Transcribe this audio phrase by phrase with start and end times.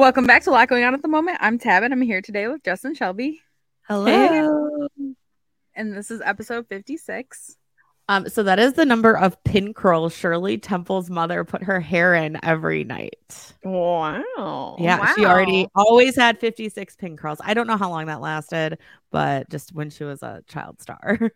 [0.00, 1.36] Welcome back to a lot going on at the moment.
[1.42, 3.42] I'm Tabb and I'm here today with Justin Shelby.
[3.86, 4.88] Hello.
[5.74, 7.58] And this is episode 56.
[8.08, 12.14] Um, so that is the number of pin curls Shirley Temple's mother put her hair
[12.14, 13.52] in every night.
[13.62, 14.78] Wow.
[14.80, 17.42] Yeah, she already always had 56 pin curls.
[17.44, 18.78] I don't know how long that lasted,
[19.10, 21.30] but just when she was a child star.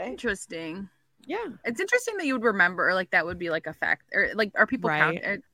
[0.00, 0.88] Interesting.
[1.26, 1.44] yeah.
[1.64, 4.52] It's interesting that you would remember like that would be like a fact or like
[4.54, 5.20] are people Right.
[5.20, 5.44] count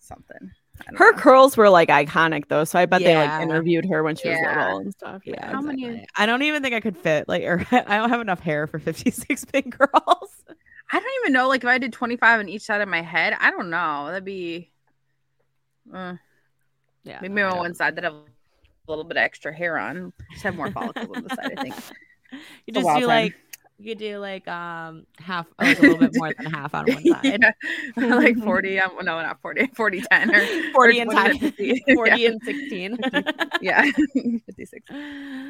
[0.00, 0.50] something.
[0.80, 1.18] I don't Her know.
[1.18, 4.38] curls were like iconic though, so I bet they like interviewed her when she was
[4.38, 5.22] little and stuff.
[5.24, 5.52] Yeah, Yeah.
[5.52, 8.40] How many- I don't even think I could fit like or I don't have enough
[8.40, 10.30] hair for 56 pin curls.
[10.92, 13.34] I don't even know like if I did 25 on each side of my head.
[13.38, 14.06] I don't know.
[14.08, 14.70] That'd be
[15.92, 16.14] uh,
[17.04, 17.18] Yeah.
[17.22, 18.22] maybe I on one side that have a
[18.88, 20.12] little bit of extra hair on.
[20.32, 21.74] Just have more follicles on the side, I think.
[22.66, 23.02] You a just do time.
[23.04, 23.34] like
[23.78, 27.40] you do like um half like a little bit more than half on one side.
[27.96, 28.14] Yeah.
[28.14, 31.80] like 40 um, no not 40 40 10 or 40 and 10.
[31.94, 32.28] 40 yeah.
[32.28, 32.98] and 16.
[33.60, 33.90] yeah
[34.46, 34.90] 56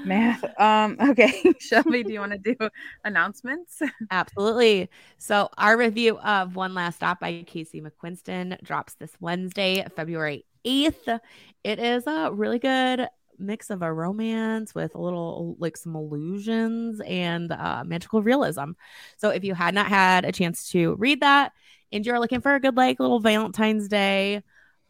[0.05, 2.56] math um okay shelby do you want to do
[3.05, 4.91] announcements Absolutely.
[5.19, 11.20] So, our review of One Last Stop by Casey McQuiston drops this Wednesday, February 8th.
[11.62, 17.00] It is a really good mix of a romance with a little like some illusions
[17.06, 18.72] and uh, magical realism.
[19.17, 21.52] So, if you had not had a chance to read that
[21.92, 24.42] and you're looking for a good, like, little Valentine's Day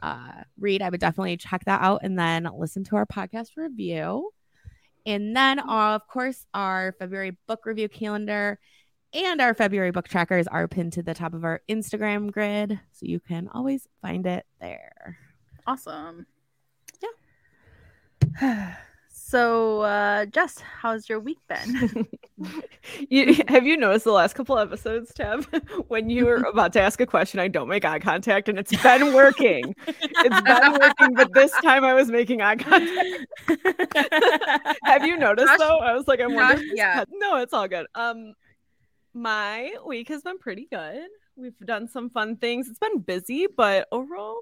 [0.03, 4.31] uh, read, I would definitely check that out and then listen to our podcast review.
[5.07, 8.59] And then, of course, our February book review calendar
[9.13, 12.81] and our February book trackers are pinned to the top of our Instagram grid.
[12.93, 15.19] So you can always find it there.
[15.67, 16.27] awesome.
[19.11, 22.07] So uh jess how's your week been
[23.09, 25.47] You, have you noticed the last couple episodes, Tabb?
[25.89, 28.75] when you were about to ask a question, I don't make eye contact, and it's
[28.83, 29.75] been working.
[29.87, 33.27] It's been working, but this time I was making eye contact.
[34.85, 35.79] Have you noticed though?
[35.79, 36.73] I was like, I'm wondering.
[36.75, 37.05] Yeah.
[37.11, 37.87] No, it's all good.
[37.95, 38.35] Um,
[39.13, 41.07] my week has been pretty good.
[41.37, 42.69] We've done some fun things.
[42.69, 44.41] It's been busy, but overall,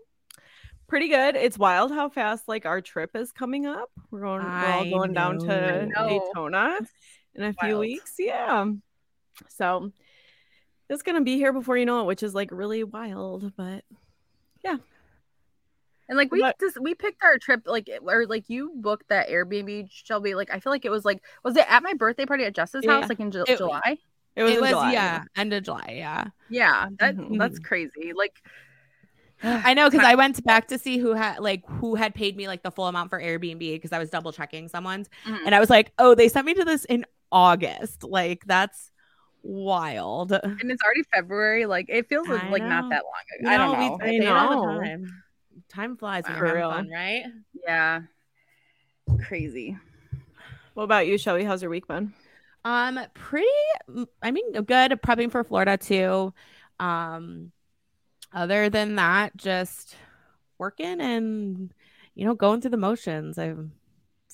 [0.92, 1.36] pretty good.
[1.36, 3.88] It's wild how fast like our trip is coming up.
[4.10, 4.42] We're going.
[4.42, 5.88] we're all I going down to.
[5.96, 6.76] Daytona
[7.34, 7.80] in a few wild.
[7.80, 8.14] weeks.
[8.18, 8.66] Yeah.
[9.48, 9.90] So
[10.90, 13.52] it's gonna be here before you know it, which is like really wild.
[13.56, 13.84] But
[14.62, 14.76] yeah.
[16.10, 19.30] and like we But- just we picked our trip like or like you booked that
[19.30, 22.44] airbnb shelby like i feel like it was like was it at my birthday party
[22.44, 23.00] at jess's Yeah.
[23.00, 23.96] house like in Ju- It- july
[24.36, 24.92] it was, it was, July.
[24.92, 25.94] yeah, end of July.
[25.96, 26.24] Yeah.
[26.50, 27.38] yeah that Mhm.
[27.38, 28.42] that's crazy like
[29.64, 32.46] I know because I went back to see who had like who had paid me
[32.46, 35.46] like the full amount for Airbnb because I was double checking someone's Mhm.
[35.46, 38.04] and I was like, oh, they sent me to this in August.
[38.04, 38.90] Like that's
[39.42, 40.30] wild.
[40.32, 41.66] and it's already February.
[41.66, 43.50] Like it feels I like not that long ago.
[43.50, 43.98] I don't know.
[44.00, 44.80] We, I say it all the know.
[44.80, 45.22] time.
[45.68, 46.38] Time flies when Wow.
[46.38, 46.70] you're For real.
[46.70, 47.24] fun, right?
[47.66, 48.00] Yeah,
[49.26, 49.76] crazy.
[50.74, 51.44] What about you, Shelby?
[51.44, 52.12] How's your week been?
[52.64, 53.46] Um, pretty.
[54.22, 54.92] I mean, good.
[55.02, 56.32] Prepping for Florida too.
[56.80, 57.52] Um,
[58.34, 59.96] other than that, just
[60.58, 61.72] working and
[62.14, 63.38] you know going through the motions.
[63.38, 63.54] I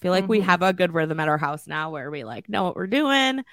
[0.01, 0.45] feel like we Mhm.
[0.45, 3.45] have a good rhythm at our house now, where we like know what we're doing,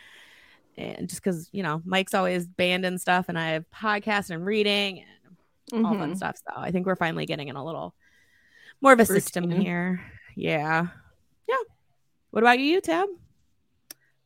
[0.77, 4.45] and just because you know Mike's always band and stuff, and I have podcasts and
[4.45, 5.03] reading
[5.73, 6.17] and all fun Mhm.
[6.17, 6.37] stuff.
[6.37, 7.95] So I think we're finally getting in a little
[8.81, 10.01] more of a system here.
[10.35, 10.87] Yeah,
[11.47, 11.55] yeah.
[12.31, 13.09] What about you, Tabb?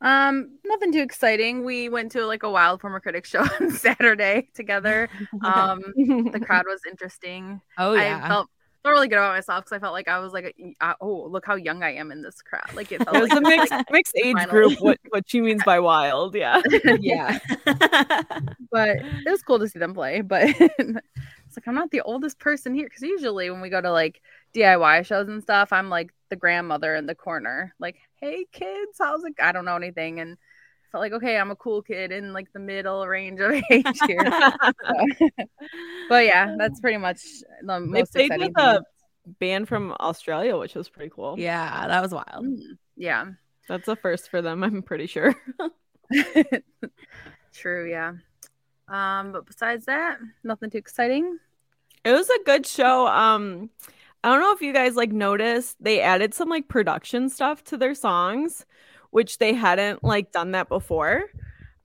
[0.01, 1.65] Um, nothing too exciting.
[1.65, 5.09] We went to like a Wild Former Critics show on Saturday together.
[5.43, 7.61] Um, the crowd was interesting.
[7.77, 8.21] oh yeah.
[8.23, 8.49] I felt
[8.81, 11.45] felt really good about myself because I felt like I was like, uh, oh, look
[11.45, 12.73] how young I am in this crowd.
[12.73, 14.49] Like it felt It was like a mixed mixed age Finally.
[14.49, 14.81] group.
[14.81, 16.35] What what she means by wild?
[16.35, 16.61] Yeah.
[16.99, 17.39] yeah.
[18.71, 20.21] but it was cool to see them play.
[20.21, 23.91] But it's like I'm not the oldest person here because usually when we go to
[23.91, 24.21] like
[24.53, 29.23] DIY shows and stuff, I'm like the grandmother in the corner, like, "Hey kids, how's
[29.23, 30.37] it?" I don't know anything, and
[30.91, 34.19] felt like okay, I'm a cool kid in like the middle range of age here.
[34.25, 34.71] So-
[36.09, 37.21] but yeah, that's pretty much
[37.61, 38.53] the they most played exciting.
[38.55, 38.83] with a
[39.39, 41.35] band from Australia, which was pretty cool.
[41.37, 42.43] yeah, that was wild.
[42.45, 42.57] thing.
[42.71, 43.25] Mm, yeah,
[43.67, 45.35] That's a first for them, I'm pretty sure.
[47.53, 47.89] true.
[47.89, 48.13] Yeah.
[48.87, 51.37] Um, but besides that, nothing too exciting.
[52.03, 53.07] It was a good show.
[53.07, 53.69] Um,
[54.23, 57.77] I don't know if you guys like noticed they added some like production stuff to
[57.77, 58.65] their songs,
[59.11, 61.25] which they hadn't like done that before.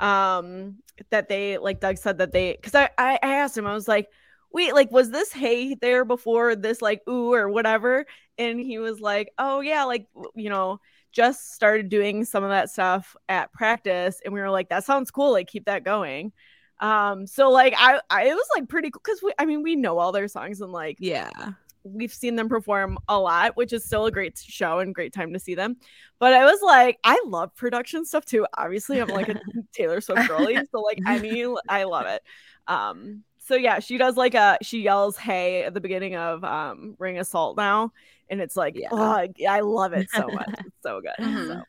[0.01, 0.77] Um,
[1.11, 3.89] that they like Doug said that they because I, I I asked him I was
[3.89, 4.09] like,
[4.53, 8.07] wait, like was this hey there before this like ooh or whatever?
[8.39, 10.81] And he was like, oh yeah, like you know
[11.13, 15.11] just started doing some of that stuff at practice, and we were like, that sounds
[15.13, 16.33] cool, like keep that going.
[16.81, 19.77] Um, so like I, I it was like pretty cool because we I mean we
[19.77, 21.53] know all their songs and like Yeah.
[21.85, 25.33] We've seen them perform a lot, which is still a great show and great time
[25.35, 25.77] to see them.
[26.19, 28.47] But I was like, I love production stuff too.
[28.57, 29.37] Obviously, I'm like a
[29.73, 32.23] Taylor Swift girly, so like any, I love it.
[32.67, 36.97] Um, so yeah, she does like a she yells "Hey" at the beginning of um
[36.99, 37.93] "Ring Assault" now,
[38.31, 38.89] and it's like, Yeah.
[38.91, 40.49] oh, I, I love it so much.
[40.65, 41.11] It's so good.
[41.21, 41.49] Mhm.
[41.49, 41.63] So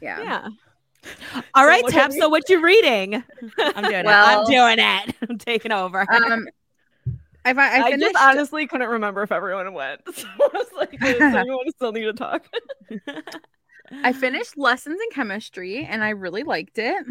[0.00, 0.22] Yeah.
[0.24, 0.48] yeah,
[1.54, 2.10] All right, what Tabb.
[2.10, 3.22] are So what you reading?
[3.58, 4.08] I'm doing it.
[4.08, 5.14] I'm doing it.
[5.28, 6.06] I'm taking over.
[6.10, 6.48] Um,
[7.56, 10.00] I, I I, just honestly couldn't remember if everyone went.
[10.14, 12.46] So I was like, does anyone still need to talk?
[14.04, 17.06] I finished lessons in chemistry and I really liked it.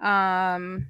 [0.00, 0.88] Um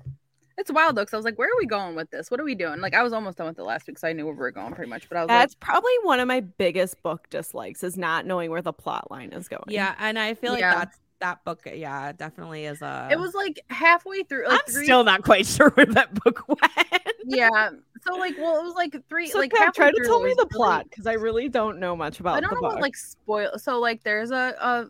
[0.58, 2.30] it's wild though, because I was like, where are we going with this?
[2.30, 2.80] What are we doing?
[2.80, 4.50] Like I was almost done with it last week, so I knew where we were
[4.50, 5.08] going pretty much.
[5.08, 8.62] But I was That's probably one of my biggest book dislikes is not knowing where
[8.62, 9.64] the plot line is going.
[9.68, 10.74] yeah, and I feel like Yeah.
[10.74, 11.62] that's that book.
[11.72, 13.08] Yeah, definitely is a.
[13.10, 16.46] it was like halfway through like I'm three still not quite sure where that book
[16.48, 16.60] went.
[17.24, 17.70] yeah.
[18.06, 20.46] So like well it was like three So like halfway try to tell me the
[20.46, 22.72] plot because I really don't know much about I don't know book.
[22.74, 24.86] what like spoil so like there's a, a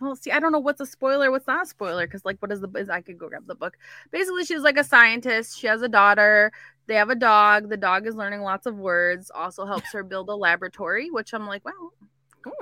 [0.00, 2.52] well see I don't know what's a spoiler, what's not a spoiler, because like what
[2.52, 3.76] is the is I could go grab the book.
[4.10, 6.52] Basically she's like a scientist, she has a daughter,
[6.86, 10.28] they have a dog, the dog is learning lots of words, also helps her build
[10.28, 11.90] a laboratory, which I'm like, wow,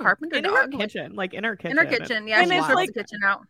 [0.01, 0.73] carpenter in her dog.
[0.73, 1.77] like, kitchen, like in her kitchen.
[1.77, 2.27] in her kitchen.
[2.27, 3.41] Yeah, And she it's like- the kitchen out.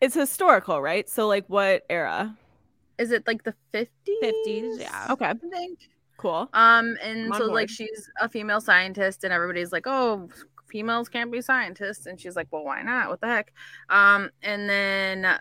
[0.00, 1.08] it's historical, right?
[1.08, 2.36] So like what era?
[2.98, 3.88] Is it like the 50s?
[4.22, 5.06] 50s, yeah.
[5.10, 5.80] Okay, I think.
[6.16, 6.48] cool.
[6.54, 10.28] Um, and so like she's a female scientist, and everybody's like, "Oh,
[10.68, 13.10] females can't be scientists," and she's like, "Well, why not?
[13.10, 13.52] What the heck?"
[13.90, 15.38] Um, and then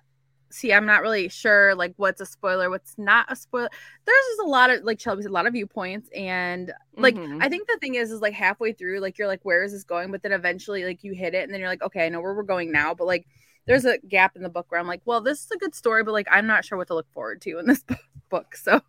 [0.55, 3.69] see, I'm not really sure like what's a spoiler, what's not a spoiler.
[4.05, 7.39] There's just a lot of like Shelby said, a lot of viewpoints, and like Mhm.
[7.39, 9.83] I think the thing is, is like halfway through, like you're like, "Where is this
[9.83, 12.21] going?" But then eventually, like you hit it, and then you're like, "Okay, I know
[12.21, 13.27] where we're going now," but like.
[13.67, 16.03] There's a gap in the book where I'm like, well, this is a good story,
[16.03, 17.83] but like, I'm not sure what to look forward to in this
[18.29, 18.55] book.
[18.55, 18.79] So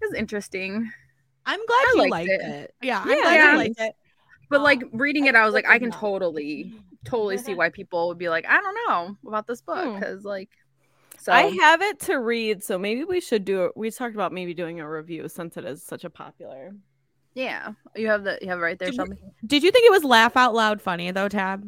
[0.00, 0.90] it's interesting.
[1.46, 2.42] I'm glad I you liked liked it.
[2.42, 2.74] it.
[2.80, 3.44] Yeah, I'm Yeah, glad yeah.
[3.44, 3.94] you liked it.
[4.48, 6.72] But like Um, reading it, I was like, I can totally,
[7.04, 9.94] totally see why people would be like, I don't know about this book Hmm.
[9.94, 10.50] because like,
[11.20, 13.72] so I have it to read, so maybe we should do it.
[13.76, 16.74] We talked about maybe doing a review since it is such a popular.
[17.34, 19.16] yeah, you have the you have it right there, Did Shelby.
[19.46, 21.64] Did you think it was laugh out loud funny though, Tabb?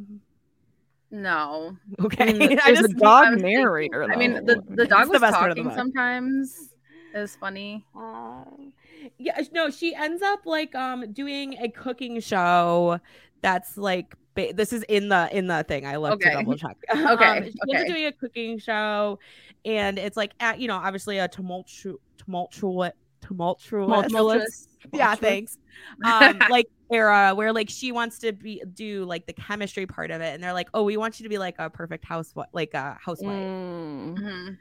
[1.10, 4.10] No, Okay, I mean, I there's just a dog I was thinking- narrator.
[4.10, 6.70] I mean, the the dog It's the was best part of the talking sometimes.
[7.14, 7.84] It was funny.
[7.94, 8.72] Um,
[9.18, 12.98] yeah, no, she ends up like um doing a cooking show
[13.42, 15.86] that's like ba- this is in the in the thing.
[15.86, 16.30] I love Okay.
[16.30, 16.76] to double check.
[16.90, 17.80] Okay, um, she ends okay.
[17.82, 19.18] up doing a cooking show,
[19.64, 24.06] and it's like at you know obviously a tumultuous tumultuous tumultuous.
[24.08, 24.68] Tumultuous.
[24.92, 25.58] Yeah, thanks.
[26.04, 30.20] Um, like era where like she wants to be do like the chemistry part of
[30.20, 32.74] it, and they're like, oh, we want you to be like a perfect housewife, like
[32.74, 33.36] a housewife.
[33.36, 34.18] Mm.
[34.18, 34.58] Mhm.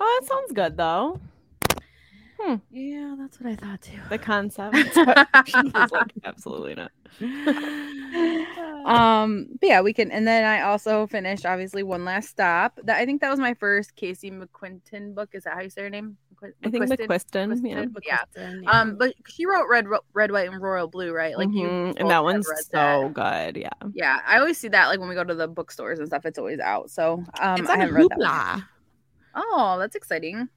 [0.00, 1.20] Oh, that sounds good though.
[2.70, 3.98] Yeah, that's what I thought too.
[4.08, 4.76] The concept.
[5.92, 6.90] Like, absolutely not.
[8.86, 10.10] Um, but yeah, we can.
[10.10, 12.78] And then I also finished obviously one last stop.
[12.84, 15.30] That I think that was my first Casey McQuinton book.
[15.34, 16.16] Is that how you say her name?
[16.34, 17.06] McQuin- I think McQuiston?
[17.52, 17.68] McQuiston.
[17.68, 17.84] Yeah.
[17.84, 18.62] McQuiston?
[18.64, 18.70] Yeah.
[18.70, 21.36] Um, but she wrote Red, Ro- Red, White, and Royal Blue, right?
[21.36, 23.52] Like you, Mhm, both and that one's so that.
[23.52, 23.60] good.
[23.60, 23.68] Yeah.
[23.92, 26.24] Yeah, I always see that like when we go to the bookstores and stuff.
[26.24, 26.90] It's always out.
[26.90, 28.18] So um, it's I haven't read that.
[28.18, 28.64] one
[29.34, 30.48] Oh, that's exciting.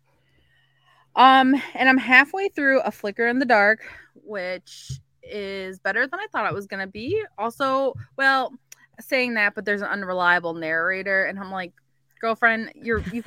[1.15, 3.81] Um, and I'm halfway through A Flicker in the Dark,
[4.15, 4.91] which
[5.23, 7.23] is better than I thought it was gonna be.
[7.37, 8.53] Also, well,
[8.99, 11.73] saying that, but there's an unreliable narrator, and I'm like,
[12.19, 13.23] girlfriend, you're you.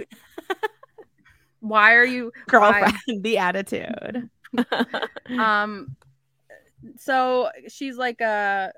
[1.61, 4.29] Why are you girlfriend, the attitude.
[5.38, 5.97] um
[6.99, 8.73] so she's like a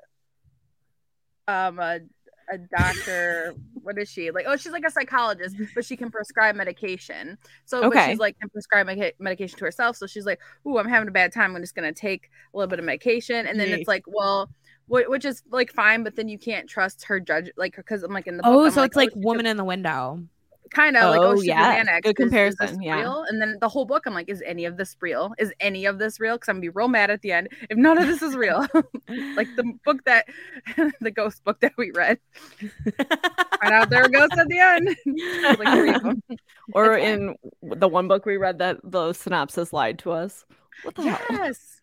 [1.49, 2.01] um a,
[2.51, 4.31] a doctor what is she?
[4.31, 7.39] Like oh she's like a psychologist but she can prescribe medication.
[7.65, 8.11] So but Okay.
[8.11, 9.97] she's like can prescribe medica- medication to herself.
[9.97, 11.55] So she's like ooh i'm having a bad time.
[11.57, 13.47] I'm just gonna take a little bit of medication.
[13.47, 14.51] And then it's like well
[14.89, 18.13] wh- which is like fine but then you can't trust her judge like because i'm
[18.13, 19.65] like in the book, Oh, I'm so it's oh, like she took- woman in the
[19.65, 20.23] window.
[20.71, 21.83] Kind of like oh Oh, yeah.
[22.01, 23.01] Good Is- is comparison, yeah.
[23.01, 23.25] real?
[23.29, 25.99] and then the whole book i'm like is any of this real is any of
[25.99, 28.23] this real because i'm gonna be real mad at the end if none of this
[28.23, 28.67] is real
[29.37, 30.27] like the book that
[31.01, 32.19] the ghost book that we read
[33.61, 34.97] find out there ghosts at the end
[35.59, 36.23] like three of them.
[36.73, 40.45] Or It's in the one book we read that the synopsis lied to us.
[40.83, 41.21] What the hell?
[41.31, 41.81] yes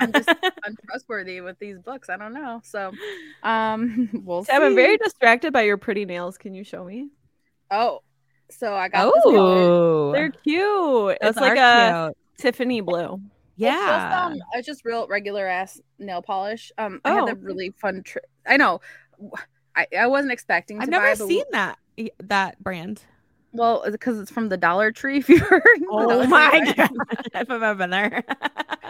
[0.00, 0.28] I'm just
[0.64, 2.08] untrustworthy with these books.
[2.08, 2.60] I don't know.
[2.64, 2.90] So,
[3.42, 6.38] um, we'll Tabb, I'm very distracted by your pretty nails.
[6.38, 7.10] Can you show me?
[7.70, 8.00] Oh,
[8.58, 9.12] so I got.
[9.24, 11.18] Oh, They're cute.
[11.20, 12.16] It's those like a cute.
[12.38, 13.20] Tiffany blue.
[13.56, 14.26] It's just, yeah.
[14.26, 16.72] um, it's just real regular ass nail polish.
[16.76, 18.26] Um, I had Oh, a really fun trip.
[18.46, 18.80] I know.
[19.76, 20.78] I, I wasn't expecting.
[20.78, 21.78] To I've never but- seen that
[22.24, 23.02] that brand.
[23.52, 25.18] Well, because it's from the Dollar Tree.
[25.18, 25.62] If you heard.
[25.88, 26.90] Oh Dollar my Tree god.
[27.34, 28.24] if I've ever been there.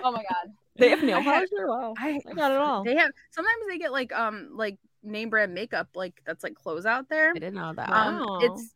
[0.02, 0.52] Oh my god.
[0.76, 1.68] They have nail I had- polish there?
[1.68, 1.94] Wow.
[1.98, 2.82] I I got it all.
[2.84, 6.86] They have sometimes they get like um like name brand makeup like that's like clothes
[6.86, 7.30] out there.
[7.30, 7.90] I didn't know that.
[7.90, 8.38] Um, Wow.
[8.42, 8.70] it's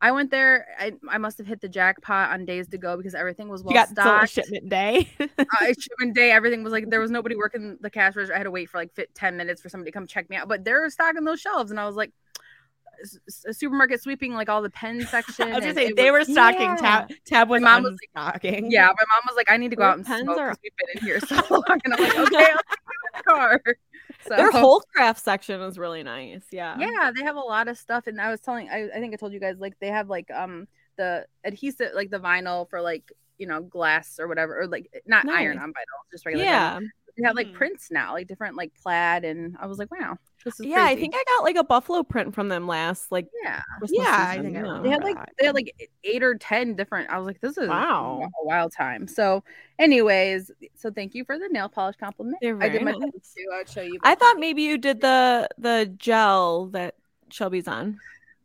[0.00, 0.66] I went there.
[0.78, 3.74] I, I must have hit the jackpot on days to go because everything was well
[3.74, 4.30] you stocked.
[4.30, 5.08] shipment day.
[5.20, 5.26] uh,
[5.78, 8.34] shipment day, everything was like there was nobody working the cash register.
[8.34, 10.36] I had to wait for like fit, ten minutes for somebody to come check me
[10.36, 10.46] out.
[10.48, 12.12] But they're stocking those shelves, and I was like,
[13.46, 15.48] a supermarket sweeping like all the pen section.
[15.52, 16.76] I was gonna say they were stocking Yeah.
[16.76, 17.10] tabb.
[17.26, 18.70] Tabb was My mom was stocking.
[18.70, 20.56] Yeah, my mom was like, I need to go Their out and pens smoke are-
[20.62, 21.80] we've been in here so long.
[21.84, 23.60] And I'm like, okay, I'll take you in the car.
[24.28, 26.42] So Their whole craft section is really nice.
[26.50, 26.76] Yeah.
[26.78, 29.16] yeah they have a lot of stuff and i was telling I, I think i
[29.16, 30.66] told you guys like they have like um
[30.96, 35.28] the adhesive like the vinyl for like you know glass or whatever or like not
[35.28, 36.44] iron on vinyl just regular
[36.80, 36.88] vinyl.
[37.18, 37.22] Yeah.
[37.22, 37.54] they have like Mhm.
[37.54, 40.94] prints now like different like plaid and i was like wow this is Yeah, I
[40.94, 44.40] think I got like a buffalo print from them last like yeah Christmas Yeah, I
[44.40, 45.30] think I remember they had like that.
[45.38, 48.22] they had like eight or ten different i was like this is Wow.
[48.40, 49.42] a wild time so
[49.80, 53.10] anyways so thank you for the nail polish compliment i did my nice.
[53.36, 56.94] too i'd show you I thought maybe you did the the gel that
[57.30, 57.98] Shelby's on.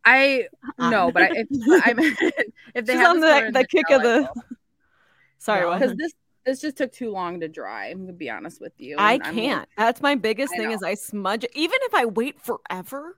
[0.04, 0.46] i
[0.78, 1.46] Um, no but I, if
[1.86, 1.98] i'm
[2.74, 4.42] if they She's have on this the- the kick gel, of the- will.
[5.38, 5.68] Sorry, No.
[5.68, 5.80] what?
[5.80, 6.12] because this
[6.44, 7.86] this just took too long to dry.
[7.86, 8.96] I'm gonna be honest with you.
[8.98, 9.68] I and I'm like- can't.
[9.76, 10.74] That's my biggest I thing know.
[10.74, 11.50] is I smudge it.
[11.54, 13.16] Even if I wait forever,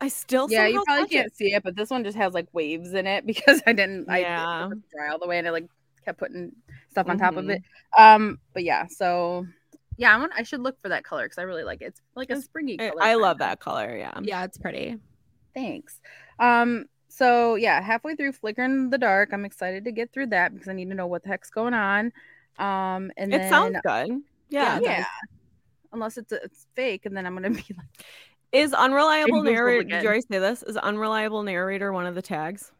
[0.00, 1.36] I still yeah, you probably can't it.
[1.36, 4.08] see it, but this one just has like waves in it because I didn't.
[4.08, 4.66] I Yeah.
[4.68, 5.66] didn't dry all the way, and I like
[6.04, 6.52] kept putting
[6.90, 7.62] stuff on top of it.
[7.98, 9.46] Um, but yeah, so
[9.96, 10.32] yeah, I want.
[10.36, 11.86] I should look for that color because I really like it.
[11.86, 13.02] It's like a springy I, color.
[13.02, 13.96] I love that color.
[13.96, 14.18] Yeah.
[14.22, 14.96] Yeah, it's pretty.
[15.54, 16.00] Thanks.
[16.38, 20.52] Um, so yeah, halfway through Flicker in the Dark, I'm excited to get through that
[20.54, 22.12] because I need to know what the heck's going on.
[22.60, 24.20] Um, and It then sounds good.
[24.50, 24.76] Yeah.
[24.76, 24.88] it does.
[24.88, 25.04] yeah.
[25.92, 28.04] Unless it's it's fake, and then I'm gonna be like,
[28.52, 29.84] Is unreliable narrator?
[29.88, 30.62] Did you already say this?
[30.62, 32.70] Is unreliable narrator one of the tags?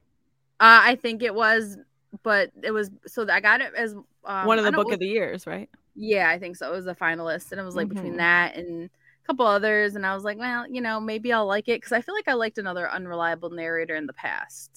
[0.61, 1.79] Uh, I think it was,
[2.23, 3.95] but it was so I got it as
[4.25, 5.69] um, one of the know it book of the years, right?
[5.97, 6.73] Yeah, I think so.
[6.73, 8.19] It was a finalist, and it was like between Mhm.
[8.19, 11.69] that and a couple others, and I was like, well, you know, maybe I'll like
[11.69, 14.71] it because I feel like I liked another unreliable narrator in the past.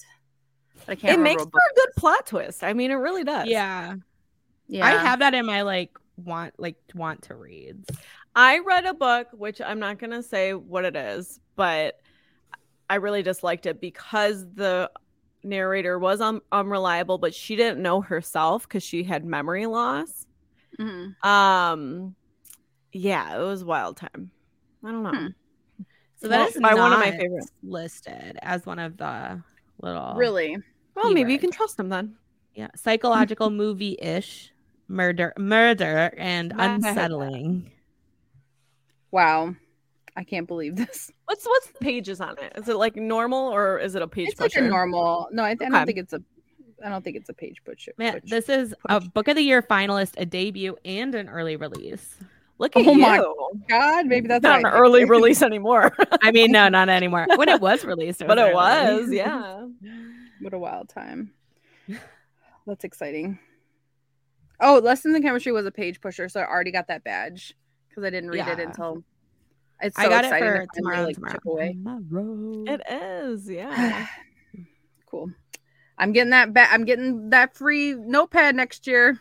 [0.86, 1.18] But I can't.
[1.18, 2.64] It makes what for a good plot twist.
[2.64, 3.46] I mean, it really does.
[3.48, 3.94] Yeah.
[4.68, 7.88] Yeah, I have that in my like want like want to reads.
[8.34, 12.00] I read a book, which I'm not gonna say what it is, but
[12.88, 14.90] I really disliked it because the
[15.42, 20.26] narrator was un- unreliable, but she didn't know herself because she had memory loss.
[20.78, 21.22] Mhm.
[21.24, 22.14] Um,
[22.92, 24.30] yeah, it was wild time.
[24.84, 25.10] I don't know.
[25.10, 25.26] Hmm.
[26.16, 27.50] So that Well, is by one of my favorites.
[27.62, 29.42] listed as one of the
[29.82, 30.56] little Really?
[30.94, 32.16] Well, maybe you can trust them then.
[32.54, 34.52] yeah psychological movie ish
[34.88, 37.70] murder murder and unsettling.
[39.10, 39.54] Wow,
[40.16, 41.10] I can't believe this.
[41.26, 42.52] What's what's the pages on it?
[42.56, 45.28] Is it like normal or is it a page It's like a normal.
[45.32, 46.22] No, I, I don't think it's a.
[46.84, 47.92] I don't think it's a page butcher.
[47.96, 51.56] Man, butch- this is a book of the year finalist, a debut, and an early
[51.56, 52.16] release.
[52.58, 53.04] Look at oh you.
[53.06, 53.60] Oh you.
[53.60, 55.92] my God, maybe that's not an early picked release anymore.
[56.22, 57.26] I mean, no, not anymore.
[57.36, 59.02] When it was released, it but was it early.
[59.02, 59.66] was, yeah.
[60.40, 61.32] What a wild time.
[62.66, 63.38] That's exciting.
[64.64, 67.54] Oh, Lessons in Chemistry was a page pusher, so I already got that badge
[67.88, 69.04] because I didn't read it until.
[69.82, 71.06] It's so I got it exciting to for finally, tomorrow.
[71.06, 71.32] like, tomorrow.
[71.34, 71.76] chip away.
[71.84, 72.74] Tomorrow.
[72.74, 74.06] It is, yeah.
[75.10, 75.30] cool.
[75.98, 76.70] I'm getting that back.
[76.72, 79.20] I'm getting that free notepad next year.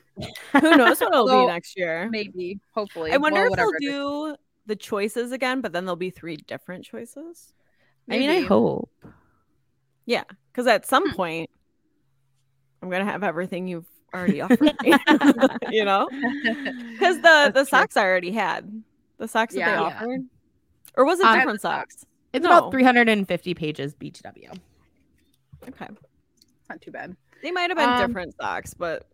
[0.61, 2.07] Who knows what it'll So, be next year?
[2.09, 3.11] Maybe, hopefully.
[3.11, 4.35] I wonder Well, if they'll do
[4.65, 7.51] the choices again, but then there'll be three different choices.
[8.09, 8.89] I mean, I hope.
[10.05, 11.15] Yeah, because at some Hmm.
[11.15, 11.49] point,
[12.81, 14.95] I'm gonna have everything you've already offered me.
[15.69, 16.09] you know,
[16.93, 17.65] because the That's the true.
[17.65, 18.83] socks I already had,
[19.17, 19.81] the socks that they Yeah.
[19.81, 20.21] offered,
[20.95, 21.95] or was it I different socks.
[22.01, 22.05] socks?
[22.33, 22.49] It's No.
[22.57, 24.57] about 350 pages BTW.
[25.69, 25.87] Okay,
[26.69, 27.15] Not too bad.
[27.41, 29.07] they might have been Um, different socks, but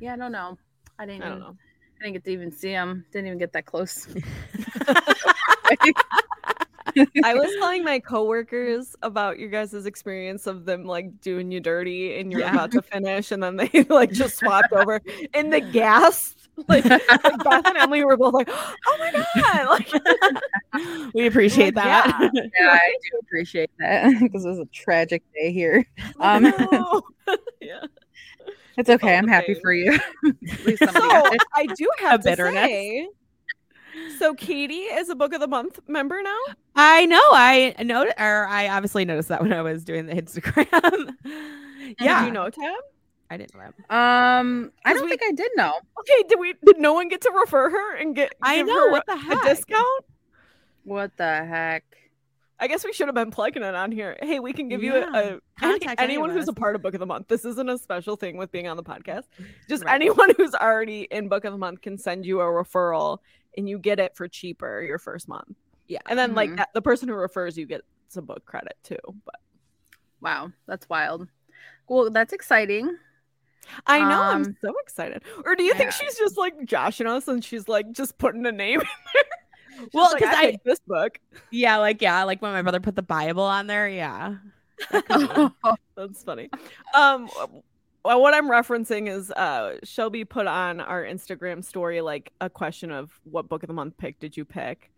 [0.00, 0.58] Yeah, I don't know.
[0.98, 1.22] I didn't.
[1.22, 1.56] I don't know.
[2.00, 3.06] I didn't get to even see them.
[3.12, 4.06] Didn't even get that close.
[7.24, 12.18] I was telling my coworkers about your guys' experience of them like doing you dirty
[12.18, 12.52] and you're Yeah.
[12.52, 15.00] about to finish, and then they like just swapped over
[15.34, 16.34] in the gas.
[16.68, 17.02] Like, like
[17.44, 19.66] Beth and Emily were both like, "Oh my god!"
[20.72, 22.30] Like, we appreciate that.
[22.32, 22.40] Yeah.
[22.58, 25.84] yeah, I do appreciate that because it was a tragic day here.
[26.18, 27.02] I Um, know.
[27.60, 27.82] yeah.
[28.78, 29.06] It's okay.
[29.06, 29.62] felt I'm happy pain.
[29.62, 29.92] for you.
[30.24, 30.90] At least So.
[30.94, 32.64] I do have to bitterness.
[32.64, 33.08] say.
[34.18, 36.38] So Katie is a book of the month member now.
[36.74, 37.20] I know.
[37.32, 41.14] I know, or I obviously noticed that when I was doing the Instagram.
[42.00, 42.74] yeah, Did you know Tab?
[43.30, 43.94] I didn't know that.
[43.94, 45.74] Um, I 'Cause don't we- think I did know.
[46.00, 46.54] Okay, did we?
[46.64, 48.34] Did no one get to refer her and get?
[48.42, 49.42] I know what the a heck.
[49.42, 50.04] discount.
[50.84, 51.84] What the heck?
[52.58, 54.16] I guess we should have been plugging it on here.
[54.22, 55.10] Hey, we can give you Yeah.
[55.12, 57.28] a, a any, anyone who's a part of Book of the Month.
[57.28, 59.24] This isn't a special thing with being on the podcast.
[59.68, 59.94] Just Right.
[59.96, 63.18] anyone who's already in Book of the Month can send you a referral,
[63.56, 65.56] and you get it for cheaper your first month.
[65.88, 66.00] Yeah.
[66.06, 66.56] and then like Mhm.
[66.56, 68.98] that, the person who refers you gets some book credit too.
[69.24, 69.36] But
[70.20, 71.28] Wow, that's wild.
[71.88, 72.96] Well, that's exciting.
[73.86, 75.22] I know I'm Um, so excited.
[75.44, 78.52] Or do you think she's just like joshing us and she's like just putting a
[78.52, 78.80] name?
[78.80, 79.88] in there?
[79.92, 81.18] Well, like, 'cause I- picked this book.
[81.50, 83.88] Yeah, like yeah, like when my brother put the Bible on there.
[83.88, 84.36] Yeah.
[85.96, 86.50] That's funny.
[86.94, 87.28] Um,
[88.06, 92.90] well, what I'm referencing is uh Shelby put on our Instagram story like a question
[92.90, 94.90] of what book of the month pick did you pick,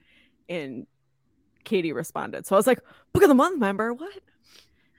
[0.48, 0.86] and
[1.64, 2.46] Katie responded.
[2.46, 2.80] So I was like,
[3.12, 4.12] book of the month member, what?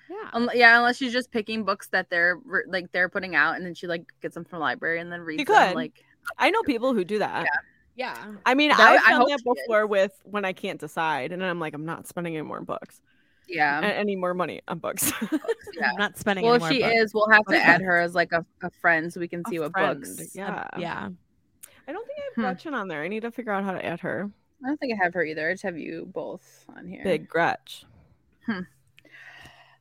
[0.09, 0.29] Yeah.
[0.33, 3.75] Um, yeah, unless she's just picking books that they're like they're putting out, and then
[3.75, 5.55] she like gets them from the library and then reads them.
[5.55, 5.75] could.
[5.75, 6.03] Like,
[6.37, 7.45] I know people who do that.
[7.95, 8.15] Yeah.
[8.15, 8.33] yeah.
[8.45, 11.41] I mean, That- I've I done hope that before with when I can't decide, and
[11.41, 13.01] then I'm like, I'm not spending any more books,
[13.49, 15.11] yeah, a- any more money on books.
[15.31, 15.89] yeah.
[15.89, 16.45] I'm not spending.
[16.45, 16.95] Well, any if she bucks.
[16.95, 19.49] is, we'll have to add her as like a, a friend so we can A
[19.49, 20.35] see what friend, books.
[20.35, 21.09] yeah, yeah.
[21.87, 22.41] I don't think I have Hmm.
[22.41, 23.01] Gretchen on there.
[23.01, 24.29] I need to figure out how to add her.
[24.63, 25.49] I don't think I have her either.
[25.49, 27.01] I just have you both on here.
[27.03, 27.85] Big Gretch.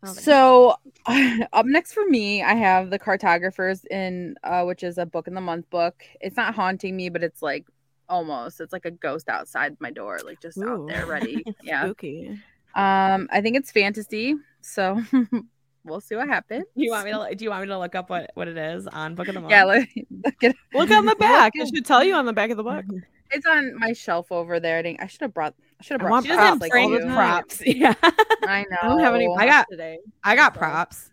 [0.05, 0.77] So
[1.53, 5.35] up next for me, I have the cartographers in uh which is a book in
[5.35, 6.05] the month book.
[6.21, 7.67] It's not haunting me, but it's like
[8.09, 8.61] almost.
[8.61, 11.45] It's like a ghost outside my door, like just out there ready.
[11.65, 11.85] Yeah.
[11.85, 12.39] Spooky.
[12.75, 15.03] Um I think it's fantasy, so
[15.85, 16.65] we'll see what happens.
[16.75, 17.35] You want me to?
[17.35, 19.41] Do you want me to look up what what it is on Book of the
[19.41, 19.51] Month?
[19.51, 19.89] Yeah, look,
[20.25, 21.53] look at Look on the back.
[21.55, 22.85] It should tell you on the back of the book.
[23.31, 24.79] it's on my shelf over there.
[24.79, 26.91] I, think- I should have brought I should have brought She doesn't props like bring
[26.91, 27.01] you.
[27.07, 27.63] props.
[27.67, 27.95] Yeah.
[28.03, 28.77] I know.
[28.83, 29.27] I don't have any.
[29.29, 29.99] I I got- today.
[30.25, 31.11] I got So- props.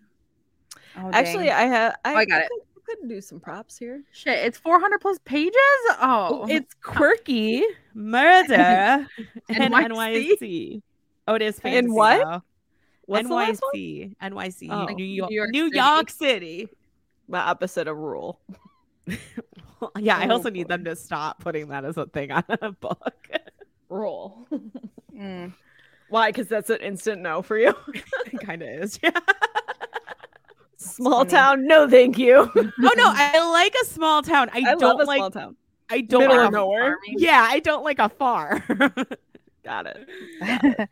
[0.98, 1.52] Oh, Actually.
[1.52, 1.96] I have.
[2.06, 2.50] I, Oh, I got it.
[2.50, 2.62] Could,
[2.96, 4.02] I could do some props here.
[4.14, 5.52] shit, it's 400 plus pages.
[6.00, 7.64] Oh, It's quirky
[7.94, 8.54] murder
[9.50, 9.90] and NYC.
[9.90, 10.82] NYC.
[11.28, 12.24] Oh, it is In what?
[12.24, 12.44] though.
[13.08, 13.72] What's the last one?
[13.74, 14.86] NYC, NYC, Oh.
[14.94, 15.78] New York, New York New City.
[15.78, 16.70] York City.
[17.30, 18.40] The opposite of rule.
[20.00, 22.72] yeah, I Oh, also need them to stop putting that as a thing on a
[22.72, 23.28] book.
[23.90, 24.48] Roll.
[25.16, 25.54] Mm.
[26.10, 26.28] Why?
[26.30, 27.74] Because that's an instant no for you.
[28.26, 29.00] it kind of is.
[29.02, 29.12] Yeah.
[30.76, 31.30] Small funny.
[31.30, 31.68] town.
[31.68, 32.52] No, thank you.
[32.54, 34.50] oh no, I like a small town.
[34.52, 35.20] I, I, don't love a like.
[35.20, 35.56] small town.
[35.90, 36.98] I don't Middle like of nowhere.
[36.98, 37.16] Farming.
[37.20, 38.62] Yeah, I don't like a farm.
[39.64, 40.90] Got it.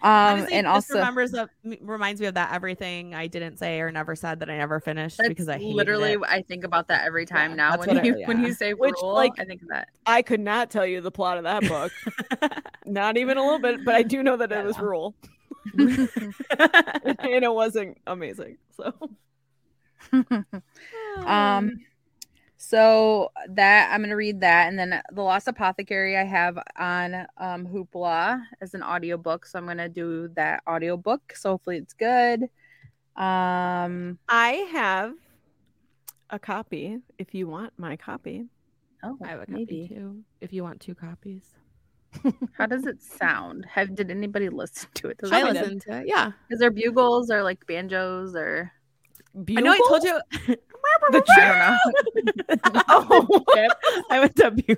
[0.00, 1.48] Um, Honestly, and this also remembers of,
[1.80, 5.16] reminds me of that everything I didn't say or never said that I never finished
[5.18, 6.20] that's because I literally it.
[6.28, 7.78] I think about that every time Yeah, now.
[7.78, 9.88] When what I- you when you say Which, rule, like, I think of that.
[10.06, 11.92] I could not tell you the plot of that book.
[12.86, 14.84] not even a little bit, but I do know that Yeah, it was no.
[14.84, 15.14] rule.
[15.78, 18.58] and it wasn't amazing.
[18.76, 18.92] So
[21.26, 21.72] um,
[22.58, 27.66] so that I'm gonna read that, and then the Lost Apothecary I have on um
[27.66, 29.46] Hoopla as an audiobook.
[29.46, 31.34] So I'm gonna do that audiobook.
[31.36, 32.42] So hopefully it's good.
[33.16, 35.14] Um, I have
[36.30, 38.44] a copy if you want my copy.
[39.02, 39.88] oh, I have a copy maybe.
[39.88, 40.22] too.
[40.40, 41.44] If you want two copies,
[42.52, 43.66] How does it sound?
[43.66, 45.18] Have did anybody listen to it?
[45.18, 46.06] Does I listened to it.
[46.08, 48.72] Yeah, Is there bugles or like banjos or
[49.36, 49.72] I know.
[49.72, 50.56] I told you.
[51.10, 51.78] The I
[52.58, 52.82] don't know.
[52.88, 53.44] Oh,
[54.10, 54.50] I went to.
[54.50, 54.72] Bu- Do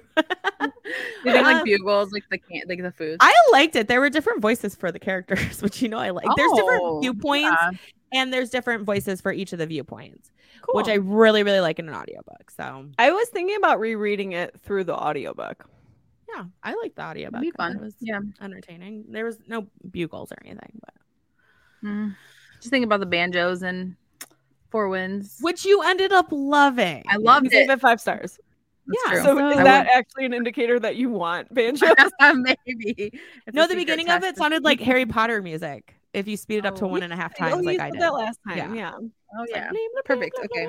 [1.24, 3.16] you think like Um, bugles, like the can like the food?
[3.20, 3.88] I liked it.
[3.88, 6.26] There were different voices for the characters, which you know I like.
[6.36, 7.70] There's different Oh, viewpoints, yeah.
[8.12, 10.30] and there's different voices for each of the viewpoints,
[10.62, 10.76] cool.
[10.76, 12.50] which I really, really like in an audiobook.
[12.56, 15.68] So I was thinking about rereading it through the audiobook.
[16.32, 17.42] yeah, I like the audiobook.
[17.42, 17.76] It'd be fun.
[17.76, 18.20] It was Yeah.
[18.40, 19.06] entertaining.
[19.08, 20.94] There was no bugles or anything, but
[21.82, 22.14] Mm.
[22.58, 23.96] Just thinking about the banjos and
[24.70, 25.38] Four Winds.
[25.40, 27.02] which you ended up loving.
[27.08, 27.72] I loved You gave it.
[27.72, 28.38] it five stars.
[28.86, 29.22] That's yeah, true.
[29.22, 31.86] So So- is I that actually an indicator that you want banjo?
[32.34, 33.12] Maybe.
[33.46, 35.94] It's No, the beginning of it sounded like Harry Potter music.
[36.12, 38.00] If you speed it up to Oh, one and a half times, like I did.
[38.00, 38.56] that last time.
[38.58, 38.74] Yeah.
[38.74, 38.92] Yeah.
[38.96, 39.70] Oh like, yeah.
[39.70, 40.66] bling, Perfect, okay.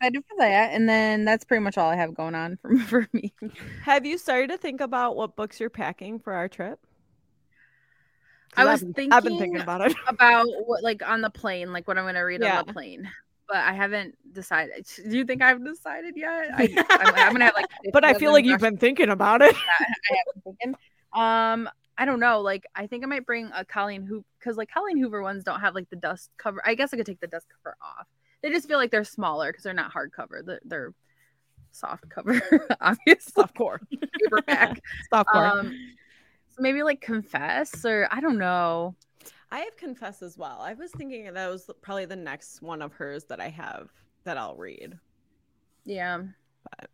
[0.00, 0.72] Excited for that.
[0.72, 3.34] And then that's pretty much all I have going on for, for me.
[3.82, 6.78] Have you started to think about what books you're packing for our trip?
[8.56, 9.94] I I've was been- thinking, I've been thinking about it.
[10.08, 12.60] about what like on the plane, like what I'm gonna read Yeah.
[12.60, 13.08] on the plane.
[13.48, 14.86] But I haven't decided.
[15.08, 16.50] Do you think I've decided yet?
[16.56, 17.66] I, I'm, I'm gonna have like.
[17.92, 19.54] But I feel like you've been thinking about it.
[19.56, 20.76] I haven't taken.
[21.12, 22.40] Um, I don't know.
[22.40, 25.60] Like, I think I might bring a Colleen Hoover because like Colleen Hoover ones don't
[25.60, 26.62] have like the dust cover.
[26.64, 28.06] I guess I could take the dust cover off.
[28.42, 30.44] They just feel like they're smaller because they're not hardcover.
[30.46, 30.94] They're, they're
[31.72, 32.40] soft cover,
[32.80, 33.78] obviously Softcore.
[34.22, 34.80] paperback.
[35.12, 35.50] Softcore.
[35.58, 35.74] um, so
[36.60, 38.94] maybe like confess or I don't know.
[39.50, 40.60] I have confess as well.
[40.60, 43.88] I was thinking that was probably the next one of hers that I have
[44.24, 44.96] that I'll read.
[45.84, 46.22] Yeah.
[46.78, 46.90] But-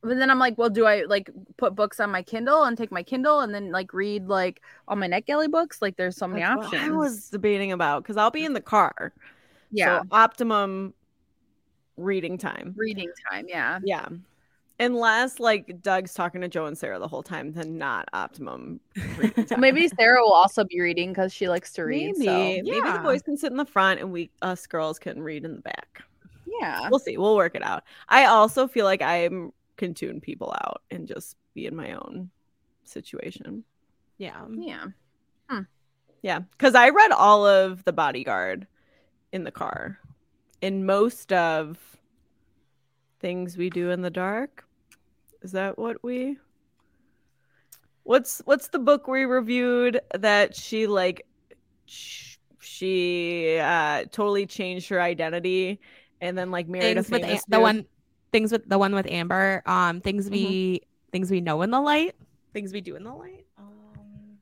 [0.00, 2.90] But then I'm like, well, do I like put books on my Kindle and take
[2.92, 5.82] my Kindle and then like read like all my NetGalley books?
[5.82, 6.82] Like, there's so many That's options.
[6.82, 9.12] I was debating about because I'll be in the car.
[9.72, 10.94] yeah, So optimum
[11.96, 12.74] reading time.
[12.76, 13.46] reading time.
[13.48, 14.08] Yeah, Yeah.
[14.80, 18.78] Unless like Doug's talking to Joe and Sarah the whole time, then not optimum.
[19.48, 19.60] time.
[19.60, 22.16] maybe Sarah will also be reading because she likes to read.
[22.16, 25.20] maybe So maybe the boys can sit in the front and we us girls can
[25.20, 26.02] read in the back.
[26.60, 27.16] yeah, We'll see.
[27.16, 27.82] We'll work it out.
[28.08, 29.28] I also feel like I
[29.76, 32.30] can tune people out and just be in my own
[32.84, 33.64] situation.
[34.18, 34.44] yeah.
[34.56, 34.84] yeah.
[35.48, 35.62] Hmm.
[36.22, 38.66] Yeah, because I read all of The Bodyguard
[39.32, 39.98] in the car,
[40.60, 41.78] in most of
[43.20, 44.64] things we do in the dark.
[45.42, 46.36] Is that what we?
[48.04, 51.26] What's what's the book we reviewed that she like?
[51.86, 55.80] sh- She uh totally changed her identity,
[56.20, 57.86] and then like married Things a with famous Am- the one
[58.32, 59.62] things with the one with Amber.
[59.66, 60.32] Um, things Mm-hmm.
[60.34, 60.80] we
[61.12, 62.14] things we know in the light.
[62.52, 63.46] Things we do in the light.
[63.58, 64.38] Um,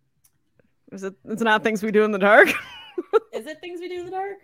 [0.93, 1.15] Is it?
[1.27, 2.49] It's not things we do in the dark.
[3.35, 4.39] is it things we do in the dark?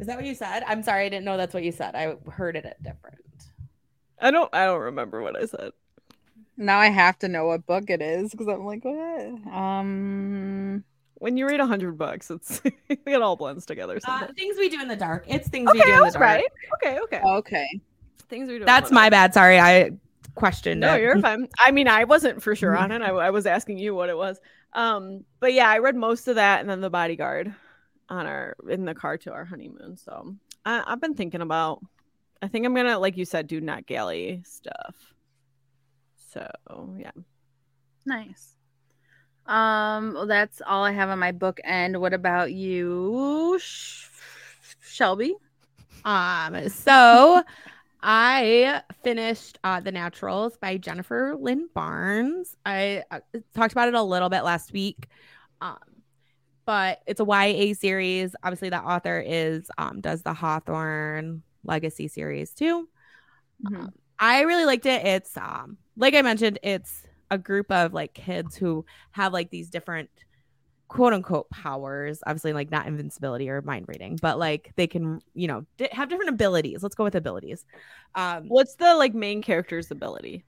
[0.00, 0.64] Is that what you said?
[0.66, 1.94] I'm sorry, I didn't know that's what you said.
[1.94, 3.18] I heard it at different.
[4.20, 4.52] I don't.
[4.54, 5.70] I don't remember what I said.
[6.56, 9.52] Now I have to know what book it is because I'm like, what?
[9.52, 13.98] Um, When you read a hundred books, it's it all blends together.
[14.06, 15.24] Uh, things we do in the dark.
[15.28, 16.22] It's things okay, we do in the dark.
[16.22, 16.44] right.
[16.76, 17.20] Okay, okay.
[17.24, 17.80] okay.
[18.28, 18.64] Things we do.
[18.64, 19.34] That's my bad.
[19.34, 19.90] Sorry, I
[20.34, 21.02] questioned No, it.
[21.02, 21.48] you're fine.
[21.58, 23.02] I mean, I wasn't for sure on it.
[23.02, 24.38] I, I was asking you what it was.
[24.72, 27.54] Um, but yeah, I read most of that and then The Bodyguard
[28.08, 29.96] on our in the car to our honeymoon.
[29.96, 31.80] So I, I've been thinking about.
[32.42, 35.13] I think I'm gonna, like you said, do NetGalley stuff.
[36.34, 37.12] So yeah,
[38.06, 38.56] Nice.
[39.46, 42.00] Um, well, that's all I have on my book end.
[42.00, 44.08] What about you, Sh-
[44.82, 45.34] Shelby?
[46.04, 47.42] Um, so
[48.02, 52.56] I finished uh, The Naturals by Jennifer Lynn Barnes.
[52.64, 53.20] I uh,
[53.54, 55.08] talked about it a little bit last week.
[55.60, 55.78] Um,
[56.66, 58.34] but it's a YA series.
[58.42, 62.88] Obviously, that author is um does the Hawthorne Legacy series too.
[63.64, 63.92] Mhm.
[64.18, 65.04] I really liked it.
[65.06, 69.70] It's um like I mentioned, it's a group of like kids who have like these
[69.70, 70.10] different
[70.88, 72.20] quote unquote powers.
[72.26, 76.08] Obviously, like not invincibility or mind reading, but like they can, you know, di- have
[76.08, 76.82] different abilities.
[76.82, 77.64] Let's go with abilities.
[78.14, 80.44] Um what's the like main character's ability,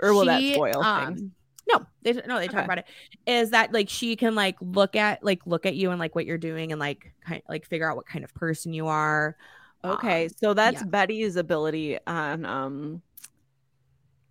[0.00, 1.22] or will that spoil um, things?
[1.70, 2.64] No, they no, they talk Okay.
[2.64, 2.86] about it.
[3.26, 6.24] Is that like she can like look at like look at you and like what
[6.26, 9.36] you're doing and like kind like figure out what kind of person you are.
[9.84, 10.86] Okay, um, so that's yeah.
[10.86, 13.02] Betty's ability on um,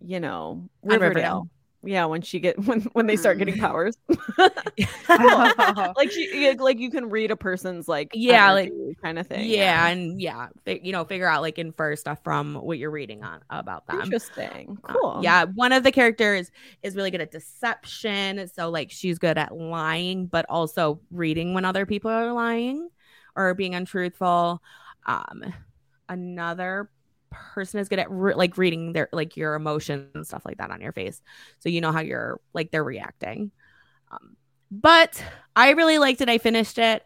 [0.04, 1.08] you know, Riverdale.
[1.08, 1.48] Riverdale.
[1.84, 3.60] Yeah, when she get when when they start getting Hmm.
[3.60, 3.96] powers.
[5.08, 9.48] like she like you can read a person's like Yeah, like- kind of thing.
[9.48, 13.22] yeah, and yeah, fi- you know, figure out like infer stuff from what you're reading
[13.22, 14.00] on about them.
[14.00, 14.76] Interesting.
[14.84, 15.20] Uh, Cool.
[15.22, 16.50] yeah, one of the characters
[16.82, 18.48] is really good at deception.
[18.48, 22.88] So like she's good at lying, but also reading when other people are lying
[23.36, 24.60] or being untruthful.
[25.08, 25.44] Um,
[26.08, 26.90] another
[27.30, 30.70] person is good at re- like reading their like your emotions and stuff like that
[30.72, 31.22] on your face,
[31.60, 33.52] so you know how you're like they're reacting.
[34.12, 34.36] Um,
[34.70, 35.22] but
[35.56, 36.28] I really liked it.
[36.30, 37.04] I finished it.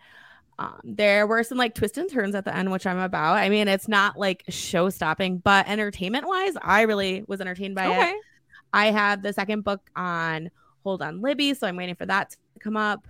[0.58, 3.36] Um, there were some like twists and turns at the end, which I'm about.
[3.38, 7.88] I mean, it's not like show stopping, but entertainment wise, I really was entertained by
[7.88, 8.10] Okay.
[8.10, 8.16] it.
[8.72, 10.50] I have the second book on
[10.84, 13.06] Hold on Libby, so I'm waiting for that to come up.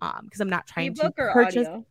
[0.00, 1.86] Um, because I'm not trying Ebook to or purchase audio?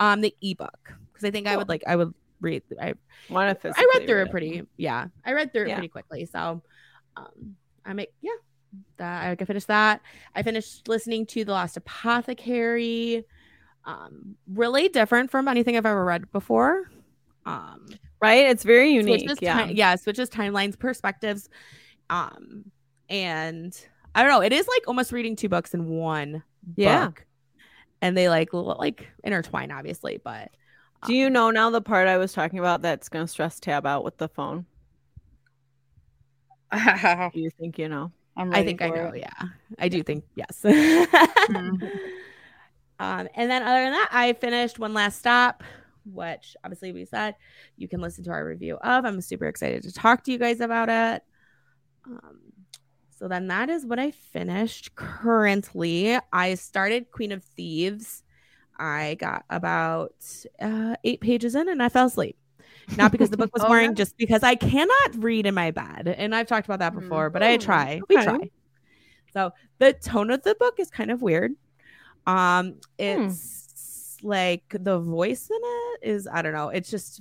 [0.00, 2.92] um the ebook because I think I would like I would read I
[3.30, 6.26] Want to I read through read it pretty yeah I read through it pretty quickly
[6.26, 6.60] so
[7.16, 8.32] um I make yeah
[8.96, 10.00] that I can finish that
[10.34, 13.24] I finished listening to the Lost Apothecary
[13.84, 16.90] um really different from anything I've ever read before
[17.46, 17.86] um
[18.20, 18.46] Right?
[18.46, 19.28] It's very unique.
[19.42, 19.66] yeah.
[19.66, 21.48] ti- yeah switches timelines perspectives
[22.10, 22.64] um
[23.08, 23.78] and
[24.14, 26.42] I don't know it is like almost reading two books in one
[26.76, 27.06] Yeah.
[27.06, 27.26] book
[28.00, 30.50] and they like like intertwine obviously but
[31.06, 33.86] Do you know now the part I was talking about that's going to stress Tabb
[33.86, 34.66] out with the phone?
[36.72, 38.10] Do you think you know?
[38.36, 39.06] I ready think I know.
[39.14, 39.20] it.
[39.20, 40.60] Yeah, I do think yes.
[40.64, 41.90] Mhm.
[42.98, 45.62] um, and then other than that, I finished one last stop,
[46.04, 47.36] which obviously we said
[47.76, 49.04] you can listen to our review of.
[49.04, 51.22] I'm super excited to talk to you guys about it.
[52.06, 52.38] Um,
[53.16, 56.18] so then that is what I finished currently.
[56.32, 58.23] I started Queen of Thieves.
[58.78, 60.14] I got about
[60.60, 62.36] uh, eight pages in and I fell asleep.
[62.96, 63.94] Not because the book was Oh, boring, yeah.
[63.94, 66.08] just because I cannot read in my bed.
[66.18, 67.00] And I've talked about that Mm.
[67.00, 68.00] before, but I Oh, try.
[68.08, 68.50] We try.
[69.32, 71.52] So the tone of the book is kind of weird.
[72.26, 76.68] Um, it's like the voice in it is I don't know.
[76.70, 77.20] It's just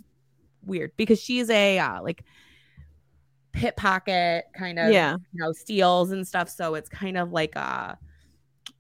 [0.66, 2.24] weird because she's a uh, like
[3.78, 5.14] pocket kind of Yeah.
[5.32, 6.50] you know steals and stuff.
[6.50, 7.98] So it's kind of like a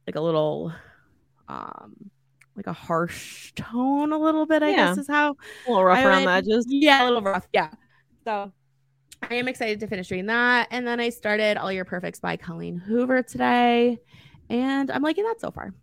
[0.07, 0.73] like a little
[1.47, 1.95] um
[2.55, 4.61] like a harsh tone a little bit.
[4.63, 4.75] I Yeah.
[4.89, 6.65] guess is how A little rough I around the edges.
[6.69, 7.47] yeah, a little rough.
[7.53, 7.69] Yeah.
[8.25, 8.51] So
[9.29, 10.67] I am excited to finish reading that.
[10.71, 13.97] And then I started All Your Perfects by Colleen Hoover today.
[14.49, 15.73] And I'm liking that so far.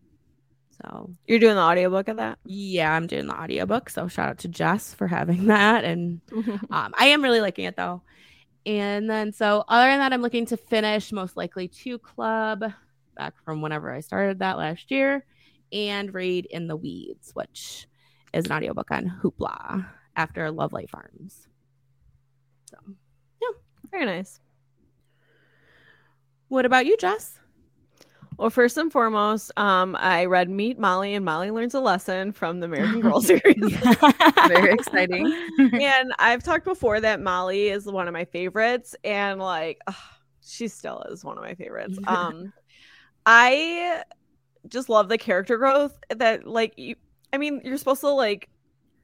[0.83, 2.38] So You're doing the audiobook of that?
[2.44, 3.90] yeah, I'm doing the audiobook.
[3.90, 5.85] So shout out to Jess for having that.
[5.85, 6.20] And
[6.70, 8.02] um, I am really liking it though.
[8.66, 12.62] And then so other than that, I'm looking to finish most likely two club
[13.16, 15.24] back from whenever I started that last year
[15.72, 17.87] and read In the Weeds, which
[18.33, 21.46] is an audiobook on Hoopla after Lovelight Farms.
[22.70, 22.76] So
[23.42, 23.48] yeah,
[23.90, 24.40] Very nice.
[26.48, 27.37] what about you, Jess?
[28.38, 32.61] Well, first and foremost, um, I read Meet Molly and Molly Learns a Lesson from
[32.61, 33.76] the American Girl series.
[34.48, 35.30] Very exciting.
[35.59, 39.94] and I've talked before that Molly is one of my favorites, and like ugh,
[40.42, 41.98] she still is one of my favorites.
[42.06, 42.52] Um,
[43.26, 44.04] I
[44.68, 46.96] just love the character growth that like you.
[47.33, 48.49] I mean, you're supposed to like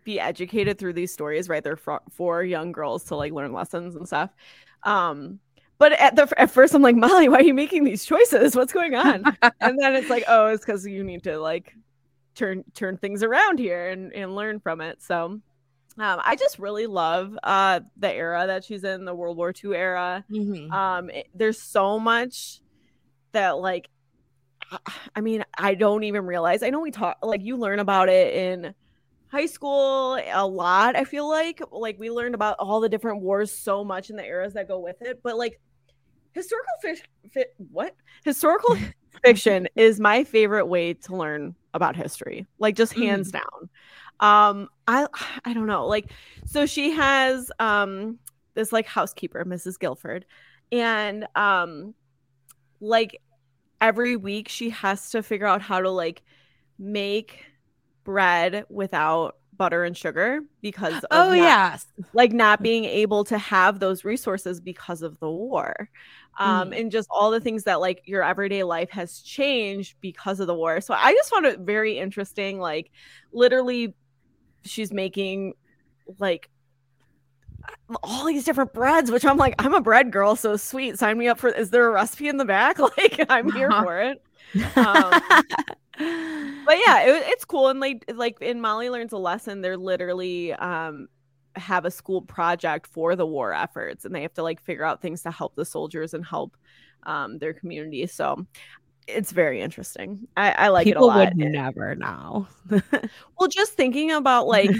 [0.04, 1.62] be educated through these stories, right?
[1.64, 4.30] They're for, for young girls to like learn lessons and stuff.
[4.82, 5.40] Um,
[5.78, 8.56] but at the at first, I'm like, Molly, why are you making these choices?
[8.56, 9.24] What's going on?
[9.60, 11.74] and then it's like, oh, it's because you need to like
[12.34, 15.02] turn turn things around here and, and learn from it.
[15.02, 15.42] So um,
[15.98, 20.24] I just really love uh the era that she's in, the World War II era.
[20.30, 20.70] Mhm.
[20.72, 22.60] Um it- there's so much
[23.32, 23.88] that like
[25.14, 26.62] I mean, I don't even realize.
[26.62, 28.74] I know we talk like you learn about it in
[29.28, 30.96] high school a lot.
[30.96, 34.24] I feel like like we learned about all the different wars so much in the
[34.24, 35.60] eras that go with it, but like
[36.36, 37.00] historical fish
[37.32, 38.76] fit what historical
[39.24, 43.70] fiction is my favorite way to learn about history like just hands down
[44.20, 45.06] um i
[45.46, 46.10] i don't know like
[46.44, 48.18] so she has um
[48.52, 50.26] this like housekeeper mrs gilford
[50.70, 51.94] and um
[52.80, 53.22] like
[53.80, 56.22] every week she has to figure out how to like
[56.78, 57.44] make
[58.04, 61.86] bread without butter and sugar because of Oh, not- yes.
[62.12, 65.88] like not being able to have those resources because of the war
[66.38, 66.80] um Mm.
[66.80, 70.54] and just all the things that like your everyday life has changed because of the
[70.54, 72.90] war so i just found it very interesting like
[73.32, 73.94] literally
[74.62, 75.54] she's making
[76.18, 76.50] like
[78.02, 81.28] all these different breads which i'm like i'm a bread girl so sweet sign me
[81.28, 84.22] up for is there a recipe in the back like i'm here for it
[84.76, 85.20] um,
[85.98, 87.68] but yeah, it, it's cool.
[87.68, 91.08] And like, like in Molly learns a lesson, they're literally um
[91.56, 95.02] have a school project for the war efforts, and they have to like figure out
[95.02, 96.56] things to help the soldiers and help
[97.04, 98.06] um their community.
[98.06, 98.46] So
[99.06, 100.26] it's very interesting.
[100.36, 101.18] I, I like People it a lot.
[101.18, 102.48] would never know.
[103.38, 104.70] Well, just thinking about like.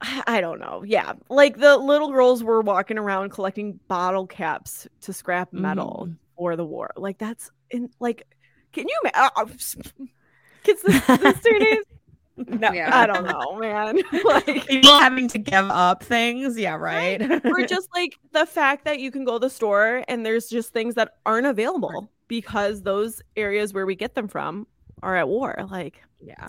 [0.00, 0.82] I I don't know.
[0.86, 1.12] Yeah.
[1.28, 6.16] Like the little girls were walking around collecting bottle caps to scrap metal Mhm.
[6.36, 6.90] for the war.
[6.96, 8.26] Like that's in like
[8.72, 9.46] can you ma- uh, uh,
[10.62, 11.78] kids this, this two days?
[12.46, 12.96] No, Yeah.
[12.96, 13.98] I don't know, man.
[14.24, 16.56] like People having to give up things.
[16.56, 17.20] Yeah, right.
[17.44, 20.72] or just like the fact that you can go to the store and there's just
[20.72, 24.68] things that aren't available because those areas where we get them from
[25.02, 25.66] are at war.
[25.68, 26.46] Like yeah.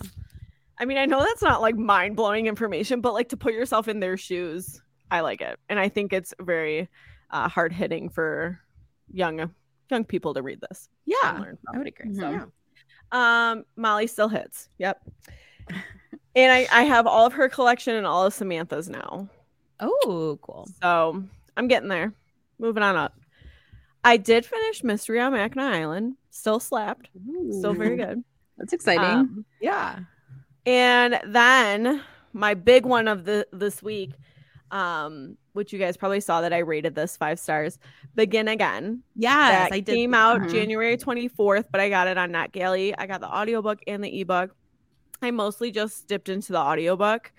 [0.80, 3.86] I mean, I know that's not like mind blowing information, but like to put yourself
[3.86, 6.88] in their shoes, I like it, and I think it's very
[7.30, 8.58] uh, hard hitting for
[9.12, 9.50] young
[9.90, 10.88] young people to read this.
[11.04, 11.44] Yeah.
[11.72, 12.14] I would agree.
[12.14, 12.44] So, yeah.
[13.12, 14.68] Um, Molly still hits.
[14.78, 15.00] Yep.
[16.36, 19.28] And I, I have all of her collection and all of Samantha's now.
[19.80, 20.68] Oh, cool.
[20.80, 21.24] So
[21.56, 22.12] I'm getting there.
[22.60, 23.14] Moving on up.
[24.04, 26.16] I did finish Mystery on Mackinac Island.
[26.30, 27.08] Still slapped.
[27.50, 28.22] Still very good.
[28.58, 29.04] That's exciting.
[29.04, 29.98] Um, Yeah.
[30.66, 34.12] And then my big one of the this week,
[34.70, 37.78] um, which you guys probably saw that I rated this five stars,
[38.14, 39.02] Begin Again.
[39.16, 39.94] Yes, that I did.
[39.94, 40.50] came out Mhm.
[40.52, 42.94] January 24th, but I got it on NetGalley.
[42.96, 44.54] I got the audiobook and the ebook.
[45.22, 47.32] I mostly just dipped into the audiobook.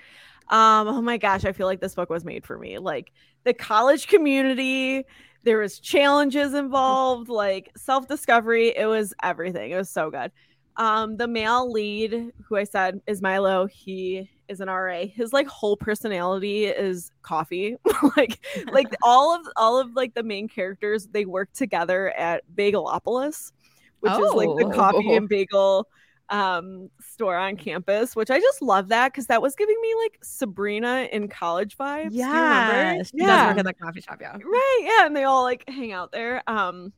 [0.49, 2.77] Um, oh my gosh, I feel like this book was made for me.
[2.77, 3.11] Like
[3.45, 5.05] the college community,
[5.43, 8.75] there was challenges involved, like self-discovery.
[8.75, 9.71] It was everything.
[9.71, 10.31] It was so good.
[10.77, 15.05] Um, the male lead, who I said is Milo, he is an RA.
[15.05, 17.75] His like whole personality is coffee.
[18.17, 23.51] like like all of all of like the main characters they work together at Bagelopolis,
[23.99, 24.71] which is like the Oh.
[24.71, 25.87] coffee and bagel
[26.29, 30.17] um store on campus, which I just love that because that was giving me like
[30.23, 32.11] Sabrina in college vibes.
[32.13, 33.03] You remember?
[33.03, 34.19] she does work at the coffee shop.
[34.21, 34.37] Yeah.
[34.41, 36.93] right yeah and they all like hang out there um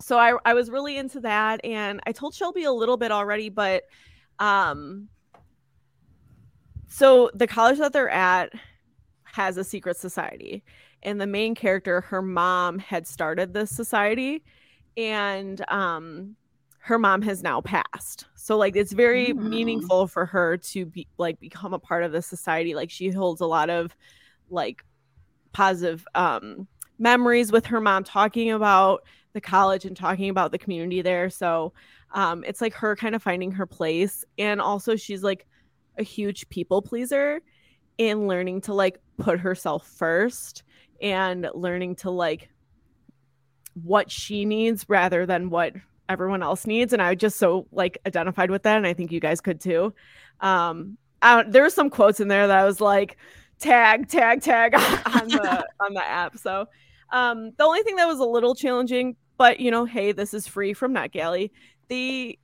[0.00, 3.48] so i i was really into that and i told shelby a little bit already
[3.48, 3.84] but
[4.38, 5.08] um
[6.88, 8.52] so the college that they're at
[9.24, 10.62] has a secret society
[11.02, 14.42] and the main character her mom had started this society
[14.96, 16.36] and um
[16.78, 19.48] her mom has now passed so like it's very Mm.
[19.48, 23.40] meaningful for her to be like become a part of the society like she holds
[23.40, 23.94] a lot of
[24.50, 24.84] like
[25.52, 26.66] positive um
[26.98, 29.02] memories with her mom talking about
[29.36, 31.30] the college and talking about the community there.
[31.30, 31.72] So
[32.12, 34.24] um it's like her kind of finding her place.
[34.38, 35.46] And also she's like
[35.98, 37.40] a huge people pleaser
[37.98, 40.62] and learning to like put herself first
[41.00, 42.48] and learning to like
[43.82, 45.74] what she needs rather than what
[46.08, 46.92] everyone else needs.
[46.92, 49.94] And i just so like identified with that and i think you guys could too.
[50.40, 53.16] Um I, there were some quotes in there that i was like
[53.58, 54.74] tag tag tag
[55.06, 56.36] on the on the app.
[56.38, 56.66] So
[57.12, 60.46] um the only thing that was a little challenging but you know hey this is
[60.46, 61.50] free from netgalley
[61.88, 62.38] the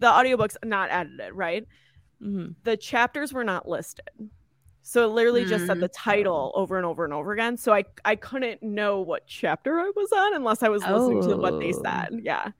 [0.00, 1.66] the audiobook's not edited right
[2.22, 2.56] Mhm.
[2.64, 4.08] the chapters were not listed.
[4.82, 5.82] So it literally just said Mm.
[5.82, 7.56] the title over and over and over again.
[7.56, 11.36] So I I couldn't know what chapter I was on unless I was listening to
[11.36, 11.80] what they Oh.
[11.82, 12.20] said.
[12.24, 12.50] Yeah.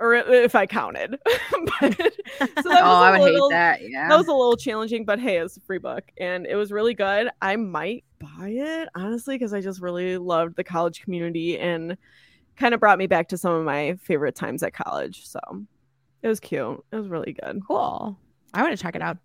[0.00, 1.18] Or if I counted.
[1.24, 1.94] but,
[2.38, 2.70] so that was oh,
[3.04, 3.80] I would little, hate that.
[3.88, 4.08] Yeah.
[4.08, 6.94] That was a little challenging, but hey, it's a free book and it was really
[6.94, 7.30] good.
[7.40, 11.96] I might buy it honestly because I just really loved the college community and
[12.56, 15.26] kind of brought me back to some of my favorite times at college.
[15.26, 15.38] So
[16.22, 16.84] it was cute.
[16.92, 17.60] It was really good.
[17.66, 18.18] Cool.
[18.54, 19.18] I want to check it out.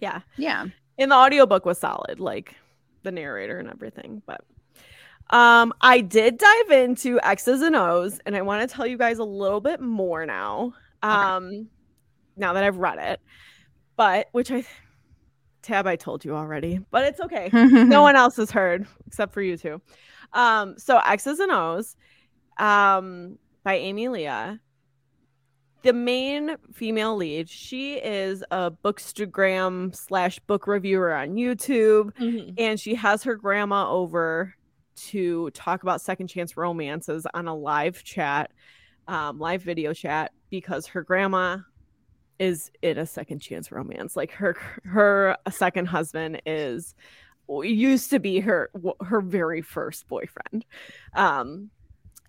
[0.00, 0.20] Yeah.
[0.36, 0.66] yeah.
[0.98, 2.56] and the audiobook was solid like
[3.02, 4.44] the narrator and everything but
[5.30, 9.18] um i did dive into x's and o's and i want to tell you guys
[9.18, 11.68] a little bit more now um
[12.36, 13.20] now that i've read it
[13.96, 14.64] but which i
[15.62, 19.42] tab i told you already but it's okay no one else has heard except for
[19.42, 19.80] you two
[20.32, 21.96] um so x's and o's
[22.58, 24.58] um by amy lea.
[25.82, 32.12] The main female lead she is a bookstagram slash book reviewer on youtube
[32.56, 34.54] and she has her grandma over
[34.94, 38.52] to talk about second chance romances on a live chat
[39.08, 41.58] um, live video chat because her grandma
[42.38, 44.16] is in a second chance romance.
[44.16, 46.94] Like her her second husband is
[47.48, 50.64] used to be her her very first boyfriend.
[51.14, 51.70] Um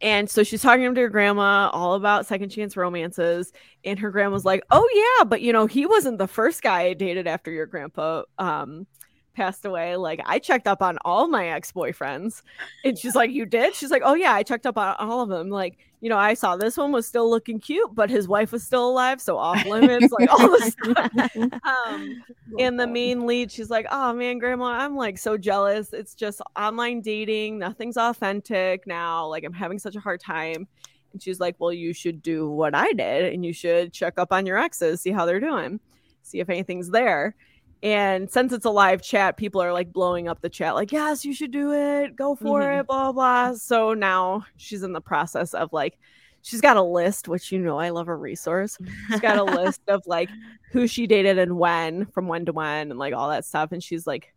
[0.03, 3.51] and so she's talking to her grandma all about second chance romances
[3.83, 6.93] and her grandma's like oh yeah but you know he wasn't the first guy i
[6.93, 8.85] dated after your grandpa um
[9.33, 12.41] passed away like i checked up on all my ex-boyfriends
[12.85, 13.73] and she's like you did?
[13.75, 16.33] She's like oh yeah i checked up on all of them like you know i
[16.33, 19.65] saw this one was still looking cute but his wife was still alive so off
[19.65, 21.11] limits like all this stuff.
[21.63, 22.23] Um
[22.59, 25.93] and the main lead she's like oh man grandma i'm like so jealous.
[25.93, 30.67] It's just online dating nothing's authentic now like i'm having such a hard time.
[31.13, 34.31] And she's like well you should do what i did and you should check up
[34.31, 35.79] on your exes see how they're doing
[36.23, 37.35] see if anything's there
[37.83, 41.23] and since it's a live chat people are like blowing up the chat like yes
[41.25, 42.79] you should do it go for Mhm.
[42.79, 45.99] it blah blah so now she's in the process of like
[46.41, 48.77] she's got a list which you know i love a resource
[49.09, 50.29] she's got a list of like
[50.71, 53.83] who she dated and when from when to when and like all that stuff and
[53.83, 54.33] she's like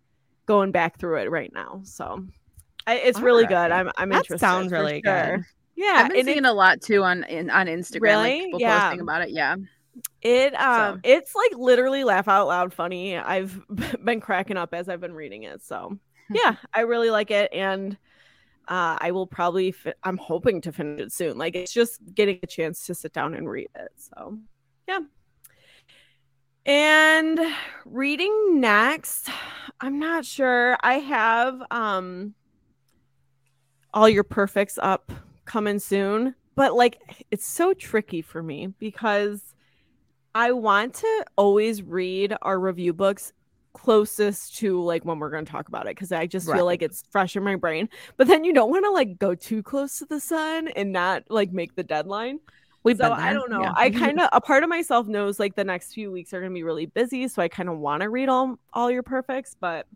[0.47, 2.25] going back through it right now so
[2.87, 5.37] I, it's really good i'm i'm That interested sounds really sure.
[5.39, 5.45] good.
[5.77, 8.31] yeah I've been and it- seeing a lot too on in, on Instagram, Really?
[8.39, 8.81] like people Yeah.
[8.89, 9.31] posting about it.
[9.31, 9.57] Yeah.
[10.23, 13.17] It um So- it's like literally laugh out loud funny.
[13.17, 13.61] I've
[14.05, 15.63] been cracking up as I've been reading it.
[15.63, 15.99] So
[16.31, 17.97] yeah, I really like it and
[18.69, 21.39] uh, I will probably fi- I'm hoping to finish it soon.
[21.39, 23.93] Like it's just getting a chance to sit down and read it.
[23.97, 24.39] So
[24.89, 24.99] yeah.
[26.65, 27.39] And
[27.85, 29.29] reading next,
[29.81, 30.77] I'm not sure.
[30.81, 32.35] I have um
[33.95, 35.13] all your perfects up
[35.45, 39.55] coming soon, but like it's so tricky for me because
[40.37, 43.33] I want to always read our review books
[43.73, 46.57] closest to like when we're going to talk about it because I just Right.
[46.57, 47.89] feel like it's fresh in my brain.
[48.19, 51.23] But then you don't want to like go too close to the sun and not
[51.31, 52.41] like make the deadline.
[52.83, 53.11] We've so.
[53.13, 53.63] I don't know.
[53.63, 53.73] yeah.
[53.77, 56.53] I kind of a part of myself knows like the next few weeks are going
[56.53, 59.57] to be really busy, so I kind of want to read all all your perfects,
[59.59, 59.87] but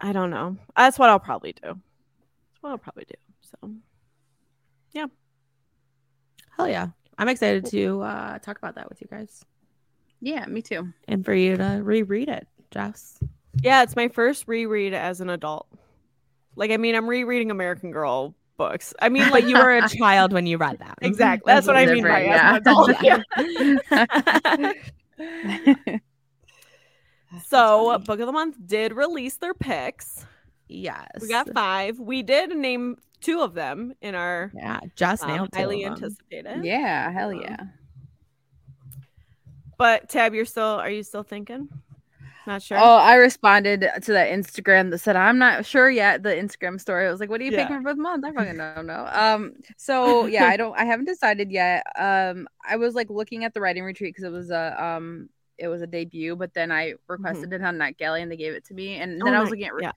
[0.00, 0.56] I don't know.
[0.76, 1.60] That's what I'll probably do.
[1.68, 3.14] That's what I'll probably do.
[3.42, 3.70] So
[4.92, 5.06] yeah.
[6.56, 6.88] Hell yeah.
[7.18, 9.44] I'm excited to uh, talk about that with you guys
[10.20, 10.92] Yeah, me too.
[11.08, 13.18] and for you to reread it, Jess.
[13.62, 15.66] yeah, it's my first reread as an adult.
[16.56, 18.94] Like I mean, I'm rereading American Girl books.
[19.02, 20.98] I mean, like you were a child when you read that.
[21.02, 21.52] exactly.
[21.52, 23.12] That's what I mean by Different, as yeah.
[23.18, 23.22] an
[24.56, 24.74] adult.
[25.88, 25.92] Yeah.
[27.48, 30.24] So, Book of the Month did release their picks.
[30.68, 31.08] Yes.
[31.20, 31.98] We got five.
[31.98, 36.64] We did name two of them in our yeah, just um, nailed highly anticipated.
[36.64, 37.56] yeah, hell Um, yeah.
[39.78, 41.68] But Tab, you're still are you still thinking?
[42.46, 42.78] Not sure.
[42.78, 46.22] Oh, I responded to that Instagram that said I'm not sure yet.
[46.22, 47.06] The Instagram story.
[47.06, 47.66] I was like, "What are you Yeah.
[47.66, 49.08] picking for the month?" I fucking don't know.
[49.12, 50.78] Um, so yeah, I don't.
[50.78, 51.82] I haven't decided yet.
[51.98, 55.66] Um, I was like looking at the writing retreat because it was a um, it
[55.68, 58.74] was a debut, but then I requested it on NetGalley and they gave it to
[58.74, 59.92] me, and then Oh, I was looking at re- Yeah.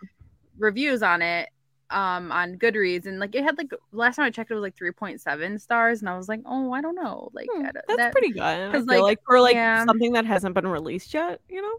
[0.57, 1.49] reviews on it.
[1.91, 4.75] Um, on Goodreads, and like it had like last time I checked, it was like
[4.77, 8.31] 3.7 stars, and I was like, oh, I don't know, like Hmm, that's that- pretty
[8.31, 8.43] good.
[8.43, 9.85] I 'cause, feel like, like for like yeah.
[9.85, 11.75] something that hasn't been released yet, you know?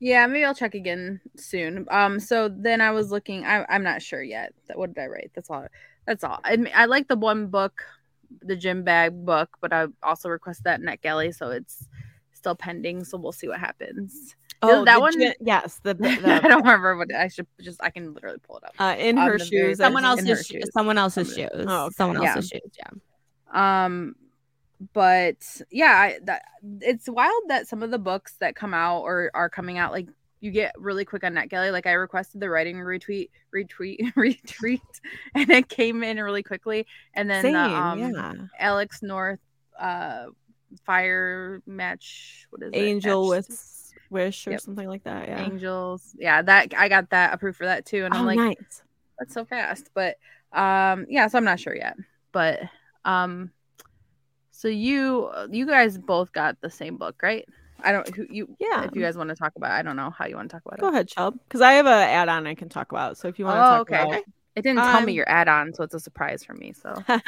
[0.00, 1.86] Yeah, maybe I'll check again soon.
[1.90, 3.46] Um, so then I was looking.
[3.46, 4.52] I, I'm not sure yet.
[4.66, 5.30] That what did I write?
[5.34, 5.66] That's all.
[6.04, 6.40] That's all.
[6.44, 7.84] I, I like the one book,
[8.42, 11.88] the gym bag book, but I also requested that NetGalley so it's
[12.32, 13.04] still pending.
[13.04, 14.34] So we'll see what happens.
[14.62, 17.82] Oh, that one- yes, the, the, I don't remember what I should just.
[17.82, 18.74] I can literally pull it up.
[18.78, 19.78] uh, in her the shoes.
[19.78, 20.70] Someone her else's shoes.
[20.72, 21.66] someone else's Somebody- shoes.
[21.68, 21.94] Oh, okay.
[21.94, 22.34] Someone Yeah.
[22.36, 22.72] else's shoes.
[22.78, 23.84] Yeah.
[23.86, 24.16] Um,
[24.92, 25.36] but
[25.70, 26.42] yeah, I, that
[26.80, 30.08] it's wild that some of the books that come out or are coming out like
[30.40, 31.72] you get really quick on NetGalley.
[31.72, 34.80] Like I requested the writing retweet, retweet, retweet,
[35.34, 36.86] and it came in really quickly.
[37.14, 38.32] And then Same, the, um, yeah.
[38.58, 39.38] Alex North,
[39.80, 40.26] uh,
[40.84, 42.46] fire match.
[42.50, 42.76] What is it?
[42.76, 43.56] Angel Match- with
[44.10, 44.60] wish or Yep.
[44.60, 45.28] something like that.
[45.28, 45.40] Yeah.
[45.44, 46.14] angels.
[46.18, 48.04] Yeah, that I got that approved for that too.
[48.04, 48.82] And I'm oh, like, nice.
[49.18, 50.16] that's so fast but
[50.52, 51.96] um yeah so i'm not sure yet
[52.32, 52.60] but
[53.04, 53.50] um
[54.52, 57.44] so you you guys both got the same book right
[57.82, 58.84] i don't who you Yeah.
[58.84, 60.54] if you guys want to talk about it, i don't know how you want to
[60.56, 61.38] talk about Go it Go ahead, Chubb.
[61.44, 63.16] Because I have a add-on I can talk about.
[63.18, 64.22] So if you want to oh talk okay about
[64.56, 66.94] it didn't tell Um, me your add-on so it's a surprise for me so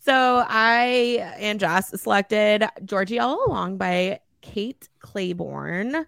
[0.00, 6.04] So I and Jess selected Georgie All Along by Kate Clayborn,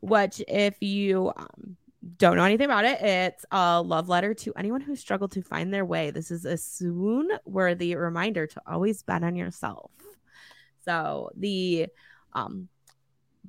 [0.00, 1.76] which, if you um,
[2.16, 5.72] don't know anything about it, it's a love letter to anyone who struggled to find
[5.72, 6.10] their way.
[6.10, 9.90] This is a swoon worthy reminder to always bet on yourself.
[10.84, 11.86] So the
[12.32, 12.68] um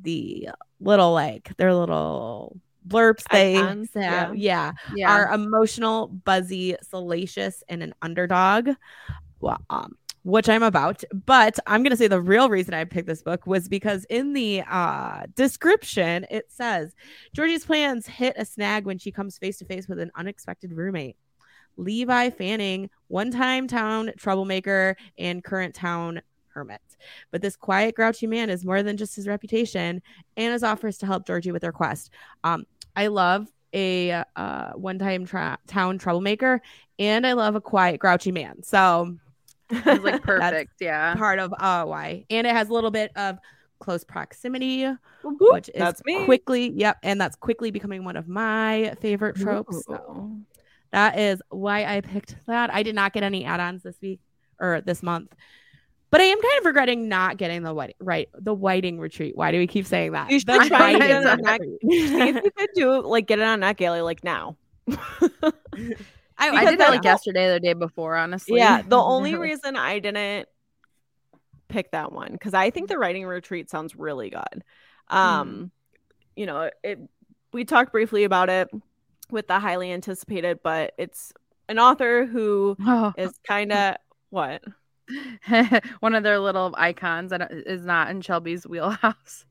[0.01, 7.63] the little like their little blurps they Icons, have, yeah yeah are emotional, buzzy, salacious,
[7.69, 8.69] and an underdog.
[9.39, 9.95] Well, um,
[10.25, 11.03] which I'm about.
[11.25, 14.63] But I'm gonna say the real reason I picked this book was because in the
[14.67, 16.95] uh description it says
[17.33, 21.15] Georgie's plans hit a snag when she comes face to face with an unexpected roommate.
[21.77, 26.81] Levi Fanning, one-time town troublemaker and current town hermit.
[27.31, 30.01] But this quiet, grouchy man is more than just his reputation
[30.37, 32.11] and his offers to help Georgie with her quest.
[32.43, 32.65] Um,
[32.95, 36.61] I love a uh, one-time tra- town troublemaker,
[36.97, 38.63] and I love a quiet, grouchy man.
[38.63, 39.17] So
[39.69, 43.11] it was like perfect yeah part of uh, why, and it has a little bit
[43.15, 43.37] of
[43.79, 44.85] close proximity,
[45.23, 46.25] Whoop, which is that's me.
[46.25, 49.83] quickly, yep, and that's quickly becoming one of my favorite tropes.
[49.85, 50.37] So
[50.91, 52.73] that is why I picked that.
[52.73, 54.19] I did not get any add-ons this week
[54.59, 55.33] or this month.
[56.11, 59.35] But I am kind of regretting not getting the white right the whiting retreat.
[59.35, 60.31] Why do we keep saying that?
[60.31, 63.39] You should The try and whiting get it on if you could do like get
[63.39, 64.55] it on NetGalley like now.
[66.37, 69.75] i, because did that like yesterday or the day before honestly Yeah, the only reason
[69.75, 70.47] I didn't
[71.67, 74.63] pick that one because I think the writing retreat sounds really good.
[75.09, 75.71] Um,
[76.35, 76.99] you know, it
[77.53, 78.69] we talked briefly about it
[79.31, 81.33] with the highly anticipated, but it's
[81.69, 83.95] an author who oh, is kind of
[84.29, 84.63] what
[85.99, 89.45] one of their little icons that is not in shelby's wheelhouse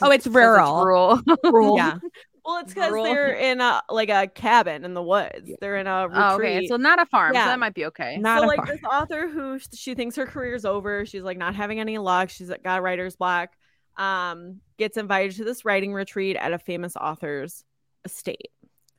[0.00, 1.20] Oh, it's Says rural.
[1.44, 1.98] rural yeah.
[2.44, 5.50] Well, it's because they're in a like a cabin in the woods.
[5.60, 6.22] They're in a retreat.
[6.22, 7.44] Oh, okay, so not a farm, Yeah.
[7.44, 8.18] so that might be okay.
[8.18, 8.68] Not so like farm.
[8.68, 11.06] this author who sh- she thinks her career's over.
[11.06, 12.28] She's like not having any luck.
[12.28, 13.50] She's got writer's block.
[13.96, 17.64] Um, gets invited to this writing retreat at a famous author's
[18.04, 18.50] estate.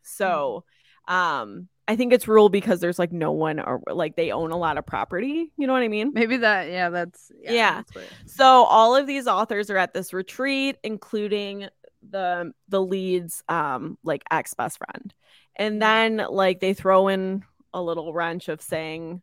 [0.03, 0.63] So,
[1.07, 4.57] um, I think it's rural because there's like no one or like they own a
[4.57, 5.51] lot of property.
[5.55, 6.11] You know what I mean?
[6.13, 7.51] Maybe that, yeah, that's yeah.
[7.51, 7.81] Yeah.
[7.93, 11.67] that's So all of these authors are at this retreat, including
[12.09, 15.13] the the lead's um like ex best friend,
[15.55, 17.43] and then like they throw in
[17.73, 19.21] a little wrench of saying,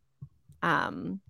[0.62, 1.20] um,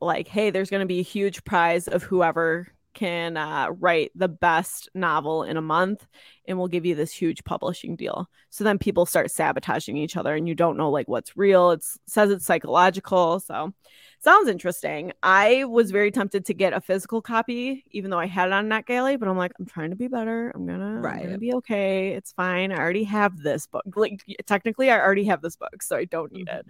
[0.00, 4.28] like, hey, there's going to be a huge prize of whoever can uh, write the
[4.28, 6.06] best novel in a month
[6.46, 8.28] and we'll give you this huge publishing deal.
[8.50, 11.70] So then people start sabotaging each other and you don't know like what's real.
[11.70, 13.40] It says it's psychological.
[13.40, 13.72] So
[14.20, 15.12] sounds interesting.
[15.22, 18.68] I was very tempted to get a physical copy, even though I had it on
[18.68, 20.52] NetGalley, but I'm like, I'm trying to be better.
[20.54, 21.20] I'm gonna, right.
[21.20, 22.10] I'm gonna be okay.
[22.10, 22.72] It's fine.
[22.72, 23.84] I already have this book.
[23.94, 26.58] Like technically, I already have this book, so I don't need mm-hmm.
[26.58, 26.66] it.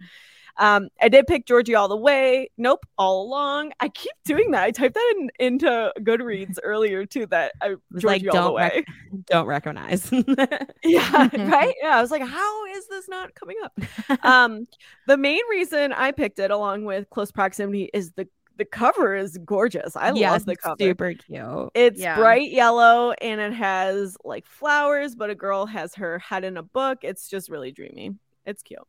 [0.58, 2.50] Um, I did pick Georgie all the way.
[2.56, 3.72] Nope, all along.
[3.80, 4.64] I keep doing that.
[4.64, 7.26] I typed that in, into Goodreads earlier too.
[7.26, 8.70] That I Georgie like, all the way.
[8.74, 10.10] Rec- don't recognize.
[10.84, 11.74] yeah, right.
[11.82, 14.24] Yeah, I was like, how is this not coming up?
[14.24, 14.66] um,
[15.06, 18.28] the main reason I picked it, along with Close Proximity, is the
[18.58, 19.96] the cover is gorgeous.
[19.96, 20.76] I yes, love the cover.
[20.78, 21.70] Super cute.
[21.74, 22.16] It's yeah.
[22.16, 26.62] bright yellow and it has like flowers, but a girl has her head in a
[26.62, 26.98] book.
[27.02, 28.14] It's just really dreamy.
[28.44, 28.86] It's cute.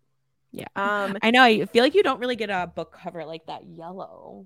[0.53, 0.67] Yeah.
[0.75, 1.43] Um, I know.
[1.43, 4.45] I feel like you don't really get a book cover like that yellow.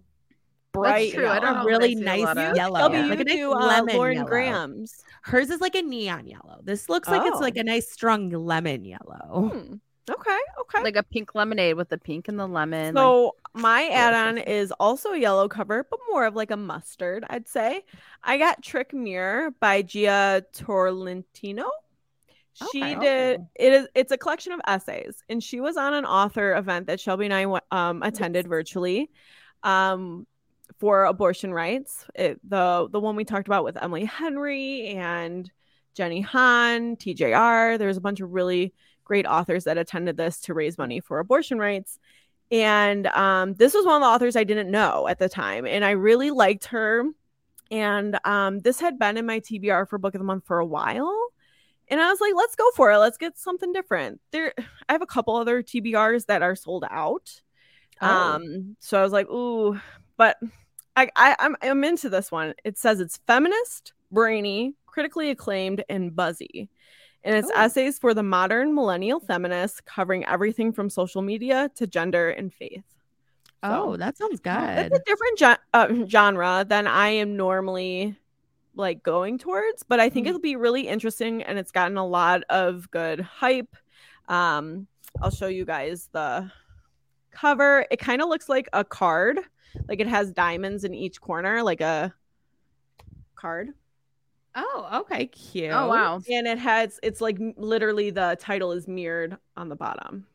[0.71, 1.13] Bright.
[1.13, 1.27] true.
[1.27, 2.55] I don't really nice of...
[2.55, 2.79] yellow.
[2.79, 4.27] W like a nice do, uh, lemon Lauren yellow.
[4.29, 5.03] Graham's.
[5.23, 6.61] Hers is like a neon yellow.
[6.63, 7.61] This looks like it's like oh.
[7.61, 9.51] a nice strong lemon yellow.
[9.53, 9.75] Hmm.
[10.09, 10.83] Okay, okay.
[10.83, 12.95] Like a pink lemonade with the pink and the lemon.
[12.95, 17.25] So like, my add-on is also a yellow cover, but more of like a mustard,
[17.29, 17.83] I'd say.
[18.23, 21.69] I got Trick Mirror by Jia Tolentino.
[22.71, 23.47] She okay, did okay.
[23.55, 26.99] it is it's a collection of essays, and she was on an author event that
[26.99, 29.11] Shelby and I um, attended virtually
[29.61, 30.25] um,
[30.79, 32.05] for abortion rights.
[32.15, 35.51] It, the the one we talked about with Emily Henry and
[35.93, 37.77] Jenny Han, TJR.
[37.77, 41.59] There's a bunch of really great authors that attended this to raise money for abortion
[41.59, 41.99] rights.
[42.49, 45.85] And um, this was one of the authors I didn't know at the time, and
[45.85, 47.03] I really liked her.
[47.69, 50.65] And um, this had been in my TBR for Book of the Month for a
[50.65, 51.13] while
[51.89, 52.97] and I was like, let's go for it.
[52.97, 54.19] Let's get something different.
[54.31, 54.53] There,
[54.89, 57.41] I have a couple other TBRs that are sold out.
[58.01, 58.07] Oh.
[58.07, 59.79] Um, so I was like, ooh,
[60.17, 60.37] but
[60.95, 62.53] I, I I'm I'm into this one.
[62.63, 66.69] It says it's feminist, brainy, critically acclaimed, and buzzy.
[67.23, 67.59] And it's oh.
[67.59, 72.85] essays for the modern millennial feminist covering everything from social media to gender and faith.
[73.63, 74.53] So, oh, that sounds good.
[74.53, 78.15] It's a different ge- uh, genre than I am normally
[78.77, 80.29] like going towards, but I think mm-hmm.
[80.29, 83.75] it'll be really interesting and it's gotten a lot of good hype.
[84.27, 84.87] Um,
[85.21, 86.51] I'll show you guys the
[87.31, 87.85] cover.
[87.91, 89.39] It kind of looks like a card,
[89.87, 92.13] like it has diamonds in each corner, like a
[93.35, 93.69] card.
[94.55, 95.71] Oh, okay, cute.
[95.71, 96.19] Oh, wow.
[96.31, 100.25] And it has, it's like literally the title is mirrored on the bottom.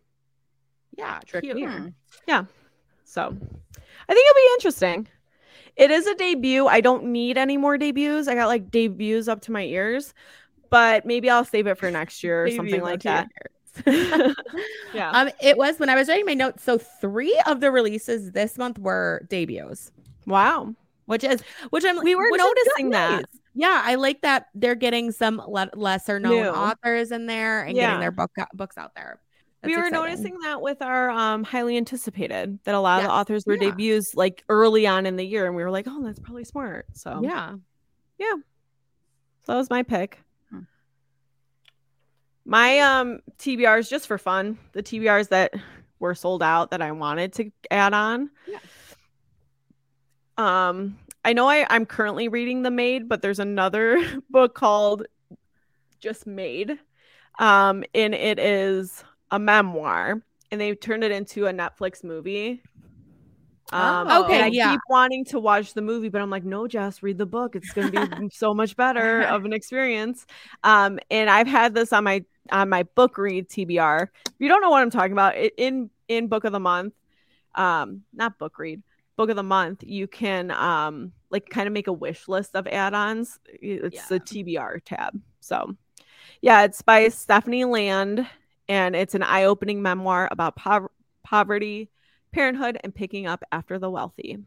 [0.97, 1.57] Yeah, trick cute.
[1.57, 1.93] mirror.
[2.29, 2.45] Yeah.
[3.05, 5.09] So I think it'll be interesting.
[5.77, 6.67] It is a debut.
[6.67, 8.29] I don't need any more debuts.
[8.29, 10.13] I got like debuts up to my ears,
[10.71, 13.29] but maybe I'll save it for next year or something like that.
[13.87, 15.11] yeah.
[15.11, 16.63] Um, it was when I was writing my notes.
[16.63, 19.91] So three of the releases this month were debuts.
[20.27, 20.75] Wow.
[21.07, 23.11] Which is which I'm we were noticing that.
[23.11, 23.25] Nice.
[23.55, 26.49] Yeah, I like that they're getting some le- lesser known New.
[26.49, 27.89] authors in there and yeah.
[27.89, 29.21] getting their book books out there.
[29.65, 29.93] We were exciting.
[29.93, 33.71] noticing that with our um, highly anticipated that a lot of the authors were yeah.
[33.71, 36.87] debuts like early on in the year, and we were like, "Oh, that's probably smart."
[36.95, 37.55] So yeah,
[38.19, 38.35] yeah.
[39.45, 40.19] So that was my pick.
[40.51, 40.61] Hmm.
[42.45, 44.59] My um TBRs just for fun.
[44.73, 45.55] The TBRs that
[46.01, 48.31] were sold out that I wanted to add on.
[48.49, 48.59] Yeah.
[50.39, 55.07] Um, I know I I'm currently reading The Maid, but there's another book called
[56.01, 56.79] Just Maid.
[57.39, 60.23] Um, and it is a memoir
[60.53, 62.63] and they turned it into a Netflix movie.
[63.73, 64.43] Um, oh, okay.
[64.43, 64.73] I yeah.
[64.73, 67.57] keep wanting to watch the movie, but I'm like, no, Jess, read the book.
[67.57, 70.27] It's going to be so much better of an experience.
[70.63, 74.09] Um, and I've had this on my on my book read TBR.
[74.27, 76.93] If you don't know what I'm talking about, it, in in book of the month,
[77.55, 78.83] um, not book read,
[79.17, 82.67] book of the month, you can um like kind of make a wish list of
[82.67, 83.39] add-ons.
[83.47, 84.05] It's yeah.
[84.11, 85.19] the TBR tab.
[85.41, 85.75] So,
[86.43, 88.27] yeah, it's by Stephanie Land
[88.73, 90.91] and it's an eye-opening memoir about po-
[91.23, 91.91] poverty,
[92.33, 94.39] parenthood, and picking up after the wealthy.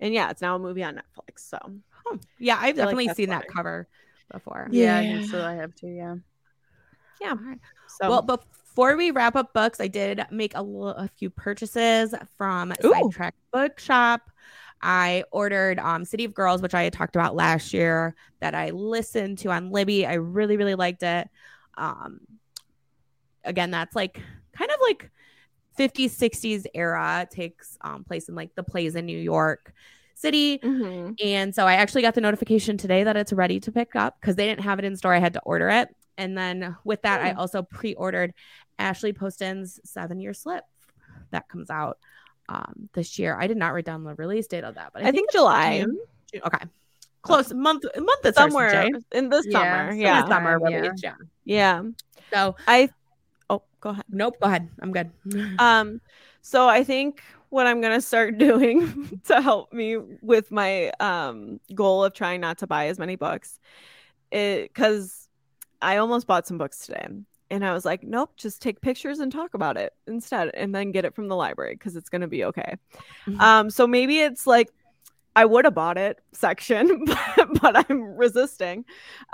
[0.00, 1.40] And yeah, it's now a movie on Netflix.
[1.40, 1.58] So
[2.06, 2.16] huh.
[2.38, 3.88] yeah, I've definitely like seen that cover
[4.32, 4.68] before.
[4.70, 5.26] Yeah, yeah.
[5.26, 5.88] so I have too.
[5.88, 6.16] Yeah,
[7.20, 7.34] yeah.
[7.88, 12.14] So well, before we wrap up books, I did make a, l- a few purchases
[12.38, 12.90] from Ooh.
[12.90, 14.30] Sidetrack Bookshop.
[14.80, 18.70] I ordered um, City of Girls, which I had talked about last year, that I
[18.70, 20.06] listened to on Libby.
[20.06, 21.28] I really, really liked it.
[21.76, 22.20] Um,
[23.46, 24.20] again, that's like
[24.52, 25.10] kind of like
[25.78, 27.22] 50s, 60s era.
[27.22, 29.72] It takes um, place in like the plays in New York
[30.14, 30.58] City.
[30.58, 31.12] Mm-hmm.
[31.24, 34.36] And so I actually got the notification today that it's ready to pick up because
[34.36, 35.14] they didn't have it in store.
[35.14, 35.94] I had to order it.
[36.18, 38.32] And then with that, I also pre ordered
[38.78, 40.64] Ashley Poston's seven year slip
[41.30, 41.98] that comes out
[42.48, 43.36] um, this year.
[43.38, 45.32] I did not write down the release date of that, but I, I think, think
[45.32, 45.80] July.
[45.80, 45.98] June.
[46.44, 46.64] Okay.
[47.22, 49.94] close month month that somewhere in the Yeah, summer.
[49.94, 50.28] Yeah.
[50.28, 50.92] Summer yeah.
[51.02, 51.14] yeah.
[51.44, 51.82] Yeah.
[52.32, 53.05] So I oh
[53.86, 54.04] go ahead.
[54.10, 54.68] nope, go ahead.
[54.80, 55.10] I'm good.
[55.58, 56.00] Um,
[56.42, 62.04] so I think what I'm gonna start doing to help me with my um goal
[62.04, 63.60] of trying not to buy as many books,
[64.30, 65.28] it because
[65.80, 67.06] I almost bought some books today.
[67.48, 70.90] And I was like, nope, just take pictures and talk about it instead, and then
[70.90, 72.74] get it from the library because it's gonna be okay.
[73.28, 73.40] Mhm.
[73.40, 74.68] Um, so maybe it's like
[75.36, 77.04] I would have bought it section,
[77.36, 78.84] but, but I'm resisting.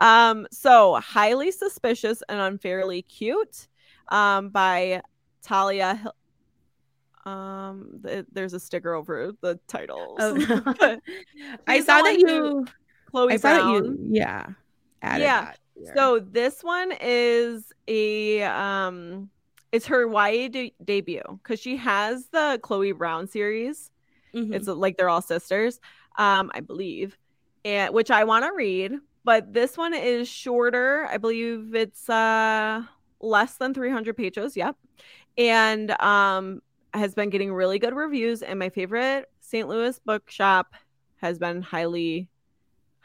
[0.00, 3.68] Um, so highly suspicious and unfairly cute,
[4.08, 5.02] um, by
[5.42, 6.02] Talia.
[7.24, 10.18] Um, th- there's a sticker over the titles.
[10.20, 10.34] Oh.
[11.66, 12.66] I saw that you
[13.06, 13.84] Chloe I saw that Brown.
[13.84, 14.46] you yeah.
[15.02, 15.94] Added Yeah, that.
[15.94, 19.30] So this one is a um,
[19.70, 23.90] it's her YA de- debut because she has the Chloe Brown series.
[24.34, 24.54] Mhm.
[24.54, 25.78] It's like they're all sisters,
[26.18, 27.16] um, I believe,
[27.64, 28.92] and which I want to read.
[29.24, 31.06] But this one is shorter.
[31.08, 32.82] I believe it's uh
[33.22, 34.56] less than 300 pages.
[34.56, 34.76] Yep,
[35.38, 36.60] and um
[36.94, 38.42] has been getting really good reviews.
[38.42, 39.66] And my favorite St.
[39.66, 40.74] Louis bookshop
[41.16, 42.28] has been highly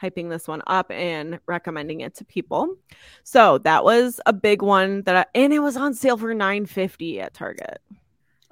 [0.02, 2.76] hyping this one up and recommending it to people.
[3.24, 7.20] So that was a big one that I, and it was on sale for 950
[7.22, 7.80] at Target.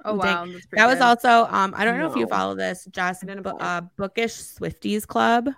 [0.04, 0.18] Oh Dang.
[0.18, 3.24] wow, that's pretty that was also um I don't know if you follow this just
[3.24, 3.60] I didn't bu- follow.
[3.60, 5.48] uh, bookish Swifties Club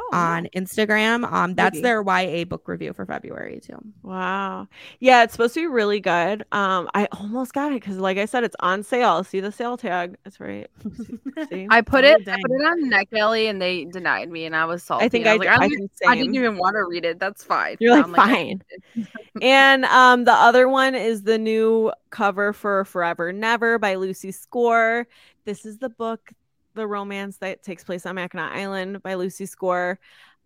[0.00, 1.30] Oh, on Instagram.
[1.32, 1.82] Um that's Maybe.
[1.82, 3.78] their YA book review for February too.
[4.02, 4.68] Wow.
[5.00, 6.44] Yeah, it's supposed to be really good.
[6.52, 9.24] Um, I almost got it because, like I said, it's on sale.
[9.24, 10.16] See the sale tag.
[10.24, 10.68] That's right.
[11.50, 11.70] See?
[11.70, 12.22] I put Oh, it.
[12.30, 12.38] I dang.
[12.38, 15.06] put it on NetGalley and they denied me, and I was salty.
[15.06, 16.84] I think I, I, was like, I, I, don't think I didn't even want to
[16.84, 17.18] read it.
[17.18, 17.76] That's fine.
[17.78, 18.62] You're And like, I'm fine.
[19.40, 25.06] and um, the other one is the new cover for Forever Never by Lucy Score.
[25.44, 26.32] This is the book,
[26.78, 29.98] the romance that takes place on Mackinac Island by Lucy Score.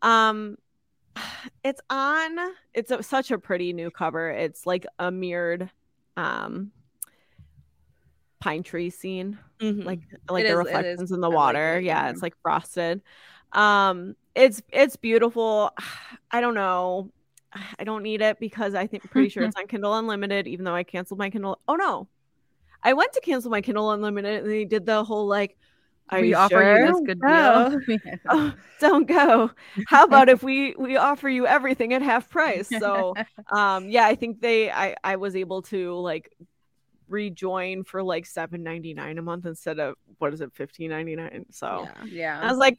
[0.03, 0.57] Um,
[1.65, 2.37] it's on.
[2.75, 4.31] It's a, such a pretty new cover.
[4.31, 5.71] It's like a mirrored,
[6.17, 6.73] um,
[8.41, 9.85] pine tree scene Mhm.
[9.85, 12.11] like like It the is- reflections in the like water yeah yeah.
[12.11, 13.01] it's like frosted
[13.53, 15.71] um it's it's beautiful
[16.33, 17.09] i don't know
[17.79, 20.75] i don't need it because i think pretty sure it's on kindle unlimited even though
[20.75, 22.09] i canceled my kindle oh no
[22.83, 25.57] i went to cancel my kindle unlimited and they did the whole like
[26.11, 26.81] are we you offer sure?
[26.81, 27.81] you this good No.
[27.87, 27.99] deal.
[28.29, 29.51] oh, don't go
[29.87, 33.15] how about if we we offer you everything at half price so
[33.53, 36.31] um yeah i think they i i was able to like
[37.09, 42.05] rejoin for like 7.99 a month instead of what is it 15.99 so Yeah.
[42.11, 42.41] yeah.
[42.43, 42.79] i was like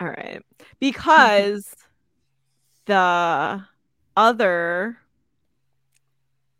[0.00, 0.42] all right
[0.80, 1.74] because
[2.86, 3.64] the
[4.16, 4.98] other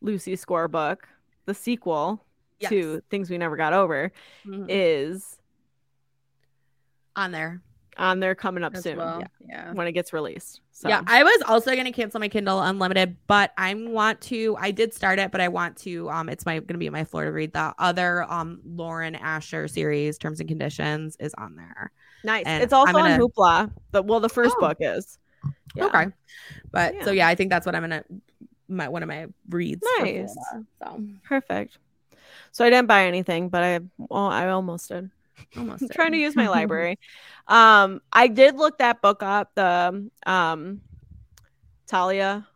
[0.01, 1.07] lucy score book
[1.47, 2.25] the sequel
[2.59, 2.69] Yes.
[2.71, 4.13] to things we never got over
[4.47, 4.67] Mhm.
[4.69, 5.39] is
[7.17, 7.61] on there.
[7.99, 9.21] on there coming up as soon well.
[9.21, 9.27] yeah.
[9.49, 9.73] Yeah.
[9.73, 13.53] when it gets released so Yeah, I was also gonna cancel my Kindle Unlimited, but
[13.59, 14.57] I want to.
[14.59, 16.09] I did start it, but I want to.
[16.09, 17.53] Um, it's my gonna be my floor to read.
[17.53, 21.93] The other um Lauren Asher series, Terms and Conditions, is on there.
[22.25, 24.61] nice and it's also gonna- on hoopla the well the first Oh.
[24.69, 25.19] book is
[25.75, 25.85] Yeah.
[25.87, 26.07] Okay,
[26.71, 27.25] but so Yeah.
[27.25, 28.05] yeah, I think that's what I'm gonna
[28.69, 29.83] my one of my reads.
[29.99, 30.33] for Nice.
[30.33, 31.77] Florida, so perfect
[32.53, 35.11] so i didn't buy anything but i well i almost did
[35.57, 36.99] almost I'm trying to use my library.
[37.47, 40.81] Um, I did look that book up, the um
[41.87, 42.47] Talia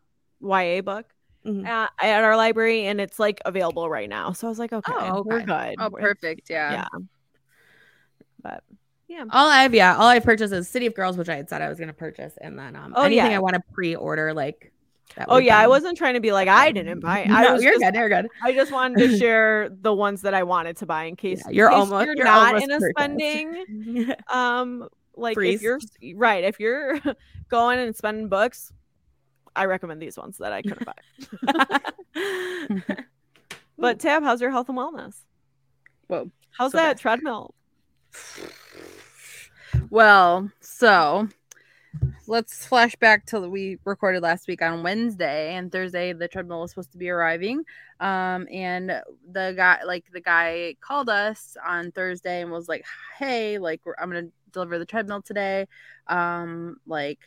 [0.41, 1.07] YA book
[1.47, 1.67] Mhm.
[1.67, 4.33] at, at our library, and it's like available right now.
[4.33, 5.75] So I was like, okay, Oh, we're good.
[5.79, 6.49] Oh, perfect.
[6.49, 6.73] Yeah.
[6.73, 6.99] Yeah.
[8.43, 8.65] But
[9.09, 9.25] yeah.
[9.31, 11.69] All I've yeah, all I've purchased is City of Girls, which I had said I
[11.69, 13.37] was gonna purchase, and then um Oh, anything yeah.
[13.37, 14.73] I want to pre-order like.
[15.29, 17.21] Oh yeah, I wasn't trying to be like I didn't buy.
[17.21, 17.31] It.
[17.31, 17.95] I No, was you're just, good.
[17.95, 18.27] You're good.
[18.43, 21.51] I just wanted to share the ones that I wanted to buy in case Yeah,
[21.53, 22.99] you're in case almost- you're, you're not almost in a purchased.
[22.99, 25.57] spending um like Freeze.
[25.57, 25.79] if you're
[26.17, 26.99] right if you're
[27.49, 28.73] going and spending books
[29.55, 31.79] i recommend these ones that i couldn't buy
[33.79, 35.15] but tab how's your health and wellness
[36.09, 36.29] Whoa.
[36.51, 36.99] how's So that bad.
[36.99, 37.55] treadmill
[39.91, 41.29] Well, so
[42.27, 46.13] let's flash back to we recorded last week on Wednesday and Thursday.
[46.13, 47.65] The treadmill was supposed to be arriving,
[48.01, 52.85] um, and the guy, like the guy, called us on Thursday and was like,
[53.19, 55.67] "Hey, like I'm gonna deliver the treadmill today.
[56.07, 57.21] Um, like,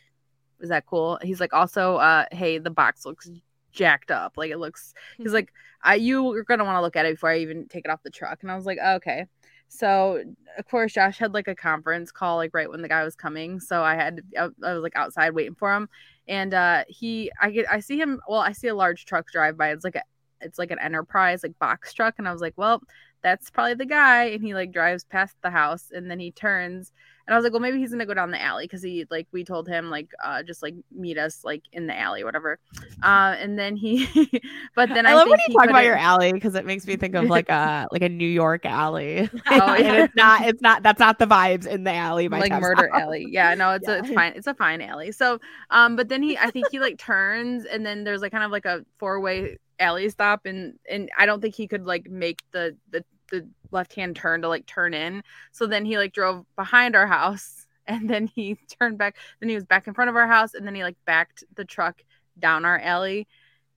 [0.59, 3.29] is that cool?" He's like, "Also, uh, hey, the box looks."
[3.73, 7.05] jacked up like it looks he's like i you are gonna want to look at
[7.05, 9.27] it before i even take it off the truck and i was like okay
[9.67, 10.23] so
[10.57, 13.59] of course Josh had like a conference call like right when the guy was coming.
[13.59, 15.89] So I had I, was like outside waiting for him.
[16.27, 19.57] And uh he I get I see him well, I see a large truck drive
[19.57, 19.71] by.
[19.71, 20.03] It's like a
[20.41, 22.81] it's like an enterprise like box truck and I was like, well,
[23.21, 24.25] that's probably the guy.
[24.25, 26.93] And he like drives past the house and then he turns
[27.27, 29.27] and I was like, well, maybe he's gonna go down the alley because he like
[29.33, 32.57] we told him like uh just like meet us like in the alley or whatever.
[33.03, 34.07] Uh, and then he,
[34.75, 36.95] but then I, I, love when you talk about your alley because it makes me
[36.95, 39.29] think of like a like a New York alley.
[39.33, 39.75] Oh, yeah.
[39.75, 40.47] and it's not.
[40.47, 40.83] It's not.
[40.83, 42.29] That's not the vibes in the alley.
[42.29, 43.01] by like murder house.
[43.01, 43.27] alley.
[43.29, 44.31] Yeah, no, it's a it's fine.
[44.33, 45.11] It's a fine alley.
[45.11, 45.39] So,
[45.69, 48.51] um, but then he, I think he like turns, and then there's like kind of
[48.51, 52.41] like a four way alley stop, and and I don't think he could like make
[52.51, 55.23] the the the left hand turn to like turn in.
[55.51, 59.17] So then he like drove behind our house, and then he turned back.
[59.39, 61.65] Then he was back in front of our house, and then he like backed the
[61.65, 62.03] truck
[62.39, 63.27] down our alley.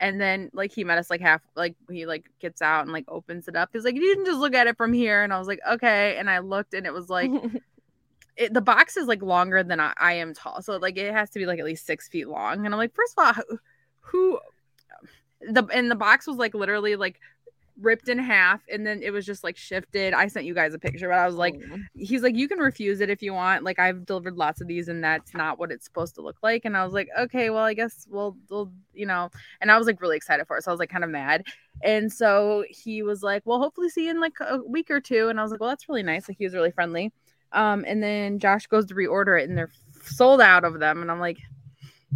[0.02, 3.04] And then like he met us like half like he like gets out and like
[3.08, 3.68] opens it up.
[3.72, 5.22] He's like, you can just look at it from here.
[5.22, 6.16] And I was like, okay.
[6.16, 7.30] And I looked and it was like
[8.40, 11.28] it, the box is like longer than I, I am tall, so like it has
[11.30, 12.64] to be like at least six feet long.
[12.64, 13.58] And I'm like, first of all, who,
[14.00, 14.40] who
[15.40, 17.20] the and the box was like literally like
[17.80, 20.12] ripped in half, and then it was just like shifted.
[20.12, 21.78] I sent you guys a picture, but I was like, Oh.
[21.94, 23.64] he's like, you can refuse it if you want.
[23.64, 26.64] Like I've delivered lots of these, and that's not what it's supposed to look like.
[26.66, 29.30] And I was like, okay, well, I guess we'll, we'll you know.
[29.62, 31.44] And I was like really excited for it, so I was like kind of mad.
[31.82, 35.28] And so he was like, well, hopefully see you in like a week or two.
[35.28, 36.28] And I was like, well, that's really nice.
[36.28, 37.12] Like he was really friendly.
[37.52, 39.72] Um, and then Josh goes to reorder it, and they're
[40.04, 41.00] sold out of them.
[41.00, 41.38] And I'm like,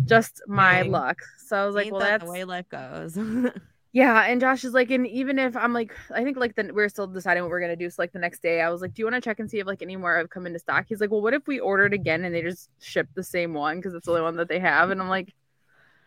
[0.05, 0.93] just my Dang.
[0.93, 1.19] luck.
[1.47, 3.19] So I was like, well, that that's the way life goes.
[3.93, 4.23] yeah.
[4.23, 7.07] And Josh is like, and even if I'm like, I think like the we're still
[7.07, 7.89] deciding what we're gonna do.
[7.91, 9.61] So like the next day, I was like, do you want to check and see
[9.61, 10.87] if like any more have come into stock?
[10.89, 13.77] He's like, well, what if we ordered again and they just ship the same one
[13.77, 14.91] because it's the only one that they have?
[14.91, 15.35] And I'm like.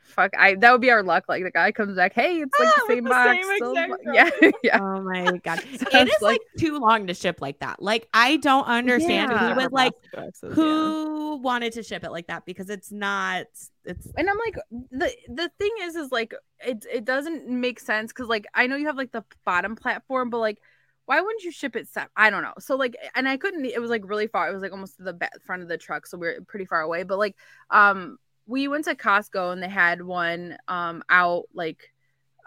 [0.07, 1.25] Fuck, I that would be our luck.
[1.27, 3.29] Like the guy comes back, hey, it's like Ah, the same the box.
[3.47, 3.75] same still
[4.13, 4.29] yeah,
[4.63, 4.79] yeah.
[4.81, 7.81] oh my god, So it's is like, too long to ship like that.
[7.81, 9.53] Like I don't understand Yeah.
[9.53, 10.53] who would like Boxes, yeah.
[10.55, 13.45] who wanted to ship it like that because it's not.
[13.85, 14.55] It's and I'm like
[14.91, 16.33] the the thing is is like
[16.65, 20.29] it it doesn't make sense because like I know you have like the bottom platform,
[20.29, 20.59] but like
[21.05, 22.09] why wouldn't you ship it set?
[22.17, 22.53] I don't know.
[22.59, 24.49] So like and I couldn't it was like really far.
[24.49, 26.65] It was like almost to the back, front of the truck, so we are pretty
[26.65, 27.03] far away.
[27.03, 27.35] But like
[27.69, 28.17] um
[28.47, 31.93] we went to Costco and they had one um out like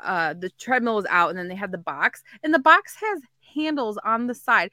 [0.02, 3.20] uh the treadmill was out and then they had the box and the box has
[3.54, 4.70] handles on the side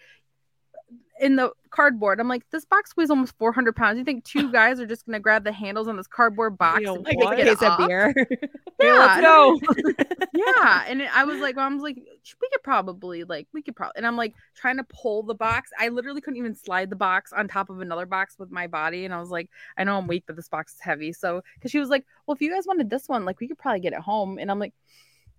[1.20, 2.20] in the cardboard.
[2.20, 3.97] I'm like, this box weighs almost 400 pounds.
[3.97, 6.82] You think two guys are just gonna grab the handles on this cardboard box?
[6.82, 8.13] know, and like a pick it case of beer.
[8.80, 9.59] Yeah, go.
[10.34, 14.05] yeah and i was like mom's like we could probably like we could probably and
[14.05, 17.47] i'm like trying to pull the box i literally couldn't even slide the box on
[17.47, 20.24] top of another box with my body and i was like i know i'm weak
[20.28, 22.89] but this box is heavy so because she was like well if you guys wanted
[22.89, 24.74] this one like we could probably get it home and i'm like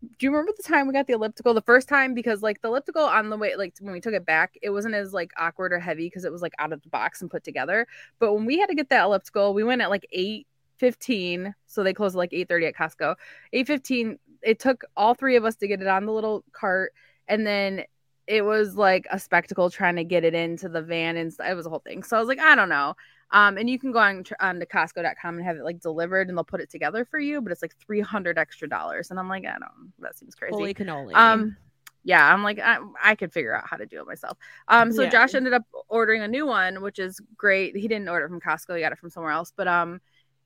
[0.01, 1.55] do you remember the time we got the elliptical?
[1.55, 4.25] The first time because like the elliptical on the way like when we took it
[4.25, 6.89] back it wasn't as like awkward or heavy because it was like out of the
[6.89, 7.87] box and put together.
[8.19, 10.47] But when we had to get that elliptical we went at like 8
[10.79, 13.17] 15 so they closed at like 8 30 at costco.
[13.53, 16.93] 8:15 it took all three of us to get it on the little cart
[17.27, 17.83] and then
[18.29, 21.67] it was like a spectacle trying to get it into the van and it was
[21.67, 22.05] a whole thing.
[22.05, 22.95] So i was like i don't know
[23.31, 26.37] um and you can go on, on to costco.com and have it like delivered and
[26.37, 29.11] they'll put it together for you but it's like 300 extra dollars.
[29.11, 30.55] And i'm like i don't that seems crazy.
[30.55, 31.15] Holy cannoli.
[31.15, 31.57] um
[32.05, 34.39] yeah i'm like I, I could figure out how to do it myself.
[34.69, 35.11] Um so Yeah.
[35.11, 37.77] josh ended up ordering a new one which is great.
[37.77, 40.01] He didn't order it from costco he got it from somewhere else but um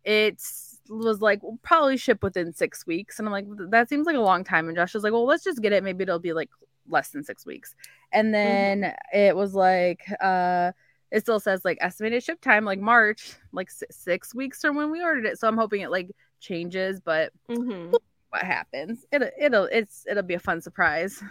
[0.04, 3.18] it's was like we'll probably ship within six weeks.
[3.20, 4.66] And i'm like that seems like a long time.
[4.66, 5.84] And josh was like well let's just get it.
[5.84, 6.50] Maybe it'll be like
[6.88, 7.76] less than six weeks.
[8.12, 10.72] And then it was like uh
[11.12, 14.90] it still says like estimated ship time like march like si- six weeks from when
[14.90, 16.10] we ordered it so i'm hoping it like
[16.40, 17.94] changes but Mhm.
[18.30, 19.04] what happens.
[19.12, 21.22] It'll it'll it's it'll be a fun surprise.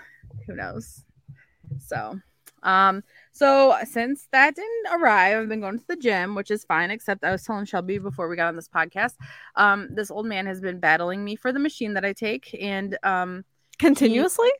[0.46, 1.04] Who knows?
[1.80, 2.20] So
[2.64, 6.92] um so since that didn't arrive, I've been going to the gym, which is fine,
[6.92, 9.16] except I was telling Shelby before we got on this podcast.
[9.56, 12.98] Um, this old man has been battling me for the machine that I take, and
[13.04, 13.46] um
[13.80, 14.52] Continuously?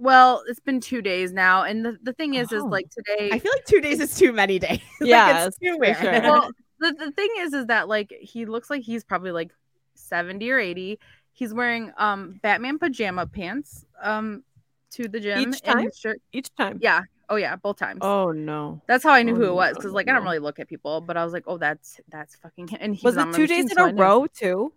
[0.00, 1.62] Well, it's been two days now.
[1.64, 2.66] And the, the thing is, is Oh.
[2.66, 4.80] like today I feel like two days is too many days.
[5.00, 5.96] Like, it's too for weird.
[5.98, 6.12] sure.
[6.22, 9.50] well, the, the thing is, is that like he looks like he's probably like
[9.94, 10.98] 70 or 80.
[11.32, 14.42] He's wearing um Batman pajama pants um
[14.90, 15.84] to the gym Each and time?
[15.84, 16.20] his shirt.
[16.32, 16.78] Each time.
[16.80, 17.02] Yeah.
[17.30, 17.98] Oh yeah, both times.
[18.02, 18.80] Oh no.
[18.86, 20.38] That's how I knew Oh, who it was no, because no, like I don't really
[20.38, 22.78] look at people, but I was like, oh, that's that's fucking him.
[22.80, 24.72] And he Was on it my two days machine, in so a I row too?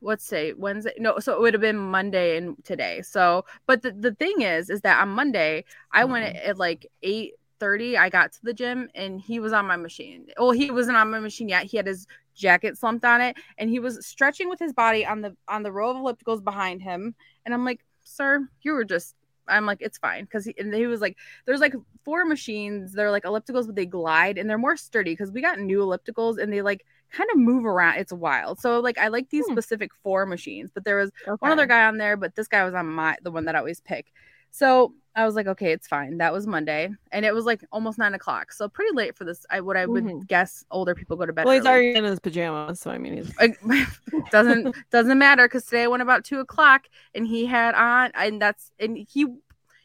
[0.00, 0.92] What's say Wednesday?
[0.98, 3.02] No, so it would have been Monday and today.
[3.02, 6.86] So, but the, the thing is, is that on Monday I went at, at like
[7.02, 7.96] eight thirty.
[7.96, 10.26] I got to the gym and he was on my machine.
[10.38, 11.64] Well, he wasn't on my machine yet.
[11.64, 15.20] He had his jacket slumped on it and he was stretching with his body on
[15.20, 17.14] the on the row of ellipticals behind him.
[17.44, 19.14] And I'm like, sir, you were just.
[19.50, 21.74] I'm like, it's fine because he and he was like, there's like
[22.04, 22.92] four machines.
[22.92, 26.36] They're like ellipticals, but they glide and they're more sturdy because we got new ellipticals
[26.36, 27.98] and they like kind of move around.
[27.98, 28.60] It's wild.
[28.60, 29.52] So like I like these Hmm.
[29.52, 31.36] specific four machines, but there was Okay.
[31.40, 33.58] one other guy on there, but this guy was on my the one that I
[33.58, 34.12] always pick.
[34.50, 36.18] So I was like, okay, it's fine.
[36.18, 39.44] That was Monday, and it was like almost nine o'clock, so pretty late for this.
[39.50, 40.26] I what I would Mhm.
[40.26, 41.44] guess older people go to bed.
[41.44, 43.34] Well, he's already in his pajamas, so I mean, he's
[44.30, 48.40] doesn't doesn't matter because today I went about two o'clock and he had on and
[48.40, 49.26] that's and he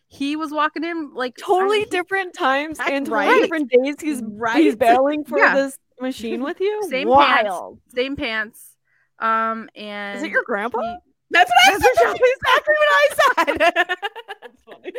[0.07, 3.41] he was walking in like totally different times and totally right.
[3.41, 3.95] different days.
[3.99, 4.61] He's Right.
[4.61, 5.55] He's battling for Yeah.
[5.55, 6.87] this machine with you.
[6.89, 7.79] Same Wild.
[7.95, 8.75] same pants.
[9.19, 10.79] Um and Is it your grandpa?
[10.81, 10.95] he-
[11.31, 12.05] That's what I That's said.
[12.05, 13.57] what That's exactly what I said.
[14.41, 14.91] That's funny.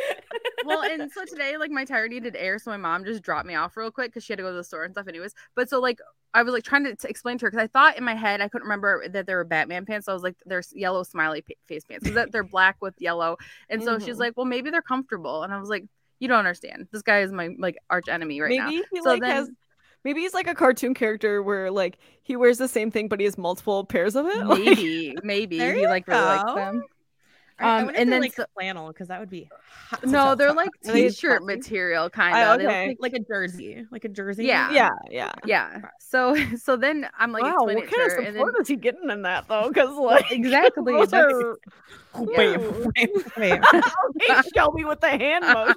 [0.65, 3.55] well, and so today, like my tire needed air, so my mom just dropped me
[3.55, 5.33] off real quick because she had to go to the store and stuff, anyways.
[5.55, 5.99] But so like
[6.33, 8.41] I was like trying to t- explain to her because I thought in my head
[8.41, 10.05] I couldn't remember that they were Batman pants.
[10.07, 12.03] So I was like, there's yellow smiley pa- face pants.
[12.03, 13.37] Because that they're black with yellow,
[13.69, 14.19] and so she's Mhm.
[14.19, 15.85] like, well, maybe they're comfortable, and I was like,
[16.19, 16.87] you don't understand.
[16.91, 18.65] This guy is my like arch enemy right now.
[18.69, 19.49] maybe he So like then- has.
[20.05, 23.25] Maybe he's like a cartoon character where like he wears the same thing, but he
[23.25, 24.37] has multiple pairs of it.
[24.45, 26.83] Like, Maybe, maybe There he you like really likes them.
[26.85, 26.89] I-
[27.57, 29.49] I Um, wonder and then like so- flannel because that would be
[29.89, 31.55] hot- No, they're hot- like t-shirt comfy?
[31.55, 32.59] material kind Oh, of.
[32.59, 32.87] They okay.
[32.89, 34.43] like like a jersey, like a jersey.
[34.43, 34.71] Yeah.
[34.73, 35.31] yeah, yeah.
[35.45, 35.79] yeah.
[36.01, 39.09] So so then I'm like wow, what kind her, of support then is he getting
[39.09, 39.69] in that though?
[39.69, 41.57] Because like exactly those that's- are-
[42.17, 42.57] Wait,
[42.97, 43.61] wait, wait.
[44.53, 45.75] Shelby with the hand motion.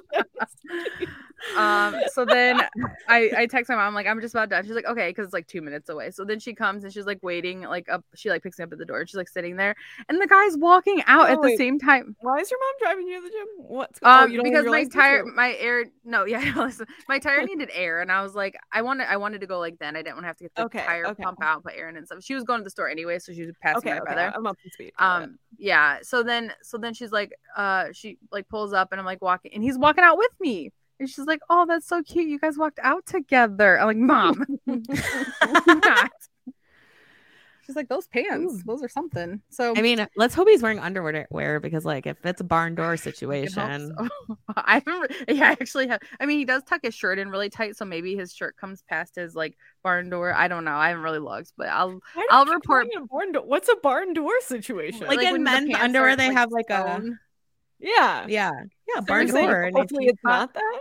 [1.55, 2.61] Um so then
[3.07, 5.33] i i text my mom like i'm just about done she's like okay because it's
[5.33, 8.29] like two minutes away so then she comes and she's like waiting like up she
[8.29, 9.75] like picks me up at the door she's like sitting there
[10.07, 11.57] and the guy's walking out Oh, at the wait.
[11.57, 13.47] same time Why is your mom driving you to the gym?
[13.57, 16.69] What's um oh, you don't because my tire my air no yeah
[17.07, 19.77] my tire needed air and i was like i wanted i wanted to go like
[19.79, 21.23] then i didn't want to have to get the Okay, tire okay.
[21.23, 23.33] pump out put air in and stuff she was going to the store anyway so
[23.33, 24.93] she was passing Okay, my okay, brother I'm up to speed.
[24.99, 25.23] Got it.
[25.25, 29.05] um yeah so then so then she's like uh she like pulls up and i'm
[29.05, 32.27] like walking and he's walking out with me and she's like oh that's so cute
[32.27, 34.45] you guys walked out together i'm like mom
[35.67, 36.11] not
[37.69, 41.59] she's like those pants those are something so I mean, let's hope he's wearing underwear
[41.59, 44.35] because, like, if it's a barn door I situation, so.
[44.57, 45.99] I remember, yeah, I actually have.
[46.19, 48.81] I mean, he does tuck his shirt in really tight, so maybe his shirt comes
[48.89, 50.33] past his like barn door.
[50.33, 50.75] I don't know.
[50.75, 51.99] I haven't really looked, but I'll.
[52.31, 53.43] I'll report- a barn door.
[53.45, 55.05] What's a barn door situation?
[55.05, 57.03] Like in when the men's underwear, are, they have, like, a-
[57.79, 58.51] yeah, yeah,
[58.87, 59.71] yeah, So barn door.
[59.73, 60.79] Hopefully, it's not that.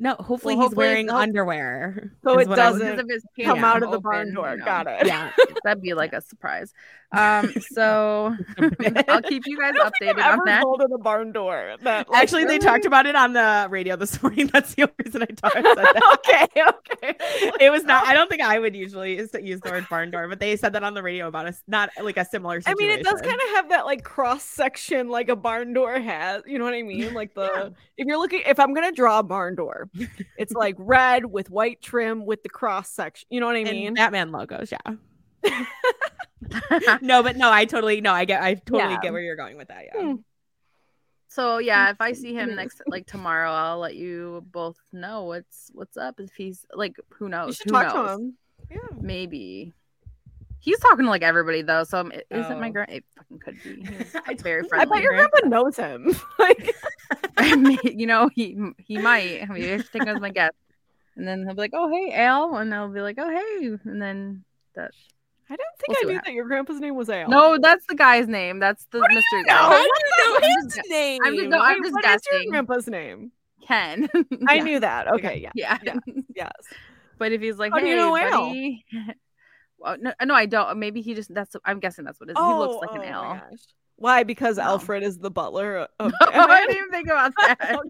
[0.00, 2.12] No, hopefully Well, he's hopefully- wearing hope- underwear.
[2.22, 3.46] So it what I was- doesn't Because if his Yeah.
[3.46, 4.50] pants Come out come of the barn door.
[4.52, 5.06] you know, Got it.
[5.06, 5.30] Yeah.
[5.64, 6.72] That'd be like a surprise.
[7.12, 8.36] Um, so
[9.08, 10.62] I'll keep you guys I don't think updated on that.
[10.62, 11.76] told a barn door.
[11.82, 14.48] That like, Actually, they talked about it on the radio this morning.
[14.52, 16.02] That's the only reason I talked said that.
[16.14, 16.62] okay,
[17.02, 17.16] okay.
[17.60, 18.06] It was not.
[18.06, 20.84] I don't think I would usually use the word barn door, but they said that
[20.84, 21.62] on the radio about us.
[21.66, 22.60] Not like a similar.
[22.66, 25.98] I mean, it does kind of have that like cross section, like a barn door
[25.98, 26.42] has.
[26.46, 27.14] You know what I mean?
[27.14, 29.88] Like the if you're looking, if I'm gonna draw a barn door,
[30.36, 33.26] it's like red with white trim with the cross section.
[33.30, 33.94] You know what I And mean?
[33.94, 34.70] Batman logos.
[34.72, 34.94] Yeah.
[37.02, 38.12] no, but no, I totally no.
[38.12, 38.42] I get.
[38.42, 39.00] I totally Yeah.
[39.02, 39.84] get where you're going with that.
[39.94, 40.00] Yeah.
[40.02, 40.14] Hmm.
[41.28, 45.70] so yeah, if I see him next like tomorrow, I'll let you both know what's
[45.74, 46.20] what's up.
[46.20, 47.48] If he's like, who knows?
[47.48, 48.06] you should who talk knows?
[48.18, 48.34] to him.
[48.70, 48.96] Yeah.
[49.00, 49.74] Maybe.
[50.60, 52.72] He's talking to like everybody though, so um, it isn't my Oh.
[52.72, 52.90] grand.
[52.90, 53.76] It fucking could be.
[54.28, 55.38] He's very totally I bet your Grandpa.
[55.40, 56.14] grandpa knows him.
[56.38, 56.74] like,
[57.36, 59.42] I mean, you know, he he might.
[59.48, 60.56] I mean, I should take him as my guest,
[61.16, 64.02] and then he'll be like, "Oh, hey, Al," and I'll be like, "Oh, hey," and
[64.02, 64.90] then that.
[65.50, 67.28] I don't think We'll I knew that your grandpa's name was Al.
[67.28, 68.58] No, that's the guy's name.
[68.58, 69.46] That's the mystery know?
[69.46, 69.54] guy.
[69.56, 71.20] How do do you know his name?
[71.24, 73.32] I'm just- no, I'm just what is your grandpa's name?
[73.66, 74.08] Ken.
[74.48, 74.62] I Yeah.
[74.62, 75.08] knew that.
[75.14, 75.78] Okay, yeah, Yeah.
[75.82, 75.94] Yeah.
[76.34, 76.52] yes.
[77.18, 78.54] But if he's like, How do "Hey, you know Al?"
[79.78, 80.78] well, no, no, I don't.
[80.78, 81.32] Maybe he just.
[81.34, 81.56] That's.
[81.64, 82.38] I'm guessing that's what it is.
[82.38, 83.34] he looks like an oh my L.
[83.50, 83.58] gosh.
[83.96, 84.22] Why?
[84.22, 84.62] Because No.
[84.62, 87.80] Alfred is the butler of Oh, I didn't even think about that.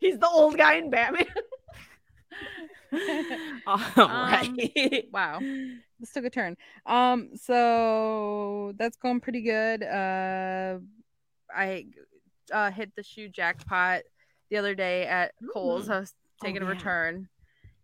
[0.00, 1.24] He's the old guy in Batman.
[3.66, 5.04] All Um, right.
[5.12, 5.40] wow.
[6.00, 6.56] This took a turn.
[6.86, 9.82] Um, so that's going pretty good.
[9.82, 10.78] Uh,
[11.54, 11.86] I
[12.52, 14.02] uh hit the shoe jackpot
[14.50, 15.88] the other day at Kohl's.
[15.88, 15.92] Mm.
[15.92, 16.70] I was taking a yeah.
[16.70, 17.28] return,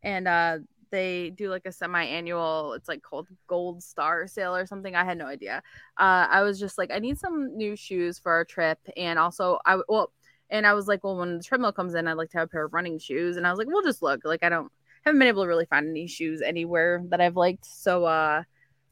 [0.02, 0.58] and uh,
[0.90, 2.74] they do like a semi-annual.
[2.74, 4.94] It's like called Gold Star Sale or something.
[4.94, 5.62] I had no idea.
[5.98, 9.58] Uh, I was just like, I need some new shoes for our trip, and also
[9.66, 10.12] I well,
[10.50, 12.50] and I was like, well, when the treadmill comes in, I'd like to have a
[12.50, 14.24] pair of running shoes, and I was like, we'll just look.
[14.24, 14.70] Like I don't
[15.04, 17.64] haven't been able to really find any shoes anywhere that I've liked.
[17.66, 18.42] So uh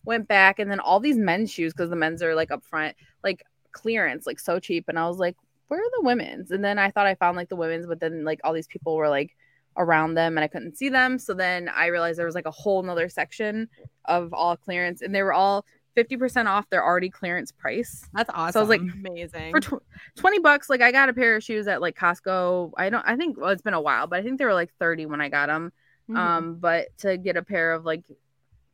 [0.04, 2.96] went back and then all these men's shoes because the men's are like up front,
[3.22, 4.86] like clearance, like so cheap.
[4.88, 5.36] And I was like,
[5.68, 6.50] where are the women's?
[6.50, 8.96] And then I thought I found like the women's, but then like all these people
[8.96, 9.36] were like
[9.76, 11.18] around them and I couldn't see them.
[11.18, 13.68] So then I realized there was like a whole nother section
[14.04, 15.64] of all clearance and they were all
[15.96, 18.04] 50% off their already clearance price.
[18.12, 18.52] That's awesome.
[18.52, 19.52] So I was like, Amazing.
[19.52, 19.82] for tw-
[20.16, 23.16] 20 bucks like i got a pair of shoes at like costco i don't i
[23.16, 25.28] think well it's been a while but i think they were like 30 when i
[25.28, 25.72] got them
[26.10, 26.16] Mhm.
[26.16, 28.02] um but to get a pair of like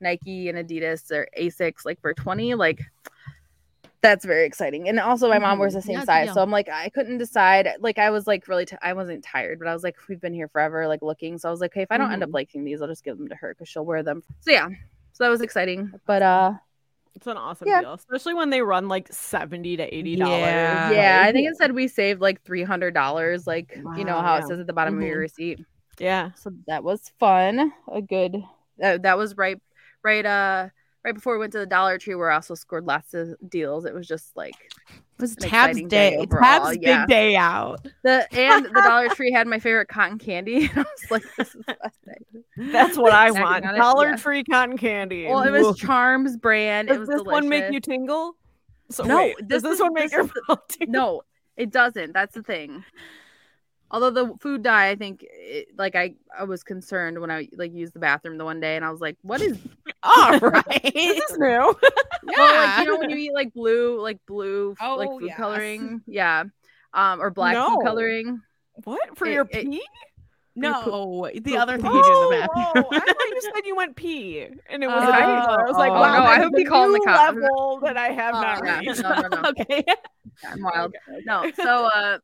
[0.01, 2.81] nike and adidas or asics like for 20 like
[4.01, 4.89] that's very exciting.
[4.89, 5.85] And also, my mom wears the Mhm.
[5.85, 6.35] same Yeah, size, deal.
[6.35, 7.68] so I'm like, I couldn't decide.
[7.81, 10.33] Like, I was like really, t- I wasn't tired, but I was like, we've been
[10.33, 11.37] here forever, like looking.
[11.37, 12.35] So I was like, okay, if I don't end up Mhm.
[12.35, 14.22] liking these, I'll just give them to her because she'll wear them.
[14.39, 14.68] So yeah,
[15.14, 15.93] so that was exciting.
[16.07, 16.53] But uh,
[17.16, 17.81] It's an awesome Yeah.
[17.81, 20.39] deal, especially when they run like seventy to eighty dollars.
[20.43, 20.91] Yeah.
[20.93, 24.37] yeah, I think it said we saved like three hundred dollars, like you know how
[24.37, 24.45] yeah.
[24.45, 25.20] it says at the bottom of your Mhm.
[25.22, 25.59] receipt.
[25.99, 26.32] Yeah.
[26.34, 27.72] So that was fun.
[27.92, 28.36] A good.
[28.78, 29.61] That, that was right,
[30.03, 30.24] right.
[30.24, 30.68] Uh,
[31.05, 33.84] right before we went to the Dollar Tree, where I also scored lots of deals.
[33.84, 34.55] It was just like
[34.90, 36.26] It was Tab's day day.
[36.26, 37.01] Tab's yeah.
[37.07, 37.86] big day out.
[38.05, 40.70] the and the Dollar Tree had my favorite cotton candy.
[40.76, 41.90] I was like, this is the.
[42.72, 43.64] That's what I want.
[43.64, 44.16] Dollar yeah.
[44.16, 45.26] Tree cotton candy.
[45.26, 45.78] Well, it was.
[45.78, 46.88] Charms brand.
[46.88, 48.36] It Does was this one make you tingle?
[48.90, 50.92] So No, wait, this does this is- one make this your mouth tingle?
[50.92, 51.22] No,
[51.57, 52.12] it doesn't.
[52.12, 52.84] That's the thing.
[53.91, 57.72] Although the food dye, I think, it, like I, I was concerned when I like
[57.72, 59.57] used the bathroom the one day, and I was like, "What is?"
[60.03, 60.93] All right.
[60.95, 61.74] This is new.
[62.36, 65.28] Well, like you know when you eat like blue, like blue, f- like Oh, food
[65.28, 65.36] yes.
[65.39, 66.45] coloring, yeah,
[66.93, 67.70] um, or black No.
[67.70, 68.43] food coloring.
[68.84, 69.82] What for It- your it- pee?
[70.55, 71.95] no, the other thing poop.
[71.95, 72.84] you do in Oh, the bathroom.
[72.84, 75.03] whoa, I thought you said you went pee, and it was.
[75.03, 75.61] Oh, different.
[75.61, 77.34] I was like, oh, wow, no, I hope you call the cops.
[77.36, 78.78] level that I have Oh, not yeah.
[78.80, 79.03] reached.
[79.03, 79.49] No, no, no.
[79.51, 79.84] okay.
[79.86, 79.95] Yeah,
[80.53, 80.95] I'm wild.
[81.24, 82.18] No, so uh,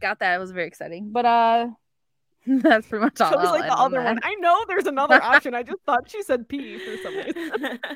[0.00, 0.34] got that.
[0.34, 1.66] It was very exciting, but uh,
[2.46, 3.30] that's pretty much all.
[3.30, 4.04] That was I'll like the other that.
[4.04, 4.20] one.
[4.22, 5.54] I know there's another option.
[5.54, 7.78] I just thought she said pee for some reason.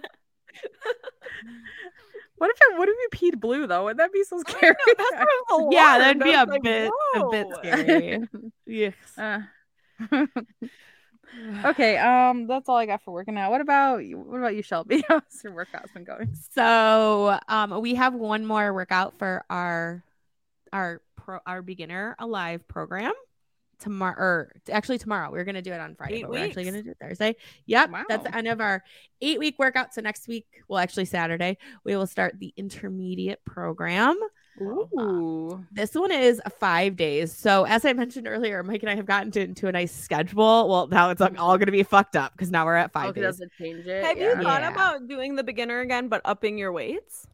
[2.38, 3.84] What if I, what if you peed blue though?
[3.84, 4.70] Would that be so scary?
[4.70, 8.28] know, that's what was yeah, that'd be a like, bit a bit scary.
[8.64, 8.94] yes.
[9.18, 9.40] Uh,
[11.64, 13.50] okay, um, that's all I got for working out.
[13.50, 14.02] What about?
[14.04, 15.04] What about you, Shelby?
[15.08, 16.32] How's your workouts been going?
[16.52, 20.04] So, um, we have one more workout for our
[20.72, 23.12] our pro our beginner alive program
[23.78, 24.16] tomorrow.
[24.18, 26.90] Or actually, tomorrow we're gonna do it on Friday, Eight but we're actually gonna do
[26.90, 27.36] it Thursday.
[27.66, 28.82] Yep, that's the end of our
[29.20, 29.92] eight week workout.
[29.92, 34.18] So next week, well, actually Saturday, we will start the intermediate program.
[34.60, 37.32] Uh, Ooh, This one is five days.
[37.36, 40.68] So as I mentioned earlier, Mike and I have gotten to, into a nice schedule.
[40.68, 43.12] Well, now it's all going to be fucked up because now we're at five oh,
[43.12, 43.22] days.
[43.22, 44.04] does it change it?
[44.04, 44.30] Have yeah.
[44.30, 44.72] you thought Yeah.
[44.72, 47.28] about doing the beginner again, but upping your weights?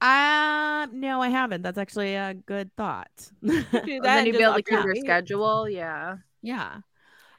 [0.00, 1.62] Uh, no, I haven't.
[1.62, 3.30] That's actually a good thought.
[3.42, 5.00] Do And then you'd just be able to up your keep your weight.
[5.00, 5.68] schedule.
[5.68, 6.16] Yeah.
[6.42, 6.78] yeah.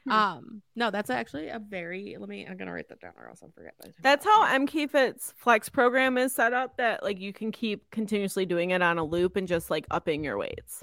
[0.04, 0.10] Hmm.
[0.12, 2.16] Um, no, that's actually a very.
[2.18, 2.46] Let me.
[2.46, 3.74] I'm gonna write that down, or else I'll forget.
[3.80, 4.66] by the time That's we're how done.
[4.66, 6.76] MK Fit's flex program is set up.
[6.78, 10.24] That like you can keep continuously doing it on a loop and just like upping
[10.24, 10.82] your weights.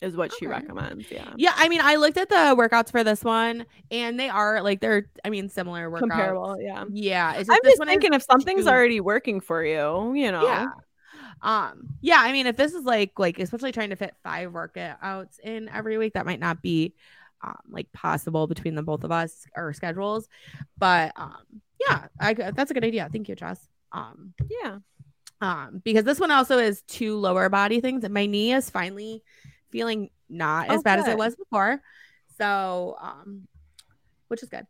[0.00, 0.54] Is what she Okay.
[0.54, 1.10] recommends.
[1.10, 1.32] Yeah.
[1.36, 4.80] Yeah, I mean, I looked at the workouts for this one, and they are like
[4.80, 5.10] they're.
[5.24, 6.00] I mean, similar workouts.
[6.00, 6.56] Comparable.
[6.60, 6.84] Yeah.
[6.88, 10.44] Yeah, just, I'm just thinking if something's already working for you, you know.
[10.44, 10.66] Yeah.
[11.42, 15.40] Um, yeah, I mean, if this is like like especially trying to fit five workouts
[15.40, 16.94] in every week, that might not be
[17.42, 20.28] um like possible between the both of us or schedules.
[20.78, 21.42] But um
[21.80, 23.08] yeah, I that's a good idea.
[23.12, 23.68] Thank you, Jess.
[23.92, 24.78] Um Yeah.
[25.40, 29.22] um because this one also is two lower body things and my knee is finally
[29.70, 31.80] feeling not as Oh, bad as it was before.
[32.38, 33.48] So um
[34.28, 34.66] which is good.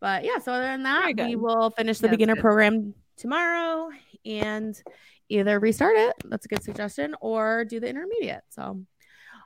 [0.00, 2.40] But yeah, so other than that, we will finish the that's beginner good.
[2.42, 3.88] program tomorrow
[4.24, 4.80] and
[5.28, 8.42] either restart it, that's a good suggestion, or do the intermediate.
[8.50, 8.82] So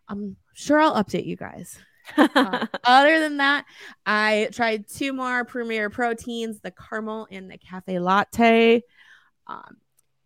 [0.09, 1.79] I'm sure I'll update you guys.
[2.17, 3.65] Uh, other than that,
[4.05, 8.83] I tried two more premier proteins, the caramel and the cafe latte.
[9.47, 9.77] Um,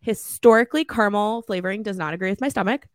[0.01, 2.87] historically, caramel flavoring does not agree with my stomach.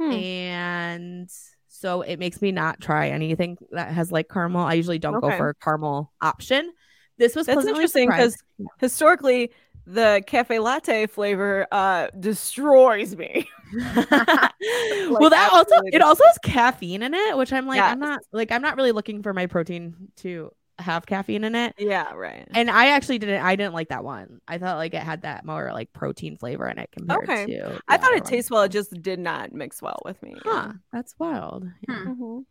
[0.00, 0.12] Hmm.
[0.12, 1.30] And
[1.68, 4.62] so it makes me not try anything that has like caramel.
[4.62, 6.72] I usually don't go for a caramel option.
[7.18, 8.42] This was That's interesting surprised.
[8.78, 9.50] Historically,
[9.86, 13.48] the cafe latte flavor uh destroys me.
[13.74, 18.52] well, that also it also has caffeine in it, which I'm like, I'm not like
[18.52, 20.50] I'm not really looking for my protein to
[20.80, 21.74] have caffeine in it.
[21.78, 22.46] Yeah, right.
[22.54, 24.40] And I actually didn't I didn't like that one.
[24.48, 27.46] I thought like it had that more like protein flavor in it compared Okay.
[27.46, 28.30] to I thought it one.
[28.30, 28.62] tastes well.
[28.62, 30.34] It just did not mix well with me.
[30.44, 30.52] yeah.
[30.52, 31.66] Huh, that's wild.
[31.88, 31.96] Yeah.
[32.04, 32.12] Hmm.
[32.12, 32.44] Mhm.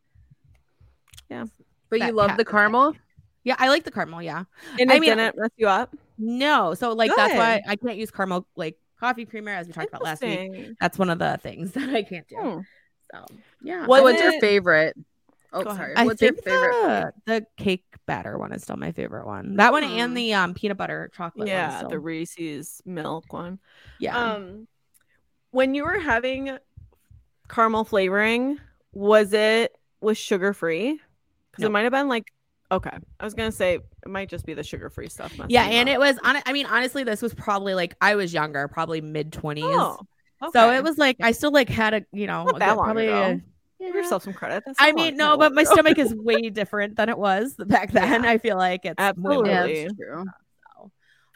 [1.90, 2.96] But That you love the was caramel.
[3.44, 4.44] Yeah, I like the caramel, yeah.
[4.80, 5.96] And I it mean- didn't mess you up.
[6.18, 9.88] No, so like that's why I can't use caramel like coffee creamer as we talked
[9.88, 10.74] about last week.
[10.82, 12.36] That's one of the things that I can't do.
[12.36, 12.60] Hmm.
[13.12, 13.26] So
[13.64, 13.86] yeah.
[13.88, 14.96] Was What's your favorite?
[15.52, 15.96] Oh, Go sorry.
[15.96, 16.72] I What's your favorite?
[16.74, 19.56] the, the cake batter one is still my favorite one.
[19.56, 19.90] That one Hmm.
[19.92, 21.48] and the um peanut butter chocolate one.
[21.48, 23.60] Yeah, the Reese's milk one.
[24.00, 24.18] yeah.
[24.34, 24.68] Um,
[25.52, 26.58] when you were having
[27.48, 28.60] caramel flavoring,
[28.94, 31.00] was it was sugar free?
[31.52, 31.68] Because No.
[31.68, 32.32] it might have been like
[32.72, 32.96] okay.
[33.20, 35.34] I was gonna say it might just be the sugar free stuff.
[35.48, 35.96] yeah, and up.
[35.96, 36.38] it was on.
[36.46, 39.66] I mean, honestly, this was probably like I was younger, probably mid twenties.
[39.68, 39.98] Oh,
[40.54, 43.42] So it was like I still like had a you know probably a-
[43.80, 44.64] Give yourself some credit.
[44.66, 47.92] That's I mean, no, but long my stomach is way different than it was back
[47.92, 48.24] then.
[48.24, 48.30] Yeah.
[48.30, 49.50] I feel like it's Absolutely.
[49.50, 49.84] Yeah, Really?
[49.84, 50.26] that's true.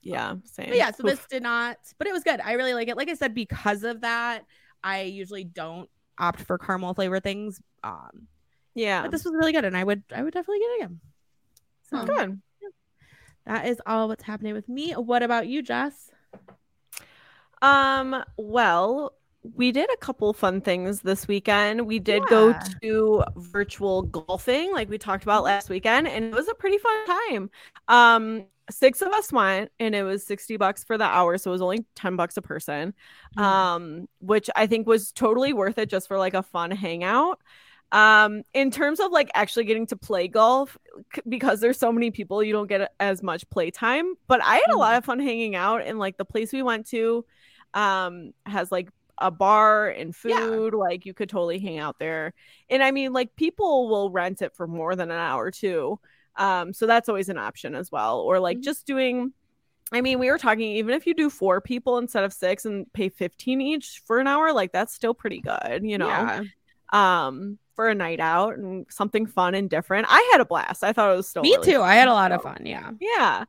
[0.04, 0.68] Yeah, same.
[0.68, 1.12] But yeah, so Oof.
[1.12, 2.42] this did not, but it was good.
[2.42, 2.98] I really like it.
[2.98, 4.46] Like I said, because of that,
[4.84, 5.90] I usually don't
[6.20, 7.62] opt for caramel flavor things.
[7.84, 8.28] Um,
[8.76, 11.00] yeah, but this was really good, and I would, I would definitely get it again.
[11.90, 12.42] So good.
[13.46, 14.92] that is all what's happening with me.
[14.92, 16.12] What about you, Jess?
[17.62, 19.14] Um, well,
[19.44, 21.86] we did a couple fun things this weekend.
[21.86, 26.48] We did go to virtual golfing, like we talked about last weekend, and it was
[26.48, 27.50] a pretty fun time.
[27.88, 31.54] Um, six of us went, and it was 60 bucks for the hour, so it
[31.54, 32.94] was only 10 bucks a person.
[33.36, 37.40] Um, which I think was totally worth it just for like a fun hangout.
[37.92, 40.78] Um, in terms of like actually getting to play golf,
[41.14, 44.16] c- because there's so many people, you don't get as much play time.
[44.28, 46.88] But I had a lot of fun hanging out, and like the place we went
[46.88, 47.26] to,
[47.74, 48.90] um, has like
[49.24, 50.38] a bar and Yeah.
[50.38, 50.74] food.
[50.76, 52.34] Like you could totally hang out there,
[52.70, 56.00] and I mean, like people will rent it for more than an hour too.
[56.36, 58.64] Um, so that's always an option as well, or like Mhm.
[58.64, 59.34] just doing.
[59.92, 62.92] I mean, we were talking even if you do four people instead of six and
[62.94, 66.44] pay 15 each for an hour, like that's still pretty good, you know Yeah.
[66.92, 70.06] um for a night out and something fun and different.
[70.10, 70.84] I had a blast.
[70.84, 71.78] I thought it was still me really too.
[71.80, 71.90] fun.
[71.90, 72.64] I had a lot of fun.
[72.66, 72.92] Yeah.
[73.02, 73.46] Yeah.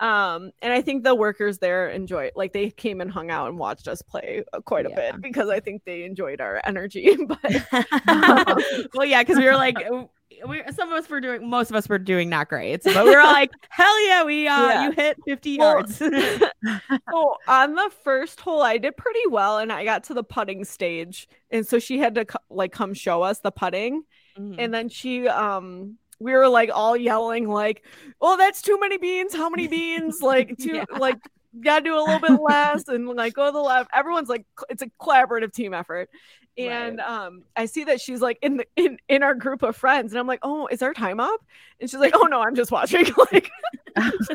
[0.00, 3.58] Um and I think the workers there enjoyed like they came and hung out and
[3.58, 5.12] watched us play uh, quite a Yeah.
[5.12, 7.16] bit because I think they enjoyed our energy.
[7.26, 7.38] but
[8.94, 10.04] well, yeah, because we were like, uh,
[10.48, 13.14] we, some of us were doing, most of us were doing not great, but we
[13.14, 14.84] were like, hell yeah, we uh, Yeah.
[14.86, 15.96] you hit fifty Well, yards.
[15.98, 20.64] so on the first hole I did pretty well and I got to the putting
[20.64, 24.02] stage and so she had to like come show us the putting
[24.38, 24.56] Mhm.
[24.58, 27.84] and then she um we were like all yelling like
[28.20, 30.20] oh that's too many beans how many beans?
[30.22, 30.84] Like too Yeah.
[30.98, 31.18] like
[31.60, 33.90] gotta do a little bit less and like go to the left.
[33.94, 36.08] Everyone's like it's a collaborative team effort.
[36.56, 40.12] And um i see that she's like in the in in our group of friends
[40.12, 41.40] and i'm like oh is our time up?
[41.80, 43.06] And she's like oh no i'm just watching.
[43.32, 43.50] Like
[43.96, 44.30] I'm just.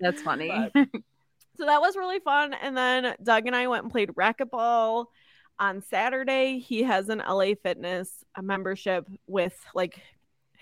[0.00, 0.50] That's funny.
[1.56, 5.06] so that was really fun and then doug and i went and played racquetball
[5.58, 6.58] on saturday.
[6.58, 10.00] He has an la fitness a membership with like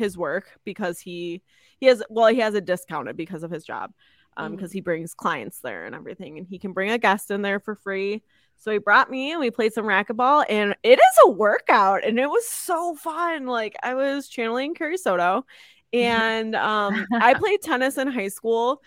[0.02, 1.40] his work because he
[1.78, 3.92] he has well he has it discounted because of his job
[4.36, 7.42] um because he brings clients there and everything and he can bring a guest in
[7.42, 8.22] there for free.
[8.56, 12.18] So he brought me and we played some racquetball and it is a workout and
[12.18, 13.46] it was so fun.
[13.46, 15.44] Like i was channeling curry soto
[15.92, 18.82] and um i played tennis in high school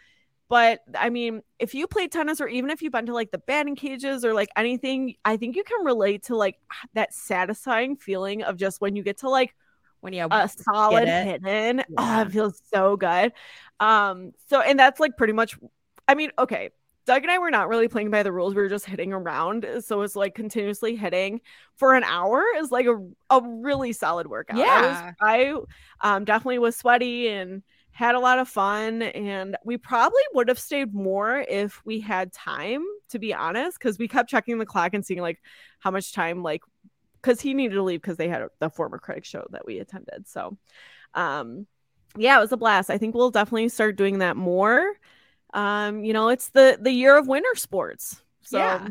[0.47, 3.39] but I mean, if you play tennis or even if you've been to like the
[3.39, 6.57] batting cages or like anything, I think you can relate to like
[6.93, 9.55] that satisfying feeling of just when you get to like
[10.05, 11.25] when you a solid it.
[11.25, 11.83] hit in.
[11.97, 13.33] Oh, it feels so good.
[13.81, 15.57] Um, so and that's like pretty much
[16.07, 16.69] I mean, okay.
[17.05, 18.55] Doug and I were not really playing by the rules.
[18.55, 19.67] We were just hitting around.
[19.81, 21.41] So it's like continuously hitting
[21.75, 22.97] for an hour is like a,
[23.29, 24.57] a really solid workout.
[24.57, 25.15] Yeah.
[25.21, 25.65] I, was,
[26.01, 29.03] I um, definitely was sweaty and had a lot of fun.
[29.03, 33.99] And we probably would have stayed more if we had time, to be honest, because
[33.99, 35.43] we kept checking the clock and seeing like
[35.79, 36.63] how much time, like,
[37.25, 39.79] because he needed to leave because they had a, the former critic show that we
[39.79, 40.27] attended.
[40.27, 40.57] So,
[41.15, 41.65] um,
[42.15, 42.89] yeah, it was a blast.
[42.89, 44.93] I think we'll definitely start doing that more.
[45.53, 48.87] Um, you know, it's the the year of winter sports, so Yeah.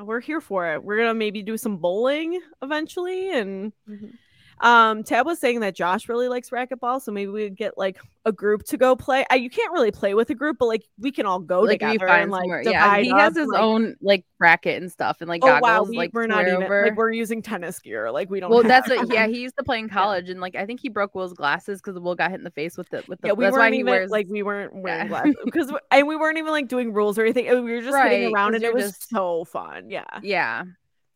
[0.00, 0.82] we're here for it.
[0.82, 4.18] We're gonna maybe do some bowling eventually, and Mhm.
[4.62, 7.98] Um, Tabb was saying that Josh really likes racquetball, so maybe we would get like
[8.24, 9.24] a group to go play.
[9.28, 11.80] I, you can't really play with a group, but like we can all go like
[11.80, 12.62] together find and like somewhere.
[12.64, 15.62] Yeah, he has up, his like- own like bracket and stuff and like Oh goggles.
[15.62, 16.84] wow, we, like we're not even over.
[16.84, 18.10] like we're using tennis gear.
[18.12, 18.50] Like we don't.
[18.50, 19.12] well, that's what.
[19.12, 21.80] Yeah, he used to play in college, and like I think he broke Will's glasses
[21.82, 23.28] because Will got hit in the face with the with the.
[23.28, 25.08] yeah, we that's weren't even wears like we weren't wearing Yeah.
[25.08, 27.46] glasses because and we weren't even like doing rules or anything.
[27.64, 29.90] We were just Right, hitting around and it was just- so fun.
[29.90, 30.64] Yeah, Yeah.